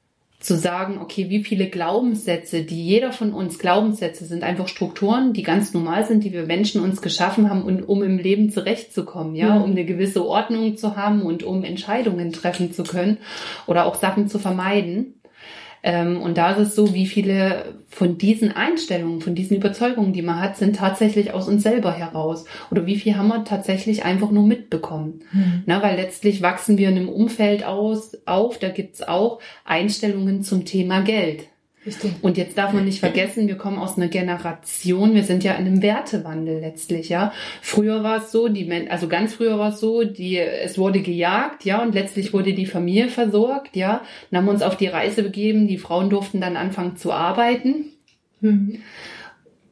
zu 0.45 0.59
sagen, 0.59 0.99
okay, 1.01 1.31
wie 1.31 1.43
viele 1.43 1.69
Glaubenssätze, 1.71 2.65
die 2.65 2.85
jeder 2.85 3.13
von 3.13 3.33
uns 3.33 3.59
Glaubenssätze 3.59 4.27
sind, 4.27 4.43
einfach 4.43 4.69
Strukturen, 4.69 5.33
die 5.33 5.43
ganz 5.43 5.73
normal 5.73 6.05
sind, 6.05 6.23
die 6.23 6.35
wir 6.35 6.45
Menschen 6.45 6.83
uns 6.83 7.01
geschaffen 7.01 7.49
haben, 7.49 7.63
um, 7.63 7.83
um 7.83 8.03
im 8.03 8.19
Leben 8.19 8.51
zurechtzukommen, 8.51 9.35
ja, 9.35 9.57
um 9.57 9.71
eine 9.71 9.87
gewisse 9.87 10.27
Ordnung 10.27 10.77
zu 10.77 10.97
haben 10.97 11.23
und 11.23 11.45
um 11.45 11.65
Entscheidungen 11.65 12.31
treffen 12.31 12.73
zu 12.73 12.83
können 12.83 13.17
oder 13.67 13.87
auch 13.87 13.95
Sachen 13.95 14.29
zu 14.29 14.39
vermeiden. 14.39 15.15
Ähm, 15.87 16.23
und 16.23 16.39
da 16.39 16.53
ist 16.53 16.69
es 16.69 16.75
so, 16.75 16.95
wie 16.95 17.07
viele 17.07 17.75
von 17.89 18.17
diesen 18.17 18.53
Einstellungen, 18.53 19.21
von 19.21 19.35
diesen 19.35 19.59
Überzeugungen, 19.59 20.15
die 20.15 20.23
man 20.23 20.41
hat, 20.41 20.57
sind 20.57 20.77
tatsächlich 20.77 21.35
aus 21.35 21.47
uns 21.47 21.63
selber 21.63 21.93
heraus. 21.93 22.47
Oder 22.71 22.87
wie 22.87 22.97
viel 22.97 23.19
haben 23.19 23.29
wir 23.29 23.45
tatsächlich 23.45 24.03
einfach 24.03 24.31
nur 24.31 24.47
mitbekommen. 24.47 25.21
Mhm. 25.33 25.63
Na, 25.67 25.83
weil 25.83 25.97
letztlich 25.97 26.41
wachsen 26.41 26.79
wir 26.79 26.89
in 26.89 26.97
einem 26.97 27.09
Umfeld 27.11 27.65
aus, 27.65 28.17
auf, 28.25 28.59
da 28.59 28.71
gibt's 28.71 29.03
auch 29.03 29.41
Einstellungen 29.67 30.43
zum 30.43 30.65
Thema 30.65 31.03
Geld. 31.03 31.49
Richtig. 31.87 32.13
Und 32.23 32.39
jetzt 32.39 32.57
darf 32.57 32.73
man 32.73 32.85
nicht 32.85 33.01
vergessen, 33.01 33.47
wir 33.47 33.57
kommen 33.57 33.79
aus 33.79 33.97
einer 33.97 34.09
Generation, 34.09 35.15
wir 35.15 35.23
sind 35.23 35.45
ja 35.45 35.53
in 35.53 35.67
einem 35.67 35.83
Wertewandel 35.83 36.61
letztlich, 36.61 37.11
ja. 37.11 37.33
Früher 37.61 38.03
war 38.03 38.19
es 38.19 38.33
so, 38.33 38.49
die 38.49 38.65
Men 38.65 38.89
also 38.91 39.07
ganz 39.07 39.35
früher 39.35 39.59
war 39.59 39.71
es 39.71 39.81
so, 39.81 40.05
die, 40.05 40.39
es 40.39 40.79
wurde 40.79 41.01
gejagt, 41.01 41.65
ja, 41.65 41.83
und 41.83 41.95
letztlich 41.95 42.33
wurde 42.33 42.55
die 42.55 42.67
Familie 42.67 43.09
versorgt, 43.09 43.77
ja. 43.77 44.03
Dann 44.31 44.39
haben 44.39 44.47
wir 44.47 44.53
uns 44.53 44.63
auf 44.63 44.77
die 44.77 44.87
Reise 44.87 45.23
begeben, 45.23 45.69
die 45.69 45.79
Frauen 45.79 46.09
durften 46.09 46.41
dann 46.41 46.57
anfangen 46.57 46.97
zu 46.97 47.13
arbeiten. 47.13 47.87
Mhm 48.41 48.83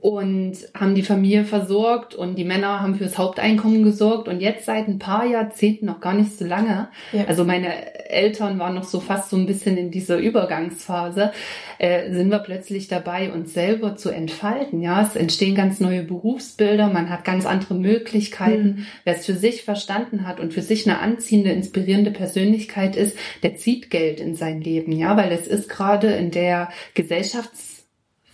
und 0.02 0.54
haben 0.74 0.96
die 0.96 1.04
Familie 1.04 1.44
versorgt 1.44 2.16
und 2.16 2.34
die 2.34 2.42
Männer 2.42 2.80
haben 2.80 2.96
fürs 2.96 3.18
Haupteinkommen 3.18 3.84
gesorgt 3.84 4.26
und 4.26 4.40
jetzt 4.40 4.66
seit 4.66 4.88
ein 4.88 4.98
paar 4.98 5.24
Jahrzehnten 5.24 5.86
noch 5.86 6.00
gar 6.00 6.12
nicht 6.12 6.36
so 6.36 6.44
lange. 6.44 6.88
Ja. 7.12 7.26
Also 7.28 7.44
meine 7.44 8.10
Eltern 8.10 8.58
waren 8.58 8.74
noch 8.74 8.82
so 8.82 8.98
fast 8.98 9.30
so 9.30 9.36
ein 9.36 9.46
bisschen 9.46 9.76
in 9.76 9.92
dieser 9.92 10.18
Übergangsphase, 10.18 11.30
äh, 11.78 12.10
sind 12.10 12.30
wir 12.30 12.40
plötzlich 12.40 12.88
dabei, 12.88 13.32
uns 13.32 13.54
selber 13.54 13.94
zu 13.94 14.10
entfalten. 14.10 14.82
Ja, 14.82 15.02
es 15.02 15.14
entstehen 15.14 15.54
ganz 15.54 15.78
neue 15.78 16.02
Berufsbilder, 16.02 16.88
man 16.88 17.08
hat 17.08 17.24
ganz 17.24 17.46
andere 17.46 17.74
Möglichkeiten. 17.74 18.66
Mhm. 18.66 18.86
Wer 19.04 19.14
es 19.14 19.24
für 19.24 19.36
sich 19.36 19.62
verstanden 19.62 20.26
hat 20.26 20.40
und 20.40 20.52
für 20.52 20.62
sich 20.62 20.84
eine 20.84 20.98
anziehende, 20.98 21.52
inspirierende 21.52 22.10
Persönlichkeit 22.10 22.96
ist, 22.96 23.16
der 23.44 23.54
zieht 23.54 23.88
Geld 23.88 24.18
in 24.18 24.34
sein 24.34 24.62
Leben. 24.62 24.90
Ja, 24.90 25.16
weil 25.16 25.30
es 25.30 25.46
ist 25.46 25.68
gerade 25.68 26.08
in 26.08 26.32
der 26.32 26.70
Gesellschafts 26.94 27.71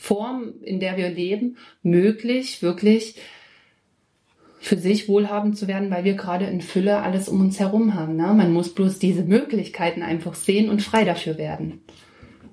Form, 0.00 0.54
in 0.62 0.78
der 0.78 0.96
wir 0.96 1.10
leben, 1.10 1.56
möglich, 1.82 2.62
wirklich 2.62 3.16
für 4.60 4.76
sich 4.76 5.08
wohlhabend 5.08 5.58
zu 5.58 5.66
werden, 5.66 5.90
weil 5.90 6.04
wir 6.04 6.14
gerade 6.14 6.46
in 6.46 6.60
Fülle 6.60 7.02
alles 7.02 7.28
um 7.28 7.40
uns 7.40 7.58
herum 7.58 7.94
haben. 7.94 8.14
Ne? 8.16 8.32
Man 8.32 8.52
muss 8.52 8.74
bloß 8.74 9.00
diese 9.00 9.24
Möglichkeiten 9.24 10.02
einfach 10.02 10.34
sehen 10.34 10.70
und 10.70 10.82
frei 10.82 11.04
dafür 11.04 11.36
werden. 11.36 11.82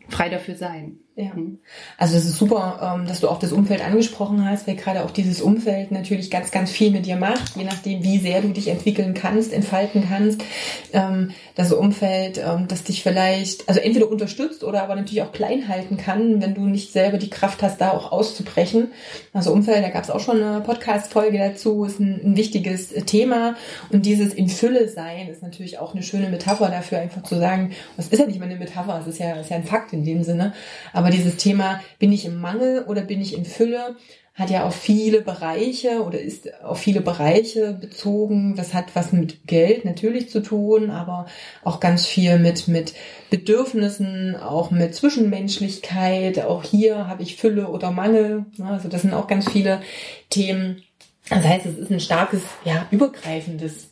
Frei 0.09 0.29
dafür 0.29 0.55
sein. 0.55 0.99
Ja. 1.17 1.33
Mhm. 1.33 1.59
Also 1.97 2.17
es 2.17 2.25
ist 2.25 2.37
super, 2.37 2.97
ähm, 2.99 3.07
dass 3.07 3.21
du 3.21 3.29
auch 3.29 3.39
das 3.39 3.53
Umfeld 3.53 3.81
angesprochen 3.81 4.43
hast, 4.43 4.67
weil 4.67 4.75
gerade 4.75 5.05
auch 5.05 5.11
dieses 5.11 5.41
Umfeld 5.41 5.91
natürlich 5.91 6.29
ganz, 6.29 6.51
ganz 6.51 6.71
viel 6.71 6.91
mit 6.91 7.05
dir 7.05 7.15
macht, 7.15 7.55
je 7.55 7.63
nachdem, 7.63 8.03
wie 8.03 8.19
sehr 8.19 8.41
du 8.41 8.49
dich 8.49 8.67
entwickeln 8.67 9.13
kannst, 9.13 9.53
entfalten 9.53 10.05
kannst. 10.09 10.43
Ähm, 10.91 11.31
das 11.55 11.71
Umfeld, 11.71 12.37
ähm, 12.37 12.67
das 12.67 12.83
dich 12.83 13.01
vielleicht, 13.01 13.69
also 13.69 13.79
entweder 13.79 14.11
unterstützt 14.11 14.65
oder 14.65 14.83
aber 14.83 14.95
natürlich 14.95 15.21
auch 15.21 15.31
klein 15.31 15.69
halten 15.69 15.95
kann, 15.95 16.41
wenn 16.41 16.53
du 16.53 16.65
nicht 16.65 16.91
selber 16.91 17.17
die 17.17 17.29
Kraft 17.29 17.63
hast, 17.63 17.79
da 17.79 17.91
auch 17.91 18.11
auszubrechen. 18.11 18.91
Also 19.31 19.53
Umfeld, 19.53 19.85
da 19.85 19.89
gab 19.89 20.03
es 20.03 20.09
auch 20.09 20.19
schon 20.19 20.43
eine 20.43 20.59
Podcast-Folge 20.59 21.37
dazu, 21.37 21.85
ist 21.85 21.99
ein, 22.01 22.19
ein 22.25 22.35
wichtiges 22.35 22.89
Thema. 23.05 23.55
Und 23.89 24.05
dieses 24.05 24.33
in 24.33 24.49
Fülle 24.49 24.89
sein 24.89 25.29
ist 25.29 25.41
natürlich 25.41 25.79
auch 25.79 25.93
eine 25.93 26.03
schöne 26.03 26.29
Metapher 26.29 26.67
dafür, 26.69 26.99
einfach 26.99 27.23
zu 27.23 27.37
sagen, 27.37 27.71
es 27.95 28.09
ist 28.09 28.19
ja 28.19 28.25
nicht 28.25 28.39
mal 28.39 28.45
eine 28.47 28.57
Metapher, 28.57 28.99
es 28.99 29.07
ist 29.07 29.19
ja, 29.19 29.35
es 29.35 29.43
ist 29.43 29.49
ja 29.51 29.55
ein 29.55 29.63
Fakt 29.63 29.93
in 29.93 30.03
dem 30.03 30.21
Sinne. 30.23 30.53
Aber 30.91 31.04
aber 31.05 31.13
dieses 31.13 31.37
Thema, 31.37 31.81
bin 31.99 32.11
ich 32.11 32.25
im 32.25 32.41
Mangel 32.41 32.83
oder 32.87 33.03
bin 33.03 33.21
ich 33.21 33.37
in 33.37 33.45
Fülle, 33.45 33.95
hat 34.33 34.49
ja 34.49 34.65
auf 34.65 34.73
viele 34.73 35.21
Bereiche 35.21 36.01
oder 36.01 36.19
ist 36.19 36.51
auf 36.63 36.79
viele 36.79 36.99
Bereiche 36.99 37.73
bezogen. 37.73 38.55
Das 38.55 38.73
hat 38.73 38.95
was 38.95 39.13
mit 39.13 39.45
Geld 39.45 39.85
natürlich 39.85 40.31
zu 40.31 40.41
tun, 40.41 40.89
aber 40.89 41.27
auch 41.63 41.79
ganz 41.79 42.07
viel 42.07 42.39
mit, 42.39 42.67
mit 42.67 42.95
Bedürfnissen, 43.29 44.35
auch 44.35 44.71
mit 44.71 44.95
Zwischenmenschlichkeit. 44.95 46.39
Auch 46.39 46.63
hier 46.63 47.07
habe 47.07 47.21
ich 47.21 47.37
Fülle 47.37 47.67
oder 47.67 47.91
Mangel. 47.91 48.47
Also 48.59 48.89
das 48.89 49.03
sind 49.03 49.13
auch 49.13 49.27
ganz 49.27 49.47
viele 49.47 49.83
Themen. 50.31 50.81
Das 51.29 51.45
heißt, 51.45 51.67
es 51.67 51.77
ist 51.77 51.91
ein 51.91 51.99
starkes, 51.99 52.41
ja, 52.63 52.87
übergreifendes 52.89 53.91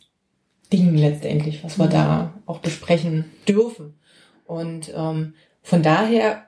Ding 0.73 0.95
letztendlich, 0.95 1.63
was 1.63 1.77
wir 1.77 1.85
mhm. 1.85 1.91
da 1.91 2.33
auch 2.47 2.57
besprechen 2.57 3.25
dürfen. 3.47 3.93
Und 4.47 4.91
ähm, 4.95 5.35
von 5.61 5.83
daher 5.83 6.47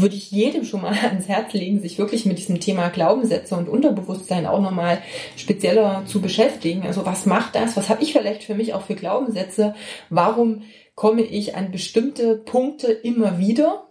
würde 0.00 0.14
ich 0.14 0.30
jedem 0.30 0.64
schon 0.64 0.82
mal 0.82 0.94
ans 1.02 1.28
Herz 1.28 1.52
legen, 1.52 1.80
sich 1.80 1.98
wirklich 1.98 2.24
mit 2.26 2.38
diesem 2.38 2.60
Thema 2.60 2.88
Glaubenssätze 2.88 3.56
und 3.56 3.68
Unterbewusstsein 3.68 4.46
auch 4.46 4.60
nochmal 4.60 5.02
spezieller 5.36 6.04
zu 6.06 6.20
beschäftigen. 6.20 6.86
Also 6.86 7.04
was 7.04 7.26
macht 7.26 7.54
das? 7.54 7.76
Was 7.76 7.88
habe 7.88 8.02
ich 8.02 8.12
vielleicht 8.12 8.44
für 8.44 8.54
mich 8.54 8.74
auch 8.74 8.82
für 8.82 8.94
Glaubenssätze? 8.94 9.74
Warum 10.10 10.62
komme 10.94 11.22
ich 11.22 11.56
an 11.56 11.70
bestimmte 11.70 12.36
Punkte 12.36 12.92
immer 12.92 13.38
wieder? 13.38 13.88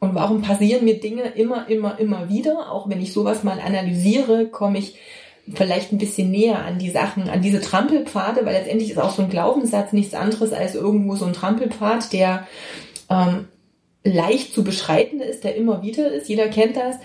Und 0.00 0.16
warum 0.16 0.42
passieren 0.42 0.84
mir 0.84 0.98
Dinge 0.98 1.22
immer, 1.22 1.68
immer, 1.68 1.98
immer 1.98 2.28
wieder? 2.28 2.72
Auch 2.72 2.88
wenn 2.88 3.00
ich 3.00 3.12
sowas 3.12 3.44
mal 3.44 3.60
analysiere, 3.60 4.46
komme 4.48 4.78
ich 4.78 4.96
vielleicht 5.52 5.92
ein 5.92 5.98
bisschen 5.98 6.30
näher 6.30 6.64
an 6.64 6.78
die 6.78 6.90
Sachen, 6.90 7.28
an 7.28 7.42
diese 7.42 7.60
Trampelpfade, 7.60 8.44
weil 8.44 8.54
letztendlich 8.54 8.90
ist 8.90 8.98
auch 8.98 9.14
so 9.14 9.22
ein 9.22 9.30
Glaubenssatz 9.30 9.92
nichts 9.92 10.14
anderes 10.14 10.52
als 10.52 10.74
irgendwo 10.74 11.16
so 11.16 11.24
ein 11.24 11.32
Trampelpfad, 11.32 12.12
der 12.12 12.46
ähm, 13.10 13.48
leicht 14.04 14.52
zu 14.52 14.64
beschreiten 14.64 15.20
ist, 15.20 15.44
der 15.44 15.56
immer 15.56 15.82
wieder 15.82 16.12
ist. 16.12 16.28
Jeder 16.28 16.48
kennt 16.48 16.76
das. 16.76 16.96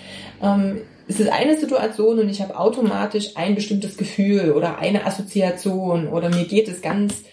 Ähm, 0.41 0.81
es 1.07 1.19
ist 1.19 1.29
eine 1.29 1.57
Situation 1.57 2.19
und 2.19 2.29
ich 2.29 2.41
habe 2.41 2.57
automatisch 2.57 3.31
ein 3.35 3.55
bestimmtes 3.55 3.97
Gefühl 3.97 4.51
oder 4.51 4.79
eine 4.79 5.05
Assoziation 5.05 6.07
oder 6.09 6.29
mir 6.29 6.45
geht 6.45 6.67
es 6.67 6.81
ganz, 6.81 7.23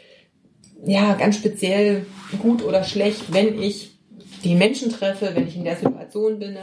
ja, 0.84 1.14
ganz 1.14 1.36
speziell 1.36 2.06
gut 2.40 2.62
oder 2.62 2.84
schlecht, 2.84 3.32
wenn 3.32 3.60
ich 3.60 3.98
die 4.44 4.54
Menschen 4.54 4.90
treffe, 4.90 5.30
wenn 5.34 5.48
ich 5.48 5.56
in 5.56 5.64
der 5.64 5.76
Situation 5.76 6.38
bin, 6.38 6.56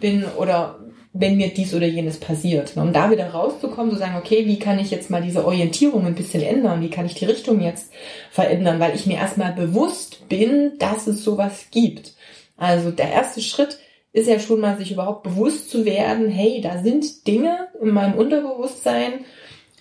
bin 0.00 0.24
oder 0.36 0.78
wenn 1.14 1.36
mir 1.36 1.48
dies 1.48 1.74
oder 1.74 1.86
jenes 1.86 2.18
passiert. 2.18 2.76
Um 2.76 2.92
da 2.92 3.10
wieder 3.10 3.28
rauszukommen, 3.28 3.92
zu 3.92 3.98
sagen, 3.98 4.16
okay, 4.16 4.46
wie 4.46 4.58
kann 4.58 4.78
ich 4.78 4.90
jetzt 4.90 5.10
mal 5.10 5.22
diese 5.22 5.44
Orientierung 5.44 6.06
ein 6.06 6.14
bisschen 6.14 6.42
ändern? 6.42 6.80
Wie 6.80 6.90
kann 6.90 7.06
ich 7.06 7.14
die 7.14 7.24
Richtung 7.24 7.60
jetzt 7.60 7.92
verändern? 8.30 8.80
Weil 8.80 8.94
ich 8.94 9.06
mir 9.06 9.16
erstmal 9.16 9.52
bewusst 9.52 10.28
bin, 10.28 10.72
dass 10.78 11.06
es 11.06 11.24
sowas 11.24 11.66
gibt. 11.70 12.14
Also 12.62 12.92
der 12.92 13.10
erste 13.10 13.40
Schritt 13.40 13.80
ist 14.12 14.28
ja 14.28 14.38
schon 14.38 14.60
mal, 14.60 14.78
sich 14.78 14.92
überhaupt 14.92 15.24
bewusst 15.24 15.68
zu 15.68 15.84
werden, 15.84 16.28
hey, 16.28 16.60
da 16.60 16.80
sind 16.80 17.26
Dinge 17.26 17.66
in 17.80 17.88
meinem 17.88 18.14
Unterbewusstsein, 18.14 19.24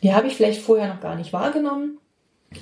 die 0.02 0.16
habe 0.16 0.26
ich 0.26 0.34
vielleicht 0.34 0.62
vorher 0.64 0.92
noch 0.92 1.00
gar 1.00 1.16
nicht 1.16 1.32
wahrgenommen, 1.32 2.00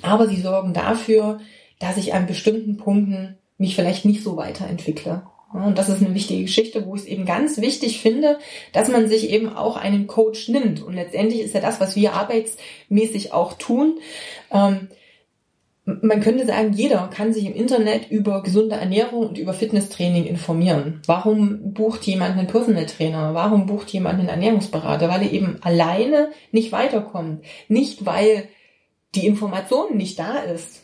aber 0.02 0.28
sie 0.28 0.42
sorgen 0.42 0.74
dafür, 0.74 1.40
dass 1.78 1.96
ich 1.96 2.12
an 2.12 2.26
bestimmten 2.26 2.76
Punkten 2.76 3.38
mich 3.56 3.74
vielleicht 3.74 4.04
nicht 4.04 4.22
so 4.22 4.36
weiterentwickle. 4.36 5.22
Und 5.54 5.78
das 5.78 5.88
ist 5.88 6.02
eine 6.02 6.14
wichtige 6.14 6.42
Geschichte, 6.42 6.84
wo 6.84 6.96
ich 6.96 7.02
es 7.02 7.08
eben 7.08 7.24
ganz 7.24 7.58
wichtig 7.58 8.02
finde, 8.02 8.38
dass 8.74 8.88
man 8.88 9.08
sich 9.08 9.30
eben 9.30 9.48
auch 9.48 9.78
einen 9.78 10.06
Coach 10.06 10.50
nimmt. 10.50 10.82
Und 10.82 10.92
letztendlich 10.92 11.40
ist 11.40 11.54
ja 11.54 11.62
das, 11.62 11.80
was 11.80 11.96
wir 11.96 12.12
arbeitsmäßig 12.12 13.32
auch 13.32 13.54
tun. 13.54 13.98
Man 16.02 16.20
könnte 16.20 16.46
sagen, 16.46 16.72
jeder 16.72 17.08
kann 17.08 17.32
sich 17.32 17.46
im 17.46 17.54
Internet 17.54 18.10
über 18.10 18.42
gesunde 18.42 18.76
Ernährung 18.76 19.28
und 19.28 19.38
über 19.38 19.52
Fitnesstraining 19.52 20.24
informieren. 20.24 21.00
Warum 21.06 21.72
bucht 21.72 22.04
jemand 22.04 22.36
einen 22.36 22.46
Personal 22.46 22.86
Trainer? 22.86 23.34
Warum 23.34 23.66
bucht 23.66 23.90
jemand 23.90 24.18
einen 24.18 24.28
Ernährungsberater? 24.28 25.08
Weil 25.08 25.22
er 25.22 25.32
eben 25.32 25.58
alleine 25.62 26.30
nicht 26.52 26.72
weiterkommt. 26.72 27.44
Nicht, 27.68 28.06
weil 28.06 28.48
die 29.14 29.26
Information 29.26 29.96
nicht 29.96 30.18
da 30.18 30.38
ist. 30.38 30.82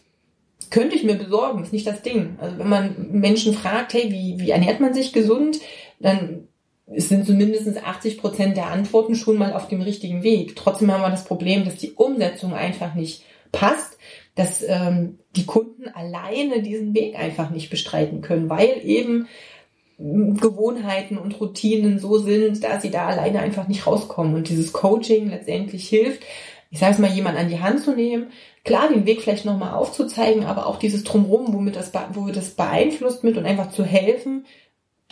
Könnte 0.71 0.97
ich 0.97 1.05
mir 1.05 1.15
besorgen, 1.15 1.63
ist 1.63 1.73
nicht 1.73 1.87
das 1.87 2.03
Ding. 2.03 2.37
Also 2.41 2.59
wenn 2.59 2.69
man 2.69 2.95
Menschen 3.13 3.55
fragt, 3.55 3.95
hey, 3.95 4.11
wie, 4.11 4.41
wie 4.41 4.51
ernährt 4.51 4.81
man 4.81 4.95
sich 4.95 5.13
gesund, 5.13 5.61
dann 6.01 6.49
sind 6.95 7.27
so 7.27 7.33
mindestens 7.33 7.79
80 7.79 8.19
Prozent 8.19 8.57
der 8.57 8.71
Antworten 8.71 9.15
schon 9.15 9.39
mal 9.39 9.53
auf 9.53 9.69
dem 9.69 9.83
richtigen 9.83 10.23
Weg. 10.23 10.57
Trotzdem 10.57 10.93
haben 10.93 11.03
wir 11.03 11.11
das 11.11 11.25
Problem, 11.25 11.65
dass 11.65 11.77
die 11.77 11.93
Umsetzung 11.93 12.55
einfach 12.55 12.95
nicht 12.95 13.25
passt 13.53 13.99
dass 14.37 14.63
ähm, 14.63 15.19
die 15.35 15.47
Kunden 15.47 15.89
alleine 15.89 16.63
diesen 16.63 16.95
Weg 16.95 17.19
einfach 17.19 17.51
nicht 17.51 17.71
bestreiten 17.71 18.21
können, 18.21 18.49
weil 18.49 18.81
eben 18.85 19.27
Gewohnheiten 19.99 21.17
und 21.17 21.41
Routinen 21.41 21.99
so 21.99 22.19
sind, 22.19 22.63
dass 22.63 22.83
sie 22.83 22.91
da 22.91 23.07
alleine 23.07 23.41
einfach 23.41 23.67
nicht 23.67 23.87
rauskommen. 23.87 24.35
Und 24.35 24.49
dieses 24.51 24.75
Coaching 24.75 25.31
letztendlich 25.31 25.89
hilft, 25.89 26.23
ich 26.71 26.79
sage 26.79 26.93
es 26.93 26.99
mal, 26.99 27.11
jemand 27.11 27.39
an 27.39 27.49
die 27.49 27.61
Hand 27.61 27.83
zu 27.83 27.95
nehmen, 27.95 28.27
klar 28.63 28.89
den 28.89 29.07
Weg 29.07 29.23
vielleicht 29.23 29.47
nochmal 29.47 29.73
aufzuzeigen, 29.73 30.45
aber 30.45 30.67
auch 30.67 30.79
dieses 30.79 31.03
Drumherum, 31.03 31.55
womit 31.55 31.77
das, 31.77 31.93
wo 32.13 32.27
das 32.29 32.51
beeinflusst 32.51 33.25
mit 33.25 33.39
und 33.39 33.47
einfach 33.47 33.71
zu 33.71 33.85
helfen, 33.85 34.45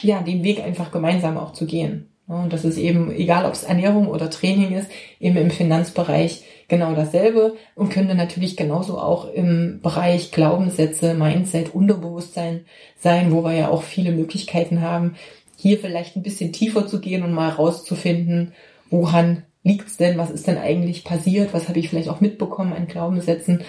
ja, 0.01 0.21
den 0.21 0.45
Weg 0.45 0.61
einfach 0.61 0.93
gemeinsam 0.93 1.39
auch 1.39 1.53
zu 1.53 1.65
gehen. 1.65 2.14
Und 2.27 2.53
das 2.53 2.65
ist 2.65 2.79
eben, 2.79 3.11
egal 3.11 3.45
ob 3.45 3.53
es 3.53 3.65
Ernährung 3.65 4.09
oder 4.09 4.31
Training 4.31 4.75
ist, 4.75 4.91
eben 5.21 5.37
im 5.37 5.51
Finanzbereich 5.51 6.45
genau 6.69 6.95
dasselbe 6.95 7.55
und 7.75 7.91
könnte 7.91 8.15
natürlich 8.15 8.57
genauso 8.57 8.99
auch 8.99 9.31
im 9.31 9.81
Bereich 9.83 10.33
Glaubenssätze, 10.33 11.15
Mindset, 11.15 11.75
Unterbewusstsein 11.75 12.65
sein, 12.99 13.33
wo 13.33 13.45
wir 13.45 13.53
ja 13.53 13.69
auch 13.69 13.83
viele 13.83 14.13
Möglichkeiten 14.13 14.81
haben, 14.81 15.17
hier 15.57 15.79
vielleicht 15.79 16.17
ein 16.17 16.23
bisschen 16.23 16.53
tiefer 16.53 16.87
zu 16.87 17.01
gehen 17.01 17.23
und 17.23 17.33
mal 17.33 17.51
rauszufinden, 17.51 18.53
woran 18.91 19.43
liegt's 19.63 19.97
denn, 19.97 20.19
was 20.19 20.31
ist 20.31 20.47
denn 20.47 20.59
eigentlich 20.59 21.05
passiert, 21.05 21.53
was 21.53 21.69
habe 21.69 21.79
ich 21.79 21.89
vielleicht 21.89 22.09
auch 22.09 22.21
mitbekommen 22.21 22.73
an 22.73 22.87
Glaubenssätzen, 22.87 23.63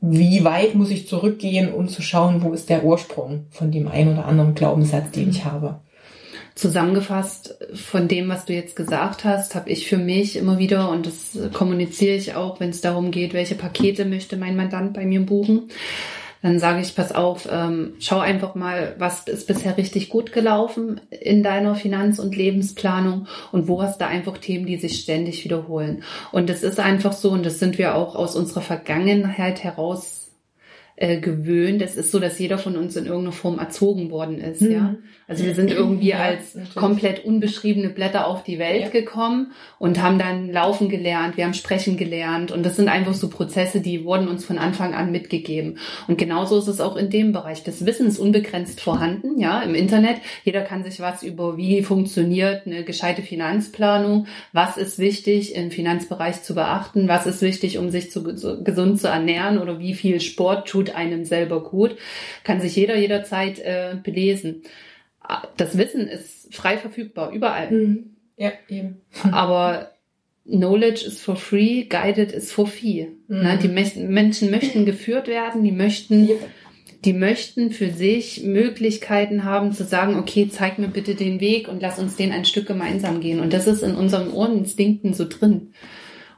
wie 0.00 0.44
weit 0.44 0.74
muss 0.74 0.90
ich 0.90 1.08
zurückgehen, 1.08 1.72
um 1.72 1.88
zu 1.88 2.02
schauen, 2.02 2.42
wo 2.42 2.52
ist 2.52 2.70
der 2.70 2.84
Ursprung 2.84 3.46
von 3.50 3.70
dem 3.70 3.88
einen 3.88 4.12
oder 4.12 4.26
anderen 4.26 4.54
Glaubenssatz, 4.54 5.10
den 5.10 5.30
ich 5.30 5.44
habe. 5.44 5.80
Zusammengefasst 6.60 7.56
von 7.72 8.06
dem, 8.06 8.28
was 8.28 8.44
du 8.44 8.52
jetzt 8.52 8.76
gesagt 8.76 9.24
hast, 9.24 9.54
habe 9.54 9.70
ich 9.70 9.88
für 9.88 9.96
mich 9.96 10.36
immer 10.36 10.58
wieder, 10.58 10.90
und 10.90 11.06
das 11.06 11.38
kommuniziere 11.54 12.16
ich 12.16 12.34
auch, 12.34 12.60
wenn 12.60 12.68
es 12.68 12.82
darum 12.82 13.10
geht, 13.10 13.32
welche 13.32 13.54
Pakete 13.54 14.04
möchte 14.04 14.36
mein 14.36 14.56
Mandant 14.56 14.92
bei 14.92 15.06
mir 15.06 15.20
buchen, 15.20 15.70
dann 16.42 16.58
sage 16.58 16.82
ich, 16.82 16.94
pass 16.94 17.12
auf, 17.12 17.48
ähm, 17.50 17.94
schau 17.98 18.18
einfach 18.18 18.54
mal, 18.54 18.94
was 18.98 19.26
ist 19.26 19.46
bisher 19.46 19.78
richtig 19.78 20.10
gut 20.10 20.32
gelaufen 20.32 21.00
in 21.10 21.42
deiner 21.42 21.76
Finanz- 21.76 22.18
und 22.18 22.36
Lebensplanung 22.36 23.26
und 23.52 23.66
wo 23.66 23.82
hast 23.82 24.02
du 24.02 24.06
einfach 24.06 24.36
Themen, 24.36 24.66
die 24.66 24.76
sich 24.76 25.00
ständig 25.00 25.42
wiederholen. 25.44 26.02
Und 26.30 26.50
es 26.50 26.62
ist 26.62 26.78
einfach 26.78 27.14
so, 27.14 27.30
und 27.30 27.46
das 27.46 27.58
sind 27.58 27.78
wir 27.78 27.94
auch 27.94 28.16
aus 28.16 28.36
unserer 28.36 28.60
Vergangenheit 28.62 29.64
heraus 29.64 30.30
äh, 31.00 31.18
gewöhnt. 31.18 31.80
Es 31.80 31.96
ist 31.96 32.10
so, 32.10 32.18
dass 32.18 32.38
jeder 32.38 32.58
von 32.58 32.76
uns 32.76 32.94
in 32.94 33.06
irgendeiner 33.06 33.32
Form 33.32 33.58
erzogen 33.58 34.10
worden 34.10 34.38
ist. 34.38 34.60
Mhm. 34.60 34.70
Ja, 34.70 34.94
also 35.30 35.44
wir 35.44 35.54
sind 35.54 35.70
irgendwie 35.70 36.08
ja, 36.08 36.18
als 36.18 36.56
natürlich. 36.56 36.74
komplett 36.74 37.24
unbeschriebene 37.24 37.88
Blätter 37.88 38.26
auf 38.26 38.42
die 38.42 38.58
Welt 38.58 38.82
ja. 38.82 38.88
gekommen 38.88 39.52
und 39.78 40.02
haben 40.02 40.18
dann 40.18 40.50
laufen 40.50 40.88
gelernt. 40.88 41.36
Wir 41.36 41.44
haben 41.44 41.54
sprechen 41.54 41.96
gelernt 41.96 42.50
und 42.50 42.66
das 42.66 42.74
sind 42.74 42.88
einfach 42.88 43.14
so 43.14 43.30
Prozesse, 43.30 43.80
die 43.80 44.04
wurden 44.04 44.26
uns 44.26 44.44
von 44.44 44.58
Anfang 44.58 44.92
an 44.92 45.12
mitgegeben. 45.12 45.78
Und 46.08 46.18
genauso 46.18 46.58
ist 46.58 46.66
es 46.66 46.80
auch 46.80 46.96
in 46.96 47.10
dem 47.10 47.30
Bereich. 47.30 47.62
Das 47.62 47.86
Wissen 47.86 48.08
ist 48.08 48.18
unbegrenzt 48.18 48.80
vorhanden. 48.80 49.38
Ja, 49.38 49.62
im 49.62 49.76
Internet. 49.76 50.16
Jeder 50.42 50.62
kann 50.62 50.82
sich 50.82 50.98
was 50.98 51.22
über 51.22 51.56
wie 51.56 51.84
funktioniert 51.84 52.66
eine 52.66 52.82
gescheite 52.82 53.22
Finanzplanung. 53.22 54.26
Was 54.52 54.78
ist 54.78 54.98
wichtig 54.98 55.54
im 55.54 55.70
Finanzbereich 55.70 56.42
zu 56.42 56.56
beachten? 56.56 57.06
Was 57.06 57.26
ist 57.26 57.40
wichtig, 57.40 57.78
um 57.78 57.90
sich 57.90 58.10
zu, 58.10 58.24
gesund 58.64 59.00
zu 59.00 59.06
ernähren 59.06 59.58
oder 59.58 59.78
wie 59.78 59.94
viel 59.94 60.20
Sport 60.20 60.66
tut 60.68 60.96
einem 60.96 61.24
selber 61.24 61.62
gut, 61.62 61.94
kann 62.42 62.60
sich 62.60 62.74
jeder 62.74 62.96
jederzeit 62.96 63.60
äh, 63.60 63.94
belesen. 64.02 64.62
Das 65.56 65.76
Wissen 65.76 66.08
ist 66.08 66.54
frei 66.54 66.78
verfügbar, 66.78 67.30
überall. 67.32 67.70
Mhm. 67.70 68.16
Ja, 68.36 68.52
eben. 68.68 69.02
Aber 69.30 69.90
Knowledge 70.46 71.04
is 71.06 71.20
for 71.20 71.36
free, 71.36 71.84
guided 71.84 72.32
is 72.32 72.50
for 72.50 72.66
fee. 72.66 73.08
Mhm. 73.28 73.42
Ne? 73.42 73.58
Die 73.62 73.68
Menschen 73.68 74.50
möchten 74.50 74.86
geführt 74.86 75.28
werden, 75.28 75.62
die 75.62 75.72
möchten, 75.72 76.26
ja. 76.26 76.34
die 77.04 77.12
möchten 77.12 77.70
für 77.70 77.90
sich 77.90 78.42
Möglichkeiten 78.42 79.44
haben 79.44 79.72
zu 79.72 79.84
sagen, 79.84 80.18
okay, 80.18 80.48
zeig 80.50 80.78
mir 80.78 80.88
bitte 80.88 81.14
den 81.14 81.40
Weg 81.40 81.68
und 81.68 81.82
lass 81.82 81.98
uns 81.98 82.16
den 82.16 82.32
ein 82.32 82.44
Stück 82.44 82.66
gemeinsam 82.66 83.20
gehen. 83.20 83.40
Und 83.40 83.52
das 83.52 83.66
ist 83.66 83.82
in 83.82 83.94
unseren 83.94 84.32
Ohreninstinkten 84.32 85.14
so 85.14 85.28
drin. 85.28 85.72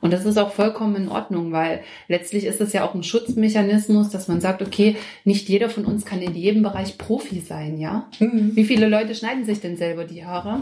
Und 0.02 0.12
das 0.12 0.26
ist 0.26 0.36
auch 0.36 0.52
vollkommen 0.52 0.96
in 0.96 1.08
Ordnung, 1.08 1.52
weil 1.52 1.80
letztlich 2.08 2.44
ist 2.44 2.60
es 2.60 2.72
ja 2.72 2.84
auch 2.84 2.94
ein 2.94 3.04
Schutzmechanismus, 3.04 4.10
dass 4.10 4.28
man 4.28 4.40
sagt, 4.40 4.60
okay, 4.60 4.96
nicht 5.24 5.48
jeder 5.48 5.70
von 5.70 5.84
uns 5.84 6.04
kann 6.04 6.20
in 6.20 6.34
jedem 6.34 6.62
Bereich 6.62 6.98
Profi 6.98 7.40
sein, 7.40 7.78
ja? 7.78 8.08
Mhm. 8.18 8.54
Wie 8.54 8.64
viele 8.64 8.88
Leute 8.88 9.14
schneiden 9.14 9.44
sich 9.44 9.60
denn 9.60 9.76
selber 9.76 10.04
die 10.04 10.26
Haare? 10.26 10.60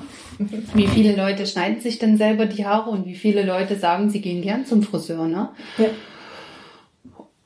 Wie 0.75 0.87
viele 0.87 1.17
Leute 1.17 1.47
schneiden 1.47 1.81
sich 1.81 1.99
denn 1.99 2.19
selber 2.19 2.47
die 2.47 2.67
Haare 2.67 2.91
und 2.91 3.07
wie 3.07 3.15
viele 3.15 3.43
Leute 3.43 3.77
sagen, 3.77 4.11
sie 4.11 4.21
gehen 4.21 4.43
gern 4.43 4.67
zum 4.67 4.83
Friseur, 4.83 5.27
ne? 5.27 5.49
Ja 5.79 5.87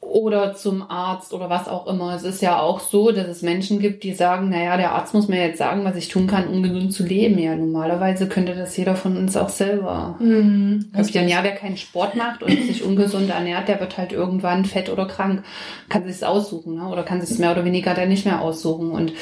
oder 0.04 0.54
zum 0.54 0.88
Arzt 0.88 1.32
oder 1.32 1.50
was 1.50 1.68
auch 1.68 1.86
immer. 1.86 2.14
Es 2.14 2.22
ist 2.22 2.42
ja 2.42 2.60
auch 2.60 2.80
so, 2.80 3.10
dass 3.10 3.26
es 3.26 3.42
Menschen 3.42 3.78
gibt, 3.78 4.04
die 4.04 4.12
sagen, 4.12 4.48
naja, 4.50 4.76
der 4.76 4.92
Arzt 4.92 5.14
muss 5.14 5.28
mir 5.28 5.40
jetzt 5.40 5.58
sagen, 5.58 5.84
was 5.84 5.96
ich 5.96 6.08
tun 6.08 6.26
kann, 6.26 6.48
um 6.48 6.62
gesund 6.62 6.92
zu 6.92 7.04
leben. 7.04 7.38
Ja, 7.38 7.56
normalerweise 7.56 8.28
könnte 8.28 8.54
das 8.54 8.76
jeder 8.76 8.96
von 8.96 9.16
uns 9.16 9.36
auch 9.36 9.48
selber. 9.48 10.16
Mhm, 10.20 10.90
Kapieren, 10.94 11.28
ja, 11.28 11.42
wer 11.42 11.54
keinen 11.54 11.76
Sport 11.76 12.16
macht 12.16 12.42
und 12.42 12.50
sich 12.50 12.84
ungesund 12.84 13.30
ernährt, 13.30 13.68
der 13.68 13.80
wird 13.80 13.98
halt 13.98 14.12
irgendwann 14.12 14.64
fett 14.64 14.88
oder 14.88 15.06
krank. 15.06 15.42
Kann 15.88 16.04
sich's 16.04 16.22
aussuchen, 16.22 16.76
ne? 16.76 16.88
oder 16.88 17.02
kann 17.02 17.20
sich's 17.20 17.38
mehr 17.38 17.52
oder 17.52 17.64
weniger 17.64 17.94
dann 17.94 18.08
nicht 18.08 18.24
mehr 18.24 18.40
aussuchen. 18.40 18.90
Und 18.90 19.12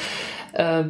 äh, 0.53 0.85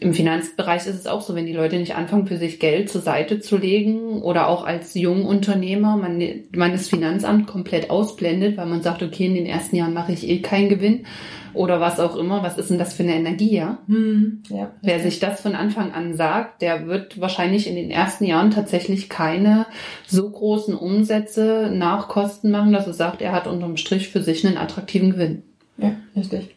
im 0.00 0.14
Finanzbereich 0.14 0.86
ist 0.86 0.96
es 0.96 1.06
auch 1.06 1.22
so, 1.22 1.34
wenn 1.34 1.46
die 1.46 1.52
Leute 1.52 1.76
nicht 1.76 1.94
anfangen, 1.94 2.26
für 2.26 2.36
sich 2.36 2.58
Geld 2.58 2.90
zur 2.90 3.00
Seite 3.00 3.40
zu 3.40 3.56
legen 3.56 4.20
oder 4.20 4.48
auch 4.48 4.64
als 4.64 4.94
Jungunternehmer, 4.94 5.96
man, 5.96 6.22
man 6.52 6.72
das 6.72 6.88
Finanzamt 6.88 7.46
komplett 7.46 7.88
ausblendet, 7.88 8.56
weil 8.56 8.66
man 8.66 8.82
sagt, 8.82 9.02
okay, 9.02 9.26
in 9.26 9.34
den 9.34 9.46
ersten 9.46 9.76
Jahren 9.76 9.94
mache 9.94 10.12
ich 10.12 10.28
eh 10.28 10.40
keinen 10.40 10.68
Gewinn 10.68 11.06
oder 11.54 11.80
was 11.80 12.00
auch 12.00 12.16
immer. 12.16 12.42
Was 12.42 12.58
ist 12.58 12.68
denn 12.68 12.78
das 12.78 12.94
für 12.94 13.04
eine 13.04 13.14
Energie, 13.14 13.54
ja? 13.54 13.78
Hm, 13.86 14.42
ja 14.48 14.72
Wer 14.82 15.00
sich 15.00 15.20
das 15.20 15.40
von 15.40 15.54
Anfang 15.54 15.92
an 15.92 16.14
sagt, 16.14 16.62
der 16.62 16.88
wird 16.88 17.20
wahrscheinlich 17.20 17.68
in 17.68 17.76
den 17.76 17.90
ersten 17.90 18.24
Jahren 18.24 18.50
tatsächlich 18.50 19.08
keine 19.08 19.66
so 20.06 20.28
großen 20.28 20.74
Umsätze 20.74 21.70
nach 21.72 22.08
Kosten 22.08 22.50
machen, 22.50 22.72
dass 22.72 22.88
er 22.88 22.92
sagt, 22.92 23.22
er 23.22 23.32
hat 23.32 23.46
unterm 23.46 23.76
Strich 23.76 24.08
für 24.08 24.22
sich 24.22 24.44
einen 24.46 24.58
attraktiven 24.58 25.12
Gewinn. 25.12 25.42
Ja, 25.78 25.92
richtig. 26.16 26.56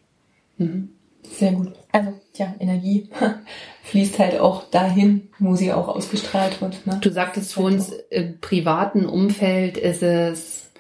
Mhm. 0.58 0.90
Sehr 1.24 1.52
gut. 1.54 1.79
Also, 1.92 2.14
ja, 2.36 2.54
Energie 2.60 3.10
fließt 3.84 4.20
halt 4.20 4.40
auch 4.40 4.70
dahin, 4.70 5.30
wo 5.40 5.56
sie 5.56 5.74
auch 5.74 5.88
ausgestrahlt 5.88 6.62
wird. 6.62 6.86
Ne? 6.86 7.00
Du 7.02 7.10
sagtest 7.10 7.54
für 7.54 7.62
uns, 7.62 7.92
im 8.10 8.40
privaten 8.40 9.06
Umfeld 9.06 9.78
ist 9.78 10.04
es, 10.04 10.72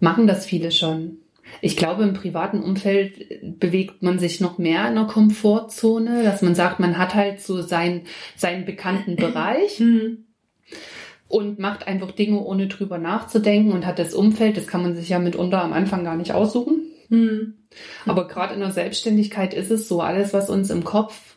machen 0.00 0.26
das 0.26 0.46
viele 0.46 0.70
schon. 0.70 1.18
Ich 1.60 1.76
glaube, 1.76 2.04
im 2.04 2.14
privaten 2.14 2.62
Umfeld 2.62 3.58
bewegt 3.58 4.02
man 4.02 4.18
sich 4.18 4.40
noch 4.40 4.58
mehr 4.58 4.88
in 4.88 4.94
der 4.94 5.04
Komfortzone, 5.04 6.22
dass 6.22 6.42
man 6.42 6.54
sagt, 6.54 6.78
man 6.80 6.98
hat 6.98 7.14
halt 7.14 7.40
so 7.40 7.62
sein, 7.62 8.02
seinen 8.36 8.64
bekannten 8.64 9.16
Bereich. 9.16 9.80
Mhm. 9.80 10.24
Und 11.28 11.58
macht 11.58 11.86
einfach 11.86 12.12
Dinge, 12.12 12.42
ohne 12.42 12.68
drüber 12.68 12.96
nachzudenken 12.96 13.72
und 13.72 13.84
hat 13.84 13.98
das 13.98 14.14
Umfeld, 14.14 14.56
das 14.56 14.66
kann 14.66 14.80
man 14.80 14.96
sich 14.96 15.10
ja 15.10 15.18
mitunter 15.18 15.62
am 15.62 15.74
Anfang 15.74 16.02
gar 16.02 16.16
nicht 16.16 16.32
aussuchen. 16.32 16.87
Mhm. 17.08 17.54
Aber 18.06 18.26
gerade 18.28 18.54
in 18.54 18.60
der 18.60 18.70
Selbstständigkeit 18.70 19.54
ist 19.54 19.70
es 19.70 19.88
so, 19.88 20.00
alles, 20.00 20.32
was 20.32 20.50
uns 20.50 20.70
im 20.70 20.84
Kopf 20.84 21.36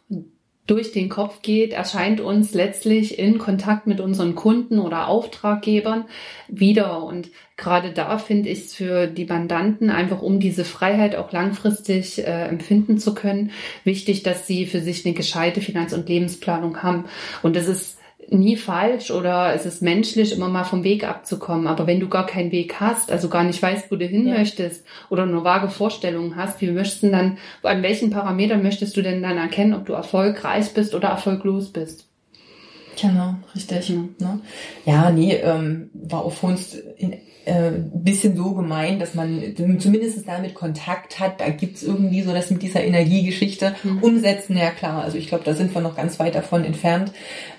durch 0.67 0.91
den 0.91 1.09
Kopf 1.09 1.41
geht, 1.41 1.73
erscheint 1.73 2.21
uns 2.21 2.53
letztlich 2.53 3.19
in 3.19 3.39
Kontakt 3.39 3.87
mit 3.87 3.99
unseren 3.99 4.35
Kunden 4.35 4.79
oder 4.79 5.07
Auftraggebern 5.07 6.05
wieder. 6.47 7.03
Und 7.03 7.29
gerade 7.57 7.91
da 7.91 8.17
finde 8.17 8.49
ich 8.49 8.59
es 8.59 8.75
für 8.75 9.07
die 9.07 9.25
Mandanten 9.25 9.89
einfach, 9.89 10.21
um 10.21 10.39
diese 10.39 10.63
Freiheit 10.63 11.15
auch 11.15 11.31
langfristig 11.31 12.19
äh, 12.19 12.47
empfinden 12.47 12.99
zu 12.99 13.13
können, 13.13 13.51
wichtig, 13.83 14.23
dass 14.23 14.47
sie 14.47 14.65
für 14.65 14.79
sich 14.79 15.05
eine 15.05 15.15
gescheite 15.15 15.61
Finanz- 15.61 15.93
und 15.93 16.07
Lebensplanung 16.07 16.81
haben. 16.83 17.05
Und 17.41 17.55
das 17.55 17.67
ist 17.67 17.97
nie 18.31 18.55
falsch 18.55 19.11
oder 19.11 19.53
es 19.53 19.65
ist 19.65 19.81
menschlich, 19.81 20.31
immer 20.31 20.47
mal 20.47 20.63
vom 20.63 20.83
Weg 20.83 21.03
abzukommen. 21.03 21.67
Aber 21.67 21.85
wenn 21.85 21.99
du 21.99 22.07
gar 22.07 22.25
keinen 22.25 22.51
Weg 22.51 22.79
hast, 22.79 23.11
also 23.11 23.27
gar 23.27 23.43
nicht 23.43 23.61
weißt, 23.61 23.91
wo 23.91 23.97
du 23.97 24.05
hin 24.05 24.27
ja. 24.27 24.37
möchtest 24.37 24.85
oder 25.09 25.25
nur 25.25 25.43
vage 25.43 25.69
Vorstellungen 25.69 26.35
hast, 26.35 26.61
wie 26.61 26.71
möchtest 26.71 27.03
du 27.03 27.11
dann, 27.11 27.37
an 27.63 27.83
welchen 27.83 28.09
Parametern 28.09 28.63
möchtest 28.63 28.95
du 28.95 29.01
denn 29.01 29.21
dann 29.21 29.37
erkennen, 29.37 29.73
ob 29.73 29.85
du 29.85 29.93
erfolgreich 29.93 30.73
bist 30.73 30.95
oder 30.95 31.09
erfolglos 31.09 31.69
bist? 31.69 32.07
Genau, 32.99 33.35
richtig. 33.55 33.89
Ja, 33.89 33.95
ne? 33.95 34.39
ja 34.85 35.11
nee, 35.11 35.35
ähm, 35.35 35.89
war 35.93 36.29
für 36.31 36.47
uns 36.47 36.73
in 36.73 37.13
äh, 37.45 37.71
bisschen 37.93 38.35
so 38.35 38.53
gemeint, 38.53 39.01
dass 39.01 39.15
man 39.15 39.55
zumindest 39.79 40.27
damit 40.27 40.53
Kontakt 40.53 41.19
hat. 41.19 41.41
Da 41.41 41.49
gibt's 41.49 41.83
irgendwie 41.83 42.21
so 42.21 42.33
das 42.33 42.51
mit 42.51 42.61
dieser 42.61 42.83
Energiegeschichte 42.83 43.75
mhm. 43.83 43.99
umsetzen. 43.99 44.57
Ja 44.57 44.71
klar, 44.71 45.03
also 45.03 45.17
ich 45.17 45.27
glaube, 45.27 45.43
da 45.43 45.53
sind 45.53 45.73
wir 45.73 45.81
noch 45.81 45.95
ganz 45.95 46.19
weit 46.19 46.35
davon 46.35 46.63
entfernt. 46.63 47.11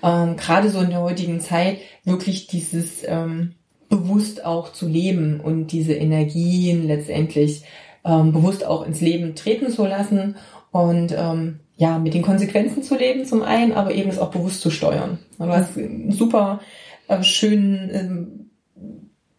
Ähm, 0.02 0.36
Gerade 0.36 0.70
so 0.70 0.80
in 0.80 0.90
der 0.90 1.00
heutigen 1.00 1.40
Zeit 1.40 1.78
wirklich 2.04 2.46
dieses 2.46 3.02
ähm, 3.06 3.54
bewusst 3.88 4.44
auch 4.44 4.72
zu 4.72 4.88
leben 4.88 5.40
und 5.40 5.68
diese 5.68 5.92
Energien 5.94 6.86
letztendlich 6.86 7.62
ähm, 8.04 8.32
bewusst 8.32 8.64
auch 8.64 8.86
ins 8.86 9.00
Leben 9.00 9.34
treten 9.34 9.70
zu 9.70 9.84
lassen 9.84 10.36
und 10.70 11.14
ähm, 11.16 11.60
ja, 11.76 11.98
mit 11.98 12.14
den 12.14 12.22
Konsequenzen 12.22 12.82
zu 12.82 12.96
leben 12.96 13.24
zum 13.24 13.42
einen, 13.42 13.72
aber 13.72 13.94
eben 13.94 14.08
es 14.08 14.18
auch 14.18 14.30
bewusst 14.30 14.60
zu 14.60 14.70
steuern. 14.70 15.18
Du 15.38 15.46
hast 15.46 15.76
einen 15.76 16.12
super 16.12 16.60
äh, 17.08 17.22
schönen 17.22 17.90
ähm, 17.92 18.41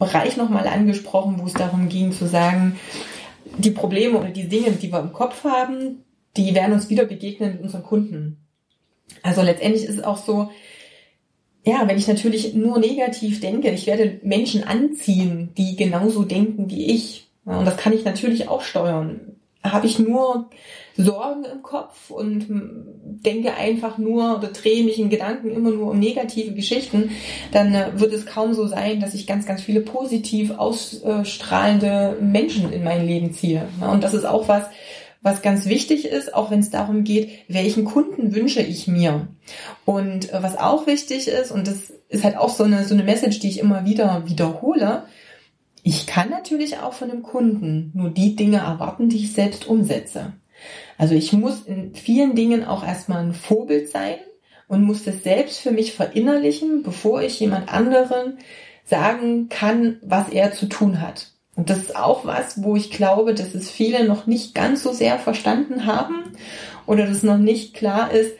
Bereich 0.05 0.37
nochmal 0.37 0.67
angesprochen, 0.67 1.39
wo 1.39 1.45
es 1.45 1.53
darum 1.53 1.89
ging 1.89 2.11
zu 2.11 2.25
sagen, 2.25 2.79
die 3.57 3.71
Probleme 3.71 4.17
oder 4.17 4.29
die 4.29 4.47
Dinge, 4.47 4.71
die 4.71 4.91
wir 4.91 4.99
im 4.99 5.13
Kopf 5.13 5.43
haben, 5.43 6.03
die 6.37 6.55
werden 6.55 6.73
uns 6.73 6.89
wieder 6.89 7.05
begegnen 7.05 7.53
mit 7.53 7.61
unseren 7.61 7.83
Kunden. 7.83 8.37
Also 9.21 9.41
letztendlich 9.41 9.83
ist 9.83 9.99
es 9.99 10.03
auch 10.03 10.17
so, 10.17 10.49
ja, 11.65 11.87
wenn 11.87 11.97
ich 11.97 12.07
natürlich 12.07 12.53
nur 12.55 12.79
negativ 12.79 13.39
denke, 13.39 13.69
ich 13.71 13.87
werde 13.87 14.19
Menschen 14.23 14.63
anziehen, 14.63 15.53
die 15.57 15.75
genauso 15.75 16.23
denken 16.23 16.69
wie 16.69 16.87
ich. 16.87 17.27
und 17.45 17.65
das 17.65 17.77
kann 17.77 17.93
ich 17.93 18.03
natürlich 18.03 18.49
auch 18.49 18.61
steuern. 18.61 19.37
habe 19.63 19.87
ich 19.87 19.99
nur 19.99 20.49
Sorgen 20.95 21.45
im 21.45 21.63
Kopf 21.63 22.11
und 22.11 22.45
denke 23.23 23.55
einfach 23.55 23.97
nur 23.97 24.37
oder 24.37 24.49
drehe 24.49 24.83
mich 24.83 24.99
in 24.99 25.09
Gedanken 25.09 25.51
immer 25.51 25.71
nur 25.71 25.91
um 25.91 25.99
negative 25.99 26.53
Geschichten, 26.53 27.11
dann 27.51 27.73
äh, 27.73 27.91
wird 27.95 28.13
es 28.13 28.25
kaum 28.25 28.53
so 28.53 28.67
sein, 28.67 28.99
dass 28.99 29.13
ich 29.13 29.25
ganz, 29.25 29.45
ganz 29.45 29.61
viele 29.61 29.81
positiv 29.81 30.51
ausstrahlende 30.51 32.17
Menschen 32.21 32.71
in 32.71 32.83
mein 32.83 33.05
Leben 33.07 33.33
ziehe. 33.33 33.67
Und 33.81 34.03
das 34.03 34.13
ist 34.13 34.25
auch 34.25 34.47
was, 34.47 34.65
was 35.23 35.41
ganz 35.41 35.65
wichtig 35.65 36.05
ist, 36.05 36.33
auch 36.33 36.51
wenn 36.51 36.59
es 36.59 36.69
darum 36.69 37.03
geht, 37.03 37.29
welchen 37.47 37.85
Kunden 37.85 38.35
wünsche 38.35 38.61
ich 38.61 38.87
mir. 38.87 39.27
Und 39.85 40.31
äh, 40.31 40.43
was 40.43 40.57
auch 40.57 40.85
wichtig 40.85 41.27
ist, 41.27 41.51
und 41.51 41.67
das 41.67 41.91
ist 42.09 42.23
halt 42.23 42.37
auch 42.37 42.49
so 42.49 42.65
eine, 42.65 42.83
so 42.83 42.93
eine 42.93 43.03
Message, 43.03 43.39
die 43.39 43.49
ich 43.49 43.59
immer 43.59 43.85
wieder 43.85 44.23
wiederhole, 44.27 45.03
ich 45.81 46.05
kann 46.05 46.29
natürlich 46.29 46.77
auch 46.77 46.93
von 46.93 47.09
dem 47.09 47.23
Kunden 47.23 47.91
nur 47.93 48.09
die 48.09 48.35
Dinge 48.35 48.57
erwarten, 48.57 49.09
die 49.09 49.17
ich 49.17 49.33
selbst 49.33 49.67
umsetze. 49.67 50.33
Also 50.97 51.15
ich 51.15 51.33
muss 51.33 51.63
in 51.63 51.95
vielen 51.95 52.35
Dingen 52.35 52.63
auch 52.63 52.85
erstmal 52.85 53.23
ein 53.23 53.33
Vorbild 53.33 53.89
sein 53.89 54.15
und 54.67 54.83
muss 54.83 55.03
das 55.03 55.23
selbst 55.23 55.59
für 55.59 55.71
mich 55.71 55.93
verinnerlichen, 55.93 56.83
bevor 56.83 57.21
ich 57.21 57.39
jemand 57.39 57.71
anderen 57.73 58.37
sagen 58.85 59.49
kann, 59.49 59.97
was 60.01 60.29
er 60.29 60.51
zu 60.51 60.67
tun 60.67 61.01
hat. 61.01 61.31
Und 61.55 61.69
das 61.69 61.79
ist 61.79 61.95
auch 61.95 62.25
was, 62.25 62.63
wo 62.63 62.75
ich 62.75 62.89
glaube, 62.89 63.33
dass 63.33 63.53
es 63.53 63.69
viele 63.69 64.05
noch 64.07 64.25
nicht 64.25 64.55
ganz 64.55 64.83
so 64.83 64.91
sehr 64.91 65.19
verstanden 65.19 65.85
haben 65.85 66.23
oder 66.87 67.05
dass 67.05 67.23
noch 67.23 67.37
nicht 67.37 67.73
klar 67.73 68.11
ist, 68.11 68.33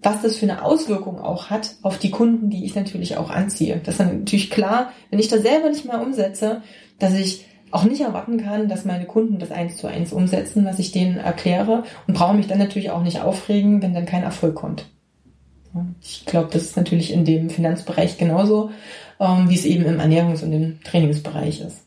was 0.00 0.22
das 0.22 0.36
für 0.36 0.46
eine 0.46 0.62
Auswirkung 0.62 1.18
auch 1.18 1.50
hat 1.50 1.76
auf 1.82 1.98
die 1.98 2.10
Kunden, 2.10 2.50
die 2.50 2.64
ich 2.64 2.74
natürlich 2.74 3.16
auch 3.16 3.30
anziehe. 3.30 3.80
Das 3.82 3.94
ist 3.94 4.06
natürlich 4.06 4.50
klar, 4.50 4.92
wenn 5.10 5.18
ich 5.18 5.28
das 5.28 5.42
selber 5.42 5.70
nicht 5.70 5.86
mehr 5.86 6.00
umsetze, 6.00 6.62
dass 6.98 7.14
ich 7.14 7.46
auch 7.74 7.84
nicht 7.84 8.02
erwarten 8.02 8.38
kann, 8.38 8.68
dass 8.68 8.84
meine 8.84 9.04
Kunden 9.04 9.38
das 9.38 9.50
eins 9.50 9.76
zu 9.76 9.88
eins 9.88 10.12
umsetzen, 10.12 10.64
was 10.64 10.78
ich 10.78 10.92
denen 10.92 11.16
erkläre 11.16 11.82
und 12.06 12.14
brauche 12.14 12.34
mich 12.34 12.46
dann 12.46 12.58
natürlich 12.58 12.90
auch 12.90 13.02
nicht 13.02 13.20
aufregen, 13.20 13.82
wenn 13.82 13.94
dann 13.94 14.06
kein 14.06 14.22
Erfolg 14.22 14.54
kommt. 14.54 14.86
Ich 16.00 16.24
glaube, 16.24 16.50
das 16.52 16.62
ist 16.62 16.76
natürlich 16.76 17.12
in 17.12 17.24
dem 17.24 17.50
Finanzbereich 17.50 18.16
genauso, 18.16 18.70
ähm, 19.18 19.48
wie 19.48 19.56
es 19.56 19.64
eben 19.64 19.84
im 19.86 19.98
Ernährungs- 19.98 20.44
und 20.44 20.52
im 20.52 20.80
Trainingsbereich 20.84 21.62
ist. 21.62 21.83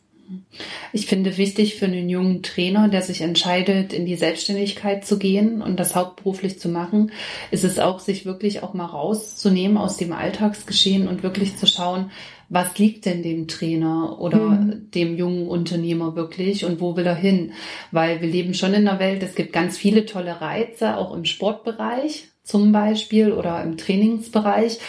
Ich 0.93 1.05
finde 1.05 1.37
wichtig 1.37 1.75
für 1.75 1.85
einen 1.85 2.09
jungen 2.09 2.43
Trainer, 2.43 2.87
der 2.89 3.01
sich 3.01 3.21
entscheidet, 3.21 3.93
in 3.93 4.05
die 4.05 4.15
Selbstständigkeit 4.15 5.05
zu 5.05 5.17
gehen 5.19 5.61
und 5.61 5.79
das 5.79 5.95
hauptberuflich 5.95 6.59
zu 6.59 6.69
machen, 6.69 7.11
ist 7.51 7.63
es 7.63 7.79
auch, 7.79 7.99
sich 7.99 8.25
wirklich 8.25 8.63
auch 8.63 8.73
mal 8.73 8.85
rauszunehmen 8.85 9.77
aus 9.77 9.97
dem 9.97 10.13
Alltagsgeschehen 10.13 11.07
und 11.07 11.23
wirklich 11.23 11.57
zu 11.57 11.67
schauen, 11.67 12.11
was 12.49 12.77
liegt 12.77 13.05
denn 13.05 13.23
dem 13.23 13.47
Trainer 13.47 14.19
oder 14.19 14.39
mhm. 14.39 14.89
dem 14.91 15.17
jungen 15.17 15.47
Unternehmer 15.47 16.15
wirklich 16.15 16.63
und 16.63 16.79
wo 16.79 16.95
will 16.95 17.05
er 17.05 17.15
hin? 17.15 17.51
Weil 17.91 18.21
wir 18.21 18.29
leben 18.29 18.53
schon 18.53 18.73
in 18.73 18.87
einer 18.87 18.99
Welt, 18.99 19.21
es 19.21 19.35
gibt 19.35 19.51
ganz 19.51 19.77
viele 19.77 20.05
tolle 20.05 20.39
Reize, 20.39 20.97
auch 20.97 21.13
im 21.13 21.25
Sportbereich 21.25 22.29
zum 22.43 22.71
Beispiel 22.71 23.33
oder 23.33 23.61
im 23.63 23.75
Trainingsbereich. 23.75 24.79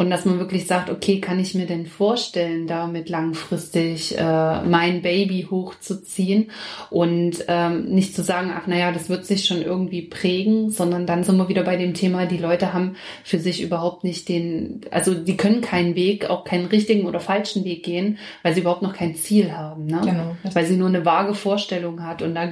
Und 0.00 0.08
dass 0.08 0.24
man 0.24 0.38
wirklich 0.38 0.66
sagt, 0.66 0.88
okay, 0.88 1.20
kann 1.20 1.38
ich 1.38 1.54
mir 1.54 1.66
denn 1.66 1.84
vorstellen, 1.84 2.66
damit 2.66 3.10
langfristig 3.10 4.16
äh, 4.16 4.62
mein 4.62 5.02
Baby 5.02 5.46
hochzuziehen 5.50 6.50
und 6.88 7.44
ähm, 7.48 7.84
nicht 7.84 8.14
zu 8.14 8.22
sagen, 8.22 8.50
ach 8.56 8.66
naja, 8.66 8.92
das 8.92 9.10
wird 9.10 9.26
sich 9.26 9.44
schon 9.44 9.60
irgendwie 9.60 10.00
prägen, 10.00 10.70
sondern 10.70 11.04
dann 11.04 11.22
sind 11.22 11.36
wir 11.36 11.50
wieder 11.50 11.64
bei 11.64 11.76
dem 11.76 11.92
Thema, 11.92 12.24
die 12.24 12.38
Leute 12.38 12.72
haben 12.72 12.96
für 13.24 13.38
sich 13.38 13.62
überhaupt 13.62 14.02
nicht 14.02 14.30
den, 14.30 14.80
also 14.90 15.12
die 15.12 15.36
können 15.36 15.60
keinen 15.60 15.94
Weg, 15.96 16.30
auch 16.30 16.44
keinen 16.44 16.64
richtigen 16.64 17.06
oder 17.06 17.20
falschen 17.20 17.66
Weg 17.66 17.82
gehen, 17.82 18.16
weil 18.42 18.54
sie 18.54 18.62
überhaupt 18.62 18.80
noch 18.80 18.94
kein 18.94 19.14
Ziel 19.14 19.52
haben. 19.52 19.84
Ne? 19.84 20.00
Genau. 20.02 20.36
Weil 20.54 20.64
sie 20.64 20.78
nur 20.78 20.88
eine 20.88 21.04
vage 21.04 21.34
Vorstellung 21.34 22.06
hat 22.06 22.22
und 22.22 22.34
da 22.34 22.50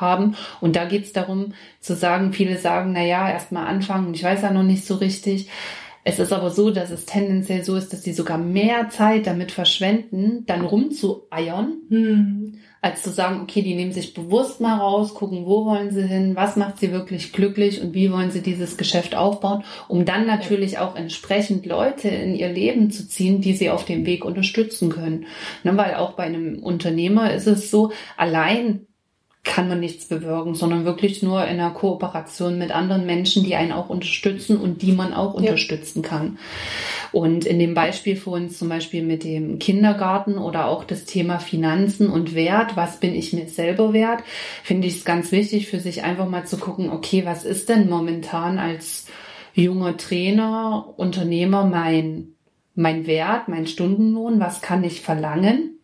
haben. 0.00 0.34
Und 0.60 0.74
da 0.74 0.84
geht 0.84 1.04
es 1.04 1.12
darum 1.12 1.52
zu 1.78 1.94
sagen, 1.94 2.32
viele 2.32 2.58
sagen, 2.58 2.90
naja, 2.90 3.30
erst 3.30 3.52
mal 3.52 3.66
anfangen, 3.66 4.12
ich 4.14 4.24
weiß 4.24 4.42
ja 4.42 4.50
noch 4.50 4.64
nicht 4.64 4.84
so 4.84 4.96
richtig. 4.96 5.48
Es 6.08 6.18
ist 6.18 6.32
aber 6.32 6.48
so, 6.48 6.70
dass 6.70 6.90
es 6.90 7.04
tendenziell 7.04 7.62
so 7.62 7.76
ist, 7.76 7.92
dass 7.92 8.02
sie 8.02 8.14
sogar 8.14 8.38
mehr 8.38 8.88
Zeit 8.88 9.26
damit 9.26 9.52
verschwenden, 9.52 10.46
dann 10.46 10.64
rumzueiern, 10.64 11.82
hm. 11.90 12.54
als 12.80 13.02
zu 13.02 13.10
sagen, 13.10 13.42
okay, 13.42 13.60
die 13.60 13.74
nehmen 13.74 13.92
sich 13.92 14.14
bewusst 14.14 14.58
mal 14.62 14.78
raus, 14.78 15.12
gucken, 15.12 15.44
wo 15.44 15.66
wollen 15.66 15.90
sie 15.90 16.08
hin, 16.08 16.34
was 16.34 16.56
macht 16.56 16.78
sie 16.78 16.92
wirklich 16.92 17.34
glücklich 17.34 17.82
und 17.82 17.92
wie 17.92 18.10
wollen 18.10 18.30
sie 18.30 18.40
dieses 18.40 18.78
Geschäft 18.78 19.14
aufbauen, 19.14 19.64
um 19.86 20.06
dann 20.06 20.26
natürlich 20.26 20.78
auch 20.78 20.96
entsprechend 20.96 21.66
Leute 21.66 22.08
in 22.08 22.34
ihr 22.34 22.48
Leben 22.48 22.90
zu 22.90 23.06
ziehen, 23.06 23.42
die 23.42 23.52
sie 23.52 23.68
auf 23.68 23.84
dem 23.84 24.06
Weg 24.06 24.24
unterstützen 24.24 24.88
können. 24.88 25.26
Ne, 25.62 25.76
weil 25.76 25.96
auch 25.96 26.12
bei 26.12 26.22
einem 26.22 26.62
Unternehmer 26.62 27.34
ist 27.34 27.46
es 27.46 27.70
so, 27.70 27.92
allein 28.16 28.86
kann 29.48 29.66
man 29.66 29.80
nichts 29.80 30.04
bewirken, 30.04 30.54
sondern 30.54 30.84
wirklich 30.84 31.22
nur 31.22 31.42
in 31.42 31.58
einer 31.58 31.70
Kooperation 31.70 32.58
mit 32.58 32.70
anderen 32.70 33.06
Menschen, 33.06 33.44
die 33.44 33.56
einen 33.56 33.72
auch 33.72 33.88
unterstützen 33.88 34.58
und 34.58 34.82
die 34.82 34.92
man 34.92 35.14
auch 35.14 35.34
ja. 35.34 35.40
unterstützen 35.40 36.02
kann. 36.02 36.38
Und 37.12 37.46
in 37.46 37.58
dem 37.58 37.72
Beispiel 37.72 38.14
für 38.14 38.30
uns 38.30 38.58
zum 38.58 38.68
Beispiel 38.68 39.02
mit 39.02 39.24
dem 39.24 39.58
Kindergarten 39.58 40.36
oder 40.36 40.66
auch 40.66 40.84
das 40.84 41.06
Thema 41.06 41.38
Finanzen 41.38 42.10
und 42.10 42.34
Wert, 42.34 42.76
was 42.76 43.00
bin 43.00 43.14
ich 43.14 43.32
mir 43.32 43.48
selber 43.48 43.94
wert, 43.94 44.22
finde 44.62 44.86
ich 44.86 44.98
es 44.98 45.04
ganz 45.06 45.32
wichtig 45.32 45.68
für 45.68 45.80
sich 45.80 46.04
einfach 46.04 46.28
mal 46.28 46.46
zu 46.46 46.58
gucken, 46.58 46.90
okay, 46.90 47.24
was 47.24 47.44
ist 47.44 47.70
denn 47.70 47.88
momentan 47.88 48.58
als 48.58 49.06
junger 49.54 49.96
Trainer, 49.96 50.92
Unternehmer 50.96 51.64
mein, 51.64 52.34
mein 52.74 53.06
Wert, 53.06 53.48
mein 53.48 53.66
Stundenlohn, 53.66 54.40
was 54.40 54.60
kann 54.60 54.84
ich 54.84 55.00
verlangen? 55.00 55.77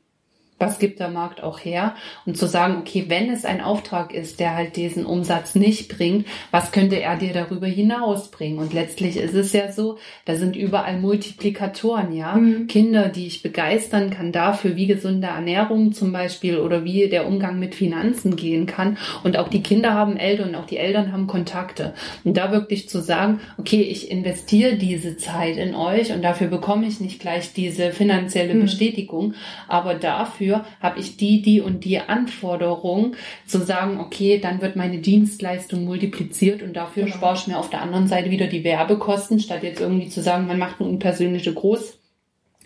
Was 0.59 0.78
gibt 0.78 1.00
der 1.00 1.09
Markt 1.09 1.42
auch 1.42 1.59
her 1.59 1.94
und 2.26 2.36
zu 2.36 2.46
sagen, 2.46 2.76
okay, 2.78 3.07
wenn 3.09 3.28
es 3.28 3.44
ein 3.44 3.61
Auftrag 3.61 4.14
ist, 4.14 4.38
der 4.38 4.55
halt 4.55 4.76
diesen 4.76 5.05
Umsatz 5.05 5.57
nicht 5.57 5.88
bringt, 5.88 6.26
was 6.52 6.70
könnte 6.70 7.00
er 7.00 7.16
dir 7.16 7.32
darüber 7.32 7.66
hinaus 7.66 8.30
bringen? 8.30 8.59
Und 8.59 8.72
letztlich 8.72 9.16
ist 9.16 9.34
es 9.34 9.52
ja 9.52 9.72
so, 9.72 9.98
da 10.26 10.36
sind 10.36 10.55
überall 10.55 10.98
Multiplikatoren, 10.98 12.14
ja. 12.14 12.36
Mhm. 12.36 12.68
Kinder, 12.68 13.09
die 13.09 13.26
ich 13.26 13.42
begeistern 13.42 14.11
kann 14.11 14.30
dafür, 14.30 14.76
wie 14.76 14.86
gesunde 14.86 15.26
Ernährung 15.26 15.92
zum 15.92 16.12
Beispiel 16.12 16.59
oder 16.59 16.84
wie 16.84 17.09
der 17.09 17.26
Umgang 17.26 17.59
mit 17.59 17.74
Finanzen 17.74 18.36
gehen 18.36 18.66
kann. 18.66 18.96
Und 19.24 19.36
auch 19.36 19.48
die 19.48 19.62
Kinder 19.62 19.92
haben 19.92 20.16
Eltern 20.16 20.50
und 20.50 20.55
auch 20.55 20.66
die 20.66 20.78
Eltern 20.78 21.12
haben 21.12 21.26
Kontakte. 21.26 21.94
Und 22.22 22.36
da 22.36 22.52
wirklich 22.52 22.88
zu 22.88 23.00
sagen, 23.02 23.40
okay, 23.59 23.82
ich 23.82 24.09
investiere 24.11 24.76
diese 24.76 25.16
Zeit 25.16 25.57
in 25.57 25.74
euch 25.74 26.12
und 26.12 26.22
dafür 26.22 26.46
bekomme 26.46 26.86
ich 26.86 27.00
nicht 27.00 27.20
gleich 27.20 27.52
diese 27.52 27.90
finanzielle 27.90 28.55
mhm. 28.55 28.61
Bestätigung, 28.61 29.34
aber 29.66 29.94
dafür 29.94 30.43
dafür 30.45 30.64
habe 30.80 31.01
ich 31.01 31.16
die, 31.16 31.42
die 31.42 31.61
und 31.61 31.84
die 31.84 31.99
Anforderung, 31.99 33.16
zu 33.47 33.59
sagen, 33.64 34.01
okay, 34.01 34.38
dann 34.38 34.61
wird 34.61 34.76
meine 34.76 34.99
Dienstleistung 34.99 35.84
multipliziert 35.84 36.62
und 36.62 36.74
dafür 36.74 37.05
genau. 37.05 37.16
spare 37.16 37.36
ich 37.36 37.47
mir 37.47 37.59
auf 37.59 37.70
der 37.70 37.82
anderen 37.82 38.07
Seite 38.07 38.30
wieder 38.30 38.47
die 38.47 38.64
Werbekosten, 38.64 39.40
statt 39.40 39.62
jetzt 39.62 39.80
irgendwie 39.80 40.09
zu 40.09 40.22
sagen, 40.22 40.47
man 40.47 40.59
macht 40.59 40.80
eine 40.80 40.88
unpersönliche 40.88 41.53
Groß- 41.53 41.95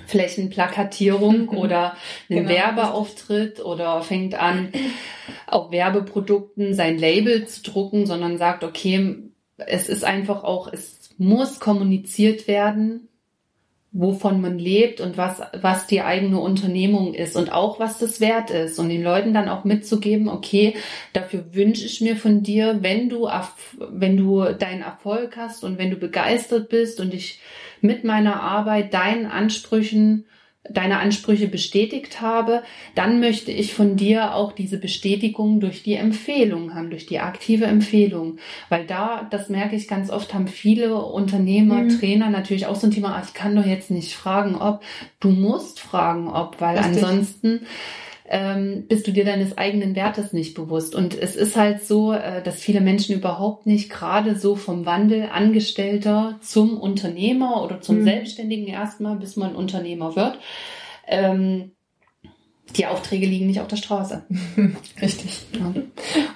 Flächenplakatierung 0.07 1.49
oder 1.49 1.97
einen 2.31 2.47
genau. 2.47 2.51
Werbeauftritt 2.51 3.63
oder 3.63 4.01
fängt 4.01 4.37
an, 4.37 4.71
auf 5.47 5.71
Werbeprodukten 5.71 6.73
sein 6.73 6.97
Label 6.97 7.47
zu 7.47 7.63
drucken, 7.63 8.07
sondern 8.07 8.39
sagt, 8.39 8.65
okay, 8.65 9.17
es 9.59 9.89
ist 9.89 10.05
einfach 10.05 10.45
auch, 10.45 10.73
es 10.73 11.11
muss 11.19 11.59
kommuniziert 11.59 12.47
werden, 12.47 13.08
wovon 13.91 14.41
man 14.41 14.59
lebt 14.59 15.01
und 15.01 15.17
was, 15.17 15.41
was 15.61 15.87
die 15.87 16.03
eigene 16.03 16.39
Unternehmung 16.39 17.15
ist 17.15 17.37
und 17.37 17.51
auch 17.51 17.81
was 17.81 17.99
das 17.99 18.21
wert 18.21 18.51
ist. 18.51 18.79
Und 18.79 18.91
den 18.91 19.03
Leuten 19.03 19.33
dann 19.33 19.49
auch 19.49 19.65
mitzugeben, 19.65 20.29
okay, 20.29 20.75
dafür 21.15 21.55
wünsche 21.55 21.87
ich 21.87 22.01
mir 22.01 22.17
von 22.17 22.43
dir, 22.43 22.79
wenn 22.83 23.09
du, 23.09 23.29
wenn 23.79 24.17
du 24.17 24.45
deinen 24.53 24.83
Erfolg 24.83 25.37
hast 25.37 25.65
und 25.65 25.79
wenn 25.79 25.91
du 25.91 25.97
begeistert 25.97 26.69
bist 26.69 27.01
und 27.01 27.15
ich 27.15 27.41
mit 27.81 28.05
meiner 28.05 28.43
Arbeit 28.43 28.93
deinen 28.93 29.27
Ansprüchen 29.27 30.27
deine 30.71 30.99
Ansprüche 30.99 31.49
bestätigt 31.49 32.21
habe, 32.21 32.63
dann 32.95 33.21
möchte 33.21 33.51
ich 33.51 33.73
von 33.73 33.97
dir 33.97 34.35
auch 34.35 34.53
diese 34.53 34.79
Bestätigung 34.79 35.61
durch 35.61 35.83
die 35.83 35.95
Empfehlung 35.95 36.75
haben, 36.75 36.91
durch 36.91 37.07
die 37.07 37.21
aktive 37.21 37.65
Empfehlung. 37.65 38.39
Weil 38.69 38.87
da, 38.87 39.27
das 39.31 39.49
merke 39.49 39.77
ich 39.77 39.89
ganz 39.89 40.11
oft, 40.11 40.35
haben 40.35 40.49
viele 40.49 40.95
Unternehmer, 40.97 41.83
mhm. 41.83 41.99
Trainer 41.99 42.29
natürlich 42.29 42.67
auch 42.67 42.77
so 42.77 42.87
ein 42.87 42.91
Thema, 42.91 43.17
ach, 43.17 43.27
ich 43.27 43.35
kann 43.35 43.57
doch 43.57 43.67
jetzt 43.67 43.91
nicht 43.91 44.13
fragen, 44.15 44.57
ob. 44.57 44.83
Du 45.21 45.31
musst 45.31 45.81
fragen, 45.81 46.29
ob, 46.29 46.61
weil 46.61 46.77
Richtig. 46.77 47.03
ansonsten 47.03 47.61
ähm, 48.29 48.85
bist 48.89 49.07
du 49.07 49.13
dir 49.13 49.25
deines 49.25 49.57
eigenen 49.57 49.97
Wertes 49.97 50.33
nicht 50.33 50.55
bewusst. 50.55 50.95
Und 50.95 51.19
es 51.19 51.35
ist 51.35 51.57
halt 51.57 51.83
so, 51.83 52.13
äh, 52.13 52.43
dass 52.43 52.61
viele 52.61 52.81
Menschen 52.81 53.15
überhaupt 53.15 53.67
nicht 53.67 53.91
gerade 53.91 54.37
so 54.37 54.55
vom 54.55 54.87
Wandel 54.87 55.29
Angestellter 55.33 56.39
zum 56.43 56.79
Unternehmer 56.79 57.65
oder 57.65 57.81
zum 57.81 58.01
mhm. 58.01 58.05
Selbstständigen 58.05 58.67
erstmal, 58.67 59.17
bis 59.17 59.37
man 59.37 59.57
Unternehmer 59.57 60.15
wird, 60.15 60.39
ähm, 61.07 61.73
die 62.77 62.87
Aufträge 62.87 63.27
liegen 63.27 63.47
nicht 63.47 63.61
auf 63.61 63.69
der 63.69 63.77
Straße. 63.77 64.25
Richtig. 65.03 65.47
Ja. 65.53 65.73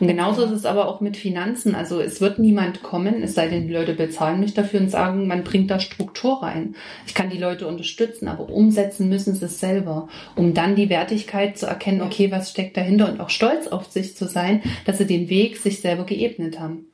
Und 0.01 0.07
genauso 0.07 0.45
ist 0.45 0.53
es 0.53 0.65
aber 0.65 0.89
auch 0.89 1.01
mit 1.01 1.17
Finanzen. 1.17 1.75
Also 1.75 2.01
es 2.01 2.21
wird 2.21 2.39
niemand 2.39 2.83
kommen, 2.83 3.23
es 3.23 3.35
sei 3.35 3.49
denn, 3.49 3.67
die 3.67 3.73
Leute 3.73 3.95
bezahlen 3.95 4.41
mich 4.41 4.55
dafür 4.55 4.81
und 4.81 4.91
sagen, 4.91 5.27
man 5.27 5.45
bringt 5.45 5.71
da 5.71 5.79
Struktur 5.79 6.43
rein. 6.43 6.75
Ich 7.07 7.15
kann 7.15 7.31
die 7.31 7.39
Leute 7.39 7.67
unterstützen, 7.67 8.29
aber 8.29 8.49
umsetzen 8.49 9.09
müssen 9.09 9.35
sie 9.35 9.45
es 9.45 9.61
selber, 9.61 10.09
um 10.35 10.55
dann 10.55 10.75
die 10.75 10.89
Wertigkeit 10.89 11.59
zu 11.59 11.67
erkennen, 11.67 12.01
okay, 12.01 12.31
was 12.31 12.51
steckt 12.51 12.77
dahinter 12.77 13.11
und 13.11 13.21
auch 13.21 13.31
stolz 13.31 13.67
auf 13.67 13.91
sich 13.91 14.17
zu 14.17 14.27
sein, 14.27 14.63
dass 14.87 14.99
sie 14.99 15.07
den 15.07 15.29
Weg 15.29 15.59
sich 15.59 15.81
selber 15.81 16.05
geebnet 16.05 16.59
haben. 16.59 16.87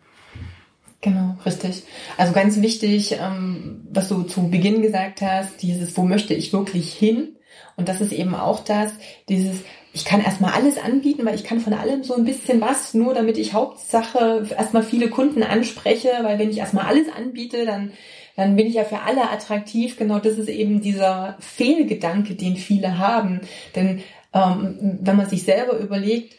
Genau, 1.01 1.36
richtig. 1.47 1.84
Also 2.16 2.32
ganz 2.32 2.61
wichtig, 2.61 3.16
ähm, 3.20 3.86
was 3.91 4.09
du 4.09 4.22
zu 4.22 4.51
Beginn 4.51 4.82
gesagt 4.82 5.22
hast, 5.22 5.62
dieses, 5.62 5.97
wo 5.97 6.03
möchte 6.03 6.34
ich 6.34 6.53
wirklich 6.53 6.93
hin? 6.93 7.36
Und 7.79 7.89
das 7.89 8.01
ist 8.01 8.12
eben 8.12 8.35
auch 8.35 8.59
das, 8.59 8.91
dieses, 9.29 9.61
ich 9.93 10.05
kann 10.05 10.20
erstmal 10.20 10.53
alles 10.53 10.79
anbieten, 10.79 11.24
weil 11.24 11.37
ich 11.37 11.45
kann 11.45 11.61
von 11.61 11.72
allem 11.72 12.03
so 12.03 12.16
ein 12.16 12.24
bisschen 12.24 12.61
was, 12.61 12.93
nur 12.93 13.14
damit 13.14 13.39
ich 13.39 13.55
Hauptsache 13.55 14.49
erstmal 14.51 14.83
viele 14.83 15.09
Kunden 15.09 15.45
anspreche, 15.45 16.11
weil 16.22 16.41
wenn 16.41 16.51
ich 16.51 16.59
erstmal 16.59 16.87
alles 16.87 17.07
anbiete, 17.09 17.64
dann, 17.64 17.93
dann 18.35 18.57
bin 18.57 18.66
ich 18.66 18.74
ja 18.74 18.83
für 18.83 19.03
alle 19.03 19.31
attraktiv. 19.31 19.97
Genau 19.97 20.18
das 20.18 20.39
ist 20.39 20.49
eben 20.49 20.81
dieser 20.81 21.37
Fehlgedanke, 21.39 22.35
den 22.35 22.57
viele 22.57 22.99
haben. 22.99 23.43
Denn 23.76 24.03
ähm, 24.35 24.99
wenn 25.01 25.16
man 25.16 25.29
sich 25.29 25.45
selber 25.45 25.79
überlegt, 25.79 26.35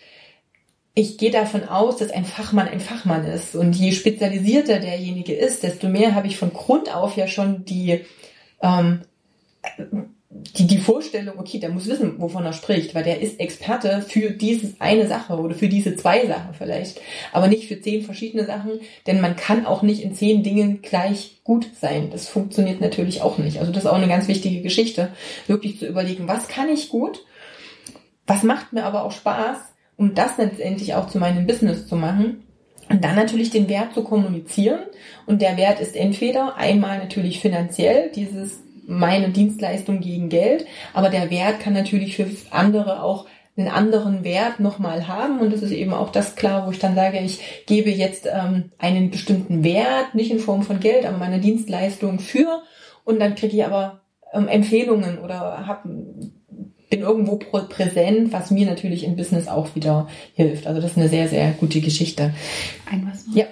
ich 0.94 1.18
gehe 1.18 1.32
davon 1.32 1.64
aus, 1.64 1.96
dass 1.96 2.12
ein 2.12 2.26
Fachmann 2.26 2.68
ein 2.68 2.82
Fachmann 2.82 3.24
ist. 3.24 3.56
Und 3.56 3.78
je 3.78 3.94
spezialisierter 3.94 4.80
derjenige 4.80 5.34
ist, 5.34 5.64
desto 5.64 5.88
mehr 5.88 6.16
habe 6.16 6.28
ich 6.28 6.36
von 6.36 6.52
Grund 6.52 6.94
auf 6.94 7.16
ja 7.16 7.30
schon 7.30 7.64
die, 7.64 8.02
ähm, 8.62 9.04
die, 10.32 10.68
die 10.68 10.78
Vorstellung, 10.78 11.40
okay, 11.40 11.60
der 11.60 11.70
muss 11.70 11.88
wissen, 11.88 12.20
wovon 12.20 12.46
er 12.46 12.54
spricht, 12.54 12.94
weil 12.94 13.04
der 13.04 13.20
ist 13.20 13.40
Experte 13.40 14.04
für 14.08 14.30
diese 14.30 14.76
eine 14.78 15.08
Sache 15.08 15.34
oder 15.34 15.56
für 15.56 15.70
diese 15.70 15.96
zwei 15.96 16.28
Sachen 16.28 16.54
vielleicht, 16.54 17.02
aber 17.34 17.48
nicht 17.48 17.68
für 17.68 17.82
zehn 17.82 18.04
verschiedene 18.04 18.46
Sachen, 18.46 18.80
denn 19.08 19.22
man 19.22 19.36
kann 19.36 19.66
auch 19.66 19.82
nicht 19.82 20.04
in 20.04 20.14
zehn 20.14 20.44
Dingen 20.44 20.84
gleich 20.84 21.42
gut 21.44 21.68
sein. 21.80 22.10
Das 22.12 22.28
funktioniert 22.28 22.80
natürlich 22.80 23.24
auch 23.24 23.40
nicht. 23.40 23.60
Also 23.60 23.72
das 23.72 23.86
ist 23.86 23.90
auch 23.90 23.96
eine 23.96 24.08
ganz 24.08 24.28
wichtige 24.28 24.62
Geschichte, 24.62 25.10
wirklich 25.48 25.80
zu 25.80 25.88
überlegen, 25.88 26.28
was 26.28 26.48
kann 26.48 26.70
ich 26.70 26.90
gut, 26.90 27.26
was 28.28 28.44
macht 28.44 28.72
mir 28.72 28.86
aber 28.86 29.06
auch 29.06 29.12
Spaß, 29.12 29.58
um 29.98 30.14
das 30.14 30.38
letztendlich 30.38 30.94
auch 30.94 31.08
zu 31.08 31.18
meinem 31.18 31.48
Business 31.48 31.88
zu 31.88 31.96
machen. 31.96 32.44
Und 32.88 33.04
dann 33.04 33.16
natürlich 33.16 33.52
den 33.52 33.70
Wert 33.70 33.94
zu 33.94 34.04
kommunizieren. 34.04 34.80
Und 35.28 35.44
der 35.44 35.58
Wert 35.58 35.80
ist 35.80 35.96
entweder 35.96 36.56
einmal 36.56 36.98
natürlich 36.98 37.40
finanziell, 37.40 38.10
dieses 38.16 38.64
meine 38.90 39.30
Dienstleistung 39.30 40.00
gegen 40.00 40.30
Geld, 40.30 40.66
aber 40.94 41.10
der 41.10 41.30
Wert 41.30 41.60
kann 41.60 41.74
natürlich 41.74 42.16
für 42.16 42.28
andere 42.50 43.04
auch 43.04 43.28
einen 43.56 43.68
anderen 43.68 44.24
Wert 44.24 44.60
nochmal 44.60 45.08
haben 45.08 45.40
und 45.40 45.54
das 45.54 45.62
ist 45.62 45.72
eben 45.72 45.94
auch 45.94 46.12
das 46.12 46.36
klar, 46.36 46.66
wo 46.66 46.72
ich 46.72 46.80
dann 46.80 46.96
sage, 46.96 47.20
ich 47.20 47.40
gebe 47.68 47.90
jetzt 47.92 48.26
ähm, 48.26 48.72
einen 48.78 49.12
bestimmten 49.12 49.64
Wert, 49.64 50.16
nicht 50.16 50.32
in 50.32 50.40
Form 50.40 50.64
von 50.64 50.80
Geld, 50.80 51.06
aber 51.06 51.18
meine 51.18 51.40
Dienstleistung 51.40 52.20
für 52.20 52.64
und 53.04 53.20
dann 53.20 53.36
kriege 53.36 53.58
ich 53.58 53.66
aber 53.66 54.02
ähm, 54.34 54.48
Empfehlungen 54.48 55.20
oder 55.20 55.68
hab, 55.68 55.84
bin 55.84 57.02
irgendwo 57.02 57.36
präsent, 57.36 58.32
was 58.32 58.50
mir 58.50 58.66
natürlich 58.66 59.04
im 59.04 59.16
Business 59.16 59.48
auch 59.48 59.76
wieder 59.76 60.08
hilft. 60.34 60.66
Also 60.66 60.82
das 60.82 60.92
ist 60.92 60.98
eine 60.98 61.10
sehr, 61.10 61.28
sehr 61.28 61.52
gute 61.52 61.82
Geschichte. 61.82 62.34
Ein 62.90 63.08
was 63.12 63.26
Ja 63.36 63.46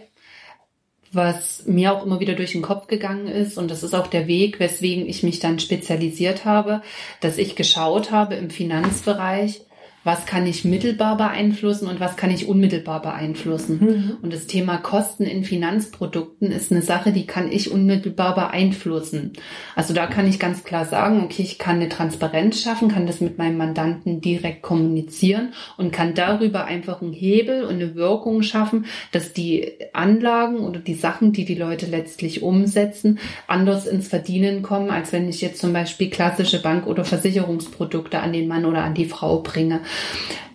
was 1.17 1.63
mir 1.65 1.91
auch 1.91 2.05
immer 2.05 2.21
wieder 2.21 2.35
durch 2.35 2.53
den 2.53 2.61
Kopf 2.61 2.87
gegangen 2.87 3.27
ist, 3.27 3.57
und 3.57 3.69
das 3.69 3.83
ist 3.83 3.93
auch 3.93 4.07
der 4.07 4.27
Weg, 4.27 4.61
weswegen 4.61 5.09
ich 5.09 5.23
mich 5.23 5.39
dann 5.39 5.59
spezialisiert 5.59 6.45
habe, 6.45 6.81
dass 7.19 7.37
ich 7.37 7.57
geschaut 7.57 8.11
habe 8.11 8.35
im 8.35 8.49
Finanzbereich, 8.49 9.61
was 10.07 10.25
kann 10.25 10.47
ich 10.47 10.63
mittelbar 10.63 11.17
beeinflussen 11.17 11.85
und 11.85 11.99
was 11.99 12.15
kann 12.15 12.31
ich 12.31 12.47
unmittelbar 12.47 13.01
beeinflussen. 13.01 13.79
Mhm. 13.81 14.17
Und 14.21 14.31
das 14.31 14.47
Thema 14.47 14.77
Kosten 14.77 15.23
in 15.23 15.43
Finanzprodukten 15.43 16.49
ist 16.49 16.71
eine 16.71 16.81
Sache, 16.81 17.11
die 17.11 17.27
kann 17.27 17.51
ich 17.51 17.71
unmittelbar 17.71 18.33
beeinflussen. 18.33 19.33
Also 19.75 19.93
da 19.93 20.07
kann 20.07 20.25
ich 20.25 20.39
ganz 20.39 20.63
klar 20.63 20.85
sagen, 20.85 21.23
okay, 21.25 21.43
ich 21.43 21.59
kann 21.59 21.75
eine 21.75 21.89
Transparenz 21.89 22.61
schaffen, 22.61 22.87
kann 22.87 23.05
das 23.05 23.19
mit 23.19 23.37
meinem 23.37 23.57
Mandanten 23.57 24.21
direkt 24.21 24.61
kommunizieren 24.61 25.49
und 25.75 25.91
kann 25.91 26.13
darüber 26.13 26.63
einfach 26.63 27.01
einen 27.01 27.11
Hebel 27.11 27.65
und 27.65 27.75
eine 27.75 27.95
Wirkung 27.95 28.43
schaffen, 28.43 28.85
dass 29.11 29.33
die 29.33 29.73
Anlagen 29.91 30.59
oder 30.59 30.79
die 30.79 30.93
Sachen, 30.95 31.33
die 31.33 31.43
die 31.43 31.55
Leute 31.55 31.85
letztlich 31.85 32.43
umsetzen, 32.43 33.19
anders 33.45 33.85
ins 33.85 34.07
Verdienen 34.07 34.61
kommen, 34.61 34.89
als 34.89 35.11
wenn 35.11 35.27
ich 35.27 35.41
jetzt 35.41 35.59
zum 35.59 35.73
Beispiel 35.73 36.09
klassische 36.09 36.61
Bank- 36.61 36.87
oder 36.87 37.03
Versicherungsprodukte 37.03 38.19
an 38.19 38.31
den 38.31 38.47
Mann 38.47 38.63
oder 38.63 38.85
an 38.85 38.93
die 38.93 39.03
Frau 39.03 39.41
bringe 39.41 39.81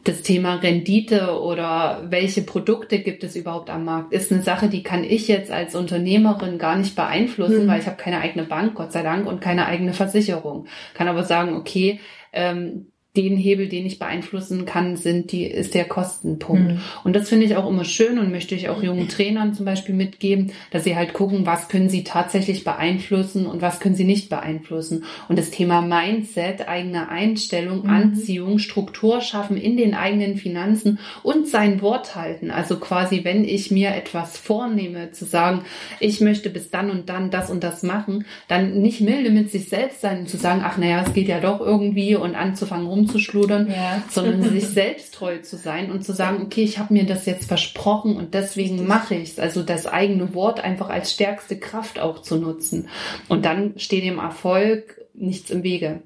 das 0.04 0.22
Thema 0.22 0.56
Rendite 0.56 1.40
oder 1.40 2.06
welche 2.08 2.42
Produkte 2.42 2.98
gibt 2.98 3.22
es 3.22 3.36
überhaupt 3.36 3.70
am 3.70 3.84
Markt, 3.84 4.12
ist 4.12 4.32
eine 4.32 4.42
Sache, 4.42 4.68
die 4.68 4.82
kann 4.82 5.04
ich 5.04 5.28
jetzt 5.28 5.52
als 5.52 5.74
Unternehmerin 5.76 6.58
gar 6.58 6.76
nicht 6.76 6.96
beeinflussen, 6.96 7.64
mhm. 7.64 7.68
weil 7.68 7.80
ich 7.80 7.86
habe 7.86 7.96
keine 7.96 8.20
eigene 8.20 8.44
Bank, 8.44 8.74
Gott 8.74 8.92
sei 8.92 9.02
Dank, 9.02 9.26
und 9.26 9.40
keine 9.40 9.66
eigene 9.66 9.92
Versicherung. 9.92 10.66
Kann 10.94 11.06
aber 11.06 11.22
sagen, 11.22 11.54
okay, 11.54 12.00
ähm, 12.32 12.91
den 13.14 13.36
Hebel, 13.36 13.68
den 13.68 13.84
ich 13.84 13.98
beeinflussen 13.98 14.64
kann, 14.64 14.96
sind 14.96 15.32
die, 15.32 15.44
ist 15.44 15.74
der 15.74 15.84
Kostenpunkt. 15.84 16.72
Mhm. 16.72 16.80
Und 17.04 17.14
das 17.14 17.28
finde 17.28 17.44
ich 17.44 17.56
auch 17.56 17.68
immer 17.68 17.84
schön 17.84 18.18
und 18.18 18.30
möchte 18.30 18.54
ich 18.54 18.70
auch 18.70 18.82
jungen 18.82 19.08
Trainern 19.08 19.52
zum 19.52 19.66
Beispiel 19.66 19.94
mitgeben, 19.94 20.52
dass 20.70 20.84
sie 20.84 20.96
halt 20.96 21.12
gucken, 21.12 21.44
was 21.44 21.68
können 21.68 21.90
sie 21.90 22.04
tatsächlich 22.04 22.64
beeinflussen 22.64 23.44
und 23.44 23.60
was 23.60 23.80
können 23.80 23.96
sie 23.96 24.04
nicht 24.04 24.30
beeinflussen. 24.30 25.04
Und 25.28 25.38
das 25.38 25.50
Thema 25.50 25.82
Mindset, 25.82 26.66
eigene 26.66 27.10
Einstellung, 27.10 27.82
mhm. 27.82 27.90
Anziehung, 27.90 28.58
Struktur 28.58 29.20
schaffen 29.20 29.58
in 29.58 29.76
den 29.76 29.92
eigenen 29.92 30.38
Finanzen 30.38 30.98
und 31.22 31.46
sein 31.46 31.82
Wort 31.82 32.16
halten. 32.16 32.50
Also 32.50 32.78
quasi, 32.80 33.24
wenn 33.24 33.44
ich 33.44 33.70
mir 33.70 33.90
etwas 33.90 34.38
vornehme, 34.38 35.10
zu 35.10 35.26
sagen, 35.26 35.66
ich 36.00 36.22
möchte 36.22 36.48
bis 36.48 36.70
dann 36.70 36.88
und 36.88 37.10
dann 37.10 37.30
das 37.30 37.50
und 37.50 37.62
das 37.62 37.82
machen, 37.82 38.24
dann 38.48 38.80
nicht 38.80 39.02
milde 39.02 39.28
mit 39.28 39.50
sich 39.50 39.68
selbst 39.68 40.00
sein 40.00 40.20
und 40.20 40.30
zu 40.30 40.38
sagen, 40.38 40.62
ach 40.64 40.78
naja, 40.78 41.04
es 41.06 41.12
geht 41.12 41.28
ja 41.28 41.40
doch 41.40 41.60
irgendwie 41.60 42.16
und 42.16 42.34
anzufangen 42.34 42.86
rum 42.86 43.01
rumzuschludern, 43.02 43.68
ja. 43.68 44.02
sondern 44.10 44.42
sich 44.50 44.68
selbst 44.68 45.14
treu 45.14 45.38
zu 45.38 45.56
sein 45.56 45.90
und 45.90 46.04
zu 46.04 46.12
sagen, 46.12 46.42
okay, 46.42 46.62
ich 46.62 46.78
habe 46.78 46.92
mir 46.92 47.06
das 47.06 47.26
jetzt 47.26 47.46
versprochen 47.46 48.16
und 48.16 48.34
deswegen 48.34 48.86
mache 48.86 49.14
ich 49.14 49.32
es. 49.32 49.38
Also 49.38 49.62
das 49.62 49.86
eigene 49.86 50.34
Wort 50.34 50.60
einfach 50.60 50.88
als 50.88 51.12
stärkste 51.12 51.58
Kraft 51.58 51.98
auch 51.98 52.22
zu 52.22 52.36
nutzen. 52.36 52.88
Und 53.28 53.44
dann 53.44 53.78
steht 53.78 54.04
dem 54.04 54.18
Erfolg 54.18 55.00
nichts 55.14 55.50
im 55.50 55.62
Wege. 55.62 56.02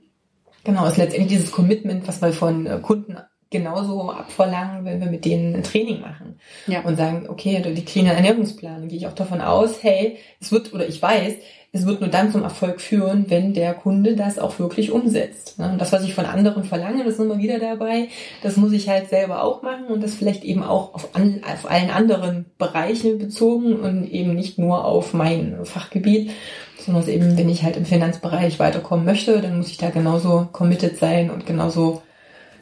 Genau, 0.65 0.87
ist 0.87 0.97
letztendlich 0.97 1.39
dieses 1.39 1.53
Commitment, 1.53 2.09
was 2.09 2.21
wir 2.21 2.33
von 2.33 2.67
äh, 2.67 2.79
Kunden 2.83 3.17
genauso 3.51 4.11
abverlangen, 4.11 4.85
wenn 4.85 5.01
wir 5.01 5.09
mit 5.09 5.25
denen 5.25 5.55
ein 5.55 5.63
Training 5.63 6.01
machen. 6.01 6.41
Ja. 6.67 6.81
Und 6.81 6.97
sagen, 6.97 7.29
okay, 7.29 7.63
die 7.63 7.85
kriegen 7.85 8.09
einen 8.09 8.17
Ernährungsplan. 8.17 8.81
Dann 8.81 8.89
gehe 8.89 8.99
ich 8.99 9.07
auch 9.07 9.15
davon 9.15 9.41
aus, 9.41 9.83
hey, 9.83 10.19
es 10.41 10.51
wird, 10.51 10.75
oder 10.75 10.89
ich 10.89 11.01
weiß, 11.01 11.35
es 11.77 11.87
wird 11.87 12.01
nur 12.01 12.11
dann 12.11 12.33
zum 12.33 12.43
Erfolg 12.43 12.81
führen, 12.81 13.27
wenn 13.29 13.53
der 13.53 13.75
Kunde 13.75 14.17
das 14.17 14.39
auch 14.39 14.59
wirklich 14.59 14.91
umsetzt. 14.91 15.57
Und 15.59 15.79
das, 15.79 15.93
was 15.93 16.05
ich 16.05 16.15
von 16.15 16.25
anderen 16.25 16.65
verlange, 16.65 17.05
das 17.05 17.15
ist 17.15 17.21
immer 17.21 17.39
wieder 17.39 17.59
dabei, 17.59 18.09
das 18.43 18.57
muss 18.57 18.73
ich 18.73 18.89
halt 18.89 19.09
selber 19.09 19.45
auch 19.45 19.63
machen 19.63 19.87
und 19.87 20.03
das 20.03 20.15
vielleicht 20.15 20.45
eben 20.45 20.63
auch 20.63 20.95
auf, 20.95 21.15
an, 21.15 21.43
auf 21.53 21.71
allen 21.71 21.91
anderen 21.91 22.47
Bereichen 22.59 23.19
bezogen 23.19 23.77
und 23.77 24.11
eben 24.11 24.35
nicht 24.35 24.59
nur 24.59 24.85
auf 24.85 25.13
mein 25.13 25.59
Fachgebiet, 25.65 26.31
sondern 26.79 27.07
eben, 27.09 27.37
wenn 27.37 27.49
ich 27.49 27.63
halt 27.63 27.77
im 27.77 27.85
Finanzbereich 27.85 28.59
weiterkommen 28.59 29.05
möchte, 29.05 29.41
dann 29.41 29.59
muss 29.59 29.71
ich 29.71 29.77
da 29.77 29.91
genauso 29.91 30.49
committed 30.53 30.99
sein 30.99 31.31
und 31.31 31.47
genauso 31.47 32.03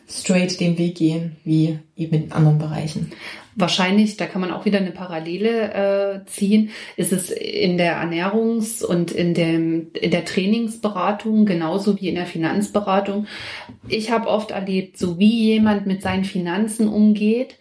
straight 0.08 0.58
den 0.60 0.76
Weg 0.76 0.96
gehen 0.96 1.36
wie 1.44 1.78
eben 1.96 2.24
in 2.24 2.32
anderen 2.32 2.58
Bereichen. 2.58 3.12
Wahrscheinlich, 3.56 4.16
da 4.16 4.26
kann 4.26 4.40
man 4.40 4.50
auch 4.50 4.64
wieder 4.64 4.78
eine 4.78 4.90
Parallele 4.90 6.24
äh, 6.24 6.26
ziehen, 6.26 6.70
ist 6.96 7.12
es 7.12 7.30
in 7.30 7.78
der 7.78 8.02
Ernährungs- 8.02 8.84
und 8.84 9.12
in, 9.12 9.32
dem, 9.34 9.92
in 9.92 10.10
der 10.10 10.24
Trainingsberatung 10.24 11.46
genauso 11.46 12.00
wie 12.00 12.08
in 12.08 12.16
der 12.16 12.26
Finanzberatung. 12.26 13.26
Ich 13.88 14.10
habe 14.10 14.28
oft 14.28 14.50
erlebt, 14.50 14.98
so 14.98 15.18
wie 15.18 15.52
jemand 15.52 15.86
mit 15.86 16.02
seinen 16.02 16.24
Finanzen 16.24 16.88
umgeht, 16.88 17.56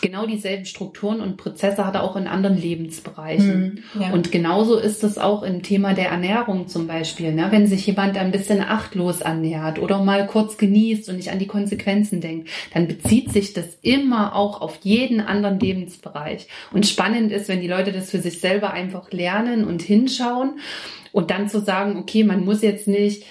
genau 0.00 0.26
dieselben 0.26 0.64
Strukturen 0.64 1.20
und 1.20 1.36
Prozesse 1.36 1.86
hat 1.86 1.94
er 1.94 2.02
auch 2.02 2.16
in 2.16 2.26
anderen 2.26 2.56
Lebensbereichen. 2.56 3.82
Mhm, 3.94 4.00
ja. 4.00 4.12
Und 4.12 4.32
genauso 4.32 4.78
ist 4.78 5.04
es 5.04 5.18
auch 5.18 5.42
im 5.42 5.62
Thema 5.62 5.94
der 5.94 6.08
Ernährung 6.08 6.68
zum 6.68 6.86
Beispiel. 6.86 7.32
Ne? 7.32 7.48
Wenn 7.50 7.66
sich 7.66 7.86
jemand 7.86 8.16
ein 8.16 8.30
bisschen 8.30 8.60
achtlos 8.60 9.22
annähert 9.22 9.78
oder 9.78 10.02
mal 10.02 10.26
kurz 10.26 10.56
genießt 10.58 11.08
und 11.08 11.16
nicht 11.16 11.30
an 11.30 11.38
die 11.38 11.46
Konsequenzen 11.46 12.20
denkt, 12.20 12.48
dann 12.72 12.88
bezieht 12.88 13.32
sich 13.32 13.52
das 13.52 13.78
immer 13.82 14.34
auch 14.36 14.60
auf 14.60 14.78
jeden 14.82 15.20
anderen 15.20 15.58
Lebensbereich. 15.58 16.48
Und 16.72 16.86
spannend 16.86 17.32
ist, 17.32 17.48
wenn 17.48 17.60
die 17.60 17.68
Leute 17.68 17.92
das 17.92 18.10
für 18.10 18.20
sich 18.20 18.40
selber 18.40 18.72
einfach 18.72 19.10
lernen 19.12 19.64
und 19.64 19.82
hinschauen 19.82 20.58
und 21.12 21.30
dann 21.30 21.48
zu 21.48 21.60
sagen, 21.60 21.96
okay, 21.96 22.24
man 22.24 22.44
muss 22.44 22.62
jetzt 22.62 22.88
nicht 22.88 23.24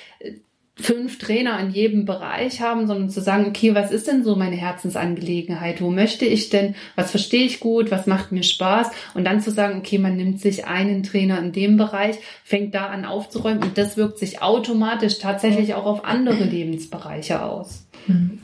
fünf 0.76 1.19
Trainer 1.19 1.59
in 1.59 1.69
jedem 1.69 2.05
Bereich 2.05 2.59
haben, 2.59 2.88
sondern 2.88 3.09
zu 3.09 3.21
sagen, 3.21 3.45
okay, 3.45 3.76
was 3.76 3.91
ist 3.91 4.07
denn 4.07 4.24
so 4.24 4.36
meine 4.36 4.55
Herzensangelegenheit? 4.55 5.82
Wo 5.82 5.91
möchte 5.91 6.26
ich 6.26 6.49
denn? 6.49 6.74
Was 6.95 7.11
verstehe 7.11 7.45
ich 7.45 7.59
gut? 7.59 7.91
Was 7.91 8.07
macht 8.07 8.32
mir 8.32 8.43
Spaß? 8.43 8.89
Und 9.13 9.26
dann 9.26 9.39
zu 9.39 9.51
sagen, 9.51 9.78
okay, 9.80 9.99
man 9.99 10.17
nimmt 10.17 10.41
sich 10.41 10.65
einen 10.65 11.03
Trainer 11.03 11.38
in 11.39 11.51
dem 11.51 11.78
Bereich, 11.78 12.17
fängt 12.43 12.74
da 12.74 12.88
an 12.88 13.05
aufzuräumen 13.05 13.61
und 13.61 13.78
das 13.78 13.97
wirkt 13.97 14.17
sich 14.17 14.41
automatisch 14.41 15.19
tatsächlich 15.19 15.76
auch 15.76 15.86
auf 15.86 16.05
andere 16.05 16.43
Lebensbereiche 16.43 17.43
aus. 17.43 17.86
Mhm. 18.07 18.39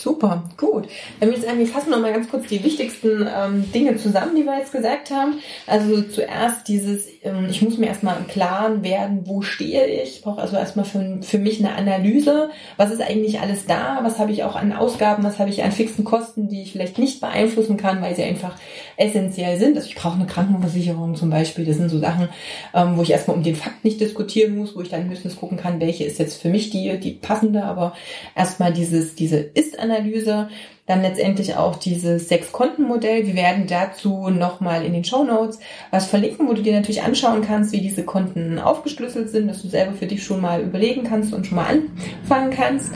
Super, 0.00 0.44
gut. 0.56 0.88
Dann 1.18 1.28
würde 1.28 1.40
ich 1.40 1.44
sagen, 1.44 1.58
wir 1.58 1.66
fassen 1.66 1.90
noch 1.90 2.00
mal 2.00 2.10
ganz 2.10 2.30
kurz 2.30 2.46
die 2.46 2.64
wichtigsten 2.64 3.28
ähm, 3.28 3.70
Dinge 3.70 3.98
zusammen, 3.98 4.34
die 4.34 4.44
wir 4.44 4.58
jetzt 4.58 4.72
gesagt 4.72 5.10
haben. 5.10 5.34
Also 5.66 6.00
zuerst 6.00 6.68
dieses, 6.68 7.06
ähm, 7.22 7.48
ich 7.50 7.60
muss 7.60 7.76
mir 7.76 7.88
erstmal 7.88 8.16
im 8.16 8.26
Klaren 8.26 8.82
werden, 8.82 9.26
wo 9.26 9.42
stehe 9.42 9.86
ich. 9.86 10.16
Ich 10.16 10.22
brauche 10.22 10.40
also 10.40 10.56
erstmal 10.56 10.86
für, 10.86 11.18
für 11.20 11.38
mich 11.38 11.58
eine 11.58 11.74
Analyse. 11.74 12.48
Was 12.78 12.90
ist 12.90 13.02
eigentlich 13.02 13.40
alles 13.40 13.66
da? 13.66 13.98
Was 14.02 14.18
habe 14.18 14.32
ich 14.32 14.42
auch 14.42 14.56
an 14.56 14.72
Ausgaben? 14.72 15.22
Was 15.22 15.38
habe 15.38 15.50
ich 15.50 15.62
an 15.62 15.70
fixen 15.70 16.06
Kosten, 16.06 16.48
die 16.48 16.62
ich 16.62 16.72
vielleicht 16.72 16.98
nicht 16.98 17.20
beeinflussen 17.20 17.76
kann, 17.76 18.00
weil 18.00 18.16
sie 18.16 18.24
einfach 18.24 18.54
essentiell 19.00 19.58
sind? 19.58 19.76
Also 19.76 19.88
ich 19.88 19.94
brauche 19.94 20.16
eine 20.16 20.26
Krankenversicherung 20.26 21.14
zum 21.14 21.30
Beispiel. 21.30 21.64
Das 21.64 21.76
sind 21.76 21.88
so 21.88 21.98
Sachen, 21.98 22.28
ähm, 22.74 22.96
wo 22.96 23.02
ich 23.02 23.10
erstmal 23.10 23.36
um 23.36 23.42
den 23.42 23.56
Fakt 23.56 23.84
nicht 23.84 24.00
diskutieren 24.00 24.56
muss, 24.56 24.76
wo 24.76 24.82
ich 24.82 24.90
dann 24.90 25.08
höchstens 25.08 25.36
gucken 25.36 25.56
kann, 25.56 25.80
welche 25.80 26.04
ist 26.04 26.18
jetzt 26.18 26.40
für 26.40 26.48
mich 26.48 26.70
die, 26.70 26.98
die 26.98 27.12
passende. 27.12 27.64
Aber 27.64 27.94
erstmal 28.36 28.72
dieses, 28.72 29.14
diese 29.14 29.38
ist 29.38 29.78
Analyse, 29.78 30.48
dann 30.86 31.02
letztendlich 31.02 31.56
auch 31.56 31.76
dieses 31.76 32.28
Sechs-Konten-Modell. 32.28 33.26
Wir 33.26 33.34
werden 33.34 33.66
dazu 33.68 34.28
nochmal 34.28 34.84
in 34.84 34.92
den 34.92 35.04
Show 35.04 35.24
Notes 35.24 35.60
was 35.90 36.06
verlinken, 36.06 36.48
wo 36.48 36.52
du 36.52 36.62
dir 36.62 36.72
natürlich 36.74 37.02
anschauen 37.02 37.42
kannst, 37.42 37.72
wie 37.72 37.80
diese 37.80 38.04
Konten 38.04 38.58
aufgeschlüsselt 38.58 39.30
sind, 39.30 39.48
dass 39.48 39.62
du 39.62 39.68
selber 39.68 39.92
für 39.94 40.06
dich 40.06 40.24
schon 40.24 40.40
mal 40.40 40.62
überlegen 40.62 41.04
kannst 41.04 41.32
und 41.32 41.46
schon 41.46 41.56
mal 41.56 41.66
anfangen 41.66 42.50
kannst. 42.50 42.92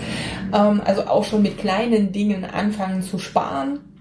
Ähm, 0.52 0.82
also 0.84 1.02
auch 1.02 1.24
schon 1.24 1.42
mit 1.42 1.56
kleinen 1.56 2.12
Dingen 2.12 2.44
anfangen 2.44 3.02
zu 3.02 3.18
sparen. 3.18 3.93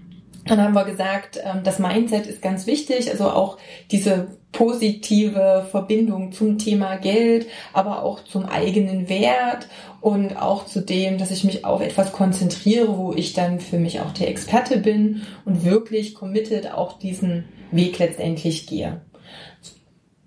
Dann 0.46 0.60
haben 0.60 0.74
wir 0.74 0.84
gesagt, 0.84 1.40
ähm, 1.42 1.62
das 1.64 1.78
Mindset 1.78 2.26
ist 2.26 2.42
ganz 2.42 2.66
wichtig, 2.66 3.10
also 3.10 3.30
auch 3.30 3.56
diese 3.90 4.28
positive 4.52 5.66
Verbindung 5.70 6.32
zum 6.32 6.58
Thema 6.58 6.96
Geld, 6.96 7.46
aber 7.72 8.02
auch 8.02 8.22
zum 8.24 8.44
eigenen 8.44 9.08
Wert 9.08 9.68
und 10.00 10.36
auch 10.36 10.66
zu 10.66 10.80
dem, 10.80 11.18
dass 11.18 11.30
ich 11.30 11.44
mich 11.44 11.64
auf 11.64 11.80
etwas 11.80 12.12
konzentriere, 12.12 12.96
wo 12.98 13.12
ich 13.12 13.32
dann 13.32 13.58
für 13.58 13.78
mich 13.78 14.00
auch 14.00 14.12
der 14.12 14.28
Experte 14.28 14.78
bin 14.78 15.22
und 15.44 15.64
wirklich 15.64 16.14
committed 16.14 16.72
auch 16.72 16.98
diesen 16.98 17.44
Weg 17.70 17.98
letztendlich 17.98 18.66
gehe. 18.66 19.00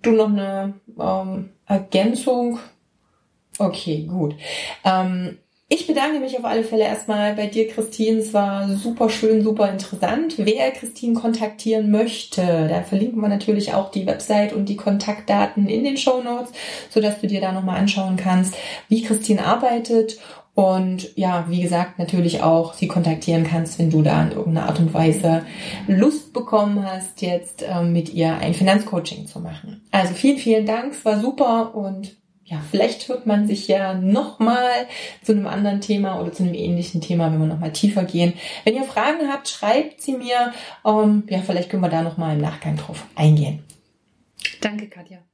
Du 0.01 0.11
noch 0.11 0.29
eine 0.29 0.73
ähm, 0.99 1.49
Ergänzung? 1.65 2.59
Okay, 3.59 4.03
gut. 4.03 4.35
Ähm, 4.83 5.37
ich 5.69 5.85
bedanke 5.85 6.19
mich 6.19 6.37
auf 6.37 6.45
alle 6.45 6.63
Fälle 6.63 6.85
erstmal 6.85 7.35
bei 7.35 7.47
dir, 7.47 7.67
Christine. 7.67 8.19
Es 8.19 8.33
war 8.33 8.69
super 8.69 9.09
schön, 9.09 9.43
super 9.43 9.69
interessant. 9.69 10.35
Wer 10.37 10.71
Christine 10.71 11.13
kontaktieren 11.13 11.91
möchte, 11.91 12.67
da 12.69 12.83
verlinken 12.83 13.21
wir 13.21 13.27
natürlich 13.27 13.73
auch 13.73 13.91
die 13.91 14.05
Website 14.05 14.53
und 14.53 14.69
die 14.69 14.77
Kontaktdaten 14.77 15.67
in 15.67 15.83
den 15.83 15.97
Show 15.97 16.21
Notes, 16.23 16.51
sodass 16.89 17.19
du 17.19 17.27
dir 17.27 17.41
da 17.41 17.51
nochmal 17.51 17.79
anschauen 17.79 18.15
kannst, 18.15 18.55
wie 18.87 19.03
Christine 19.03 19.45
arbeitet 19.45 20.19
und 20.57 21.15
ja, 21.15 21.45
wie 21.49 21.61
gesagt, 21.61 21.99
natürlich 21.99 22.41
auch 22.41 22.73
sie 22.73 22.87
kontaktieren 22.87 23.43
kannst, 23.43 23.77
wenn 23.77 23.91
du 23.91 24.01
da 24.01 24.23
in 24.23 24.31
irgendeiner 24.31 24.67
Art 24.67 24.79
und 24.79 24.91
Weise 24.91 25.43
Lust 25.85 26.33
bekommen 26.33 26.83
hast, 26.83 27.21
jetzt 27.21 27.63
ähm, 27.67 27.93
mit 27.93 28.11
ihr 28.11 28.37
ein 28.37 28.55
Finanzcoaching 28.55 29.27
zu 29.27 29.39
machen. 29.39 29.81
Also 29.91 30.15
vielen, 30.15 30.39
vielen 30.39 30.65
Dank, 30.65 30.93
es 30.93 31.05
war 31.05 31.19
super 31.19 31.75
und 31.75 32.15
ja, 32.49 32.61
vielleicht 32.71 33.09
hört 33.09 33.25
man 33.25 33.45
sich 33.45 33.67
ja 33.67 33.93
nochmal 33.93 34.87
zu 35.21 35.33
einem 35.33 35.47
anderen 35.47 35.81
Thema 35.81 36.21
oder 36.21 36.31
zu 36.31 36.43
einem 36.43 36.53
ähnlichen 36.53 37.01
Thema, 37.01 37.29
wenn 37.31 37.39
wir 37.39 37.45
nochmal 37.45 37.73
tiefer 37.73 38.05
gehen. 38.05 38.33
Wenn 38.63 38.75
ihr 38.75 38.85
Fragen 38.85 39.27
habt, 39.29 39.49
schreibt 39.49 40.01
sie 40.01 40.13
mir. 40.13 40.53
Ähm, 40.85 41.23
ja, 41.27 41.39
vielleicht 41.39 41.69
können 41.69 41.83
wir 41.83 41.89
da 41.89 42.01
nochmal 42.01 42.35
im 42.35 42.41
Nachgang 42.41 42.77
drauf 42.77 43.05
eingehen. 43.15 43.63
Danke, 44.61 44.87
Katja. 44.87 45.26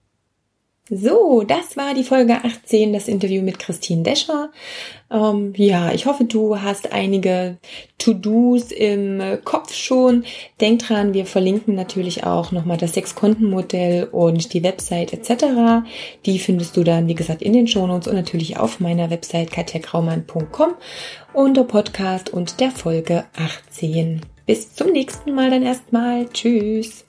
So, 0.90 1.44
das 1.48 1.78
war 1.78 1.94
die 1.94 2.04
Folge 2.04 2.44
18, 2.44 2.92
das 2.92 3.08
Interview 3.08 3.42
mit 3.42 3.58
Christine 3.58 4.04
Descher. 4.04 4.52
Ähm, 5.10 5.54
ja, 5.56 5.94
ich 5.94 6.06
hoffe, 6.06 6.26
du 6.26 6.62
hast 6.62 6.92
einige 6.92 7.58
To-Dos 8.00 8.74
im 8.74 9.22
Kopf 9.46 9.74
schon. 9.74 10.26
Denk 10.60 10.80
dran, 10.80 11.14
wir 11.14 11.26
verlinken 11.26 11.76
natürlich 11.76 12.26
auch 12.26 12.52
nochmal 12.52 12.76
das 12.76 12.96
Sechs-Konten-Modell 12.96 14.10
und 14.12 14.54
die 14.54 14.62
Website 14.62 15.14
etc. 15.14 15.86
Die 16.26 16.38
findest 16.38 16.76
du 16.76 16.84
dann, 16.84 17.08
wie 17.08 17.16
gesagt, 17.16 17.42
in 17.42 17.54
den 17.54 17.68
Shownotes 17.68 18.10
und 18.10 18.16
natürlich 18.16 18.58
auf 18.58 18.82
meiner 18.82 19.10
Website 19.10 19.52
katjakraumann.com 19.52 20.74
unter 21.34 21.64
Podcast 21.64 22.30
und 22.30 22.60
der 22.60 22.72
Folge 22.72 23.24
18. 23.38 24.20
Bis 24.46 24.74
zum 24.74 24.92
nächsten 24.92 25.34
Mal 25.34 25.50
dann 25.50 25.64
erstmal. 25.64 26.28
Tschüss. 26.28 27.06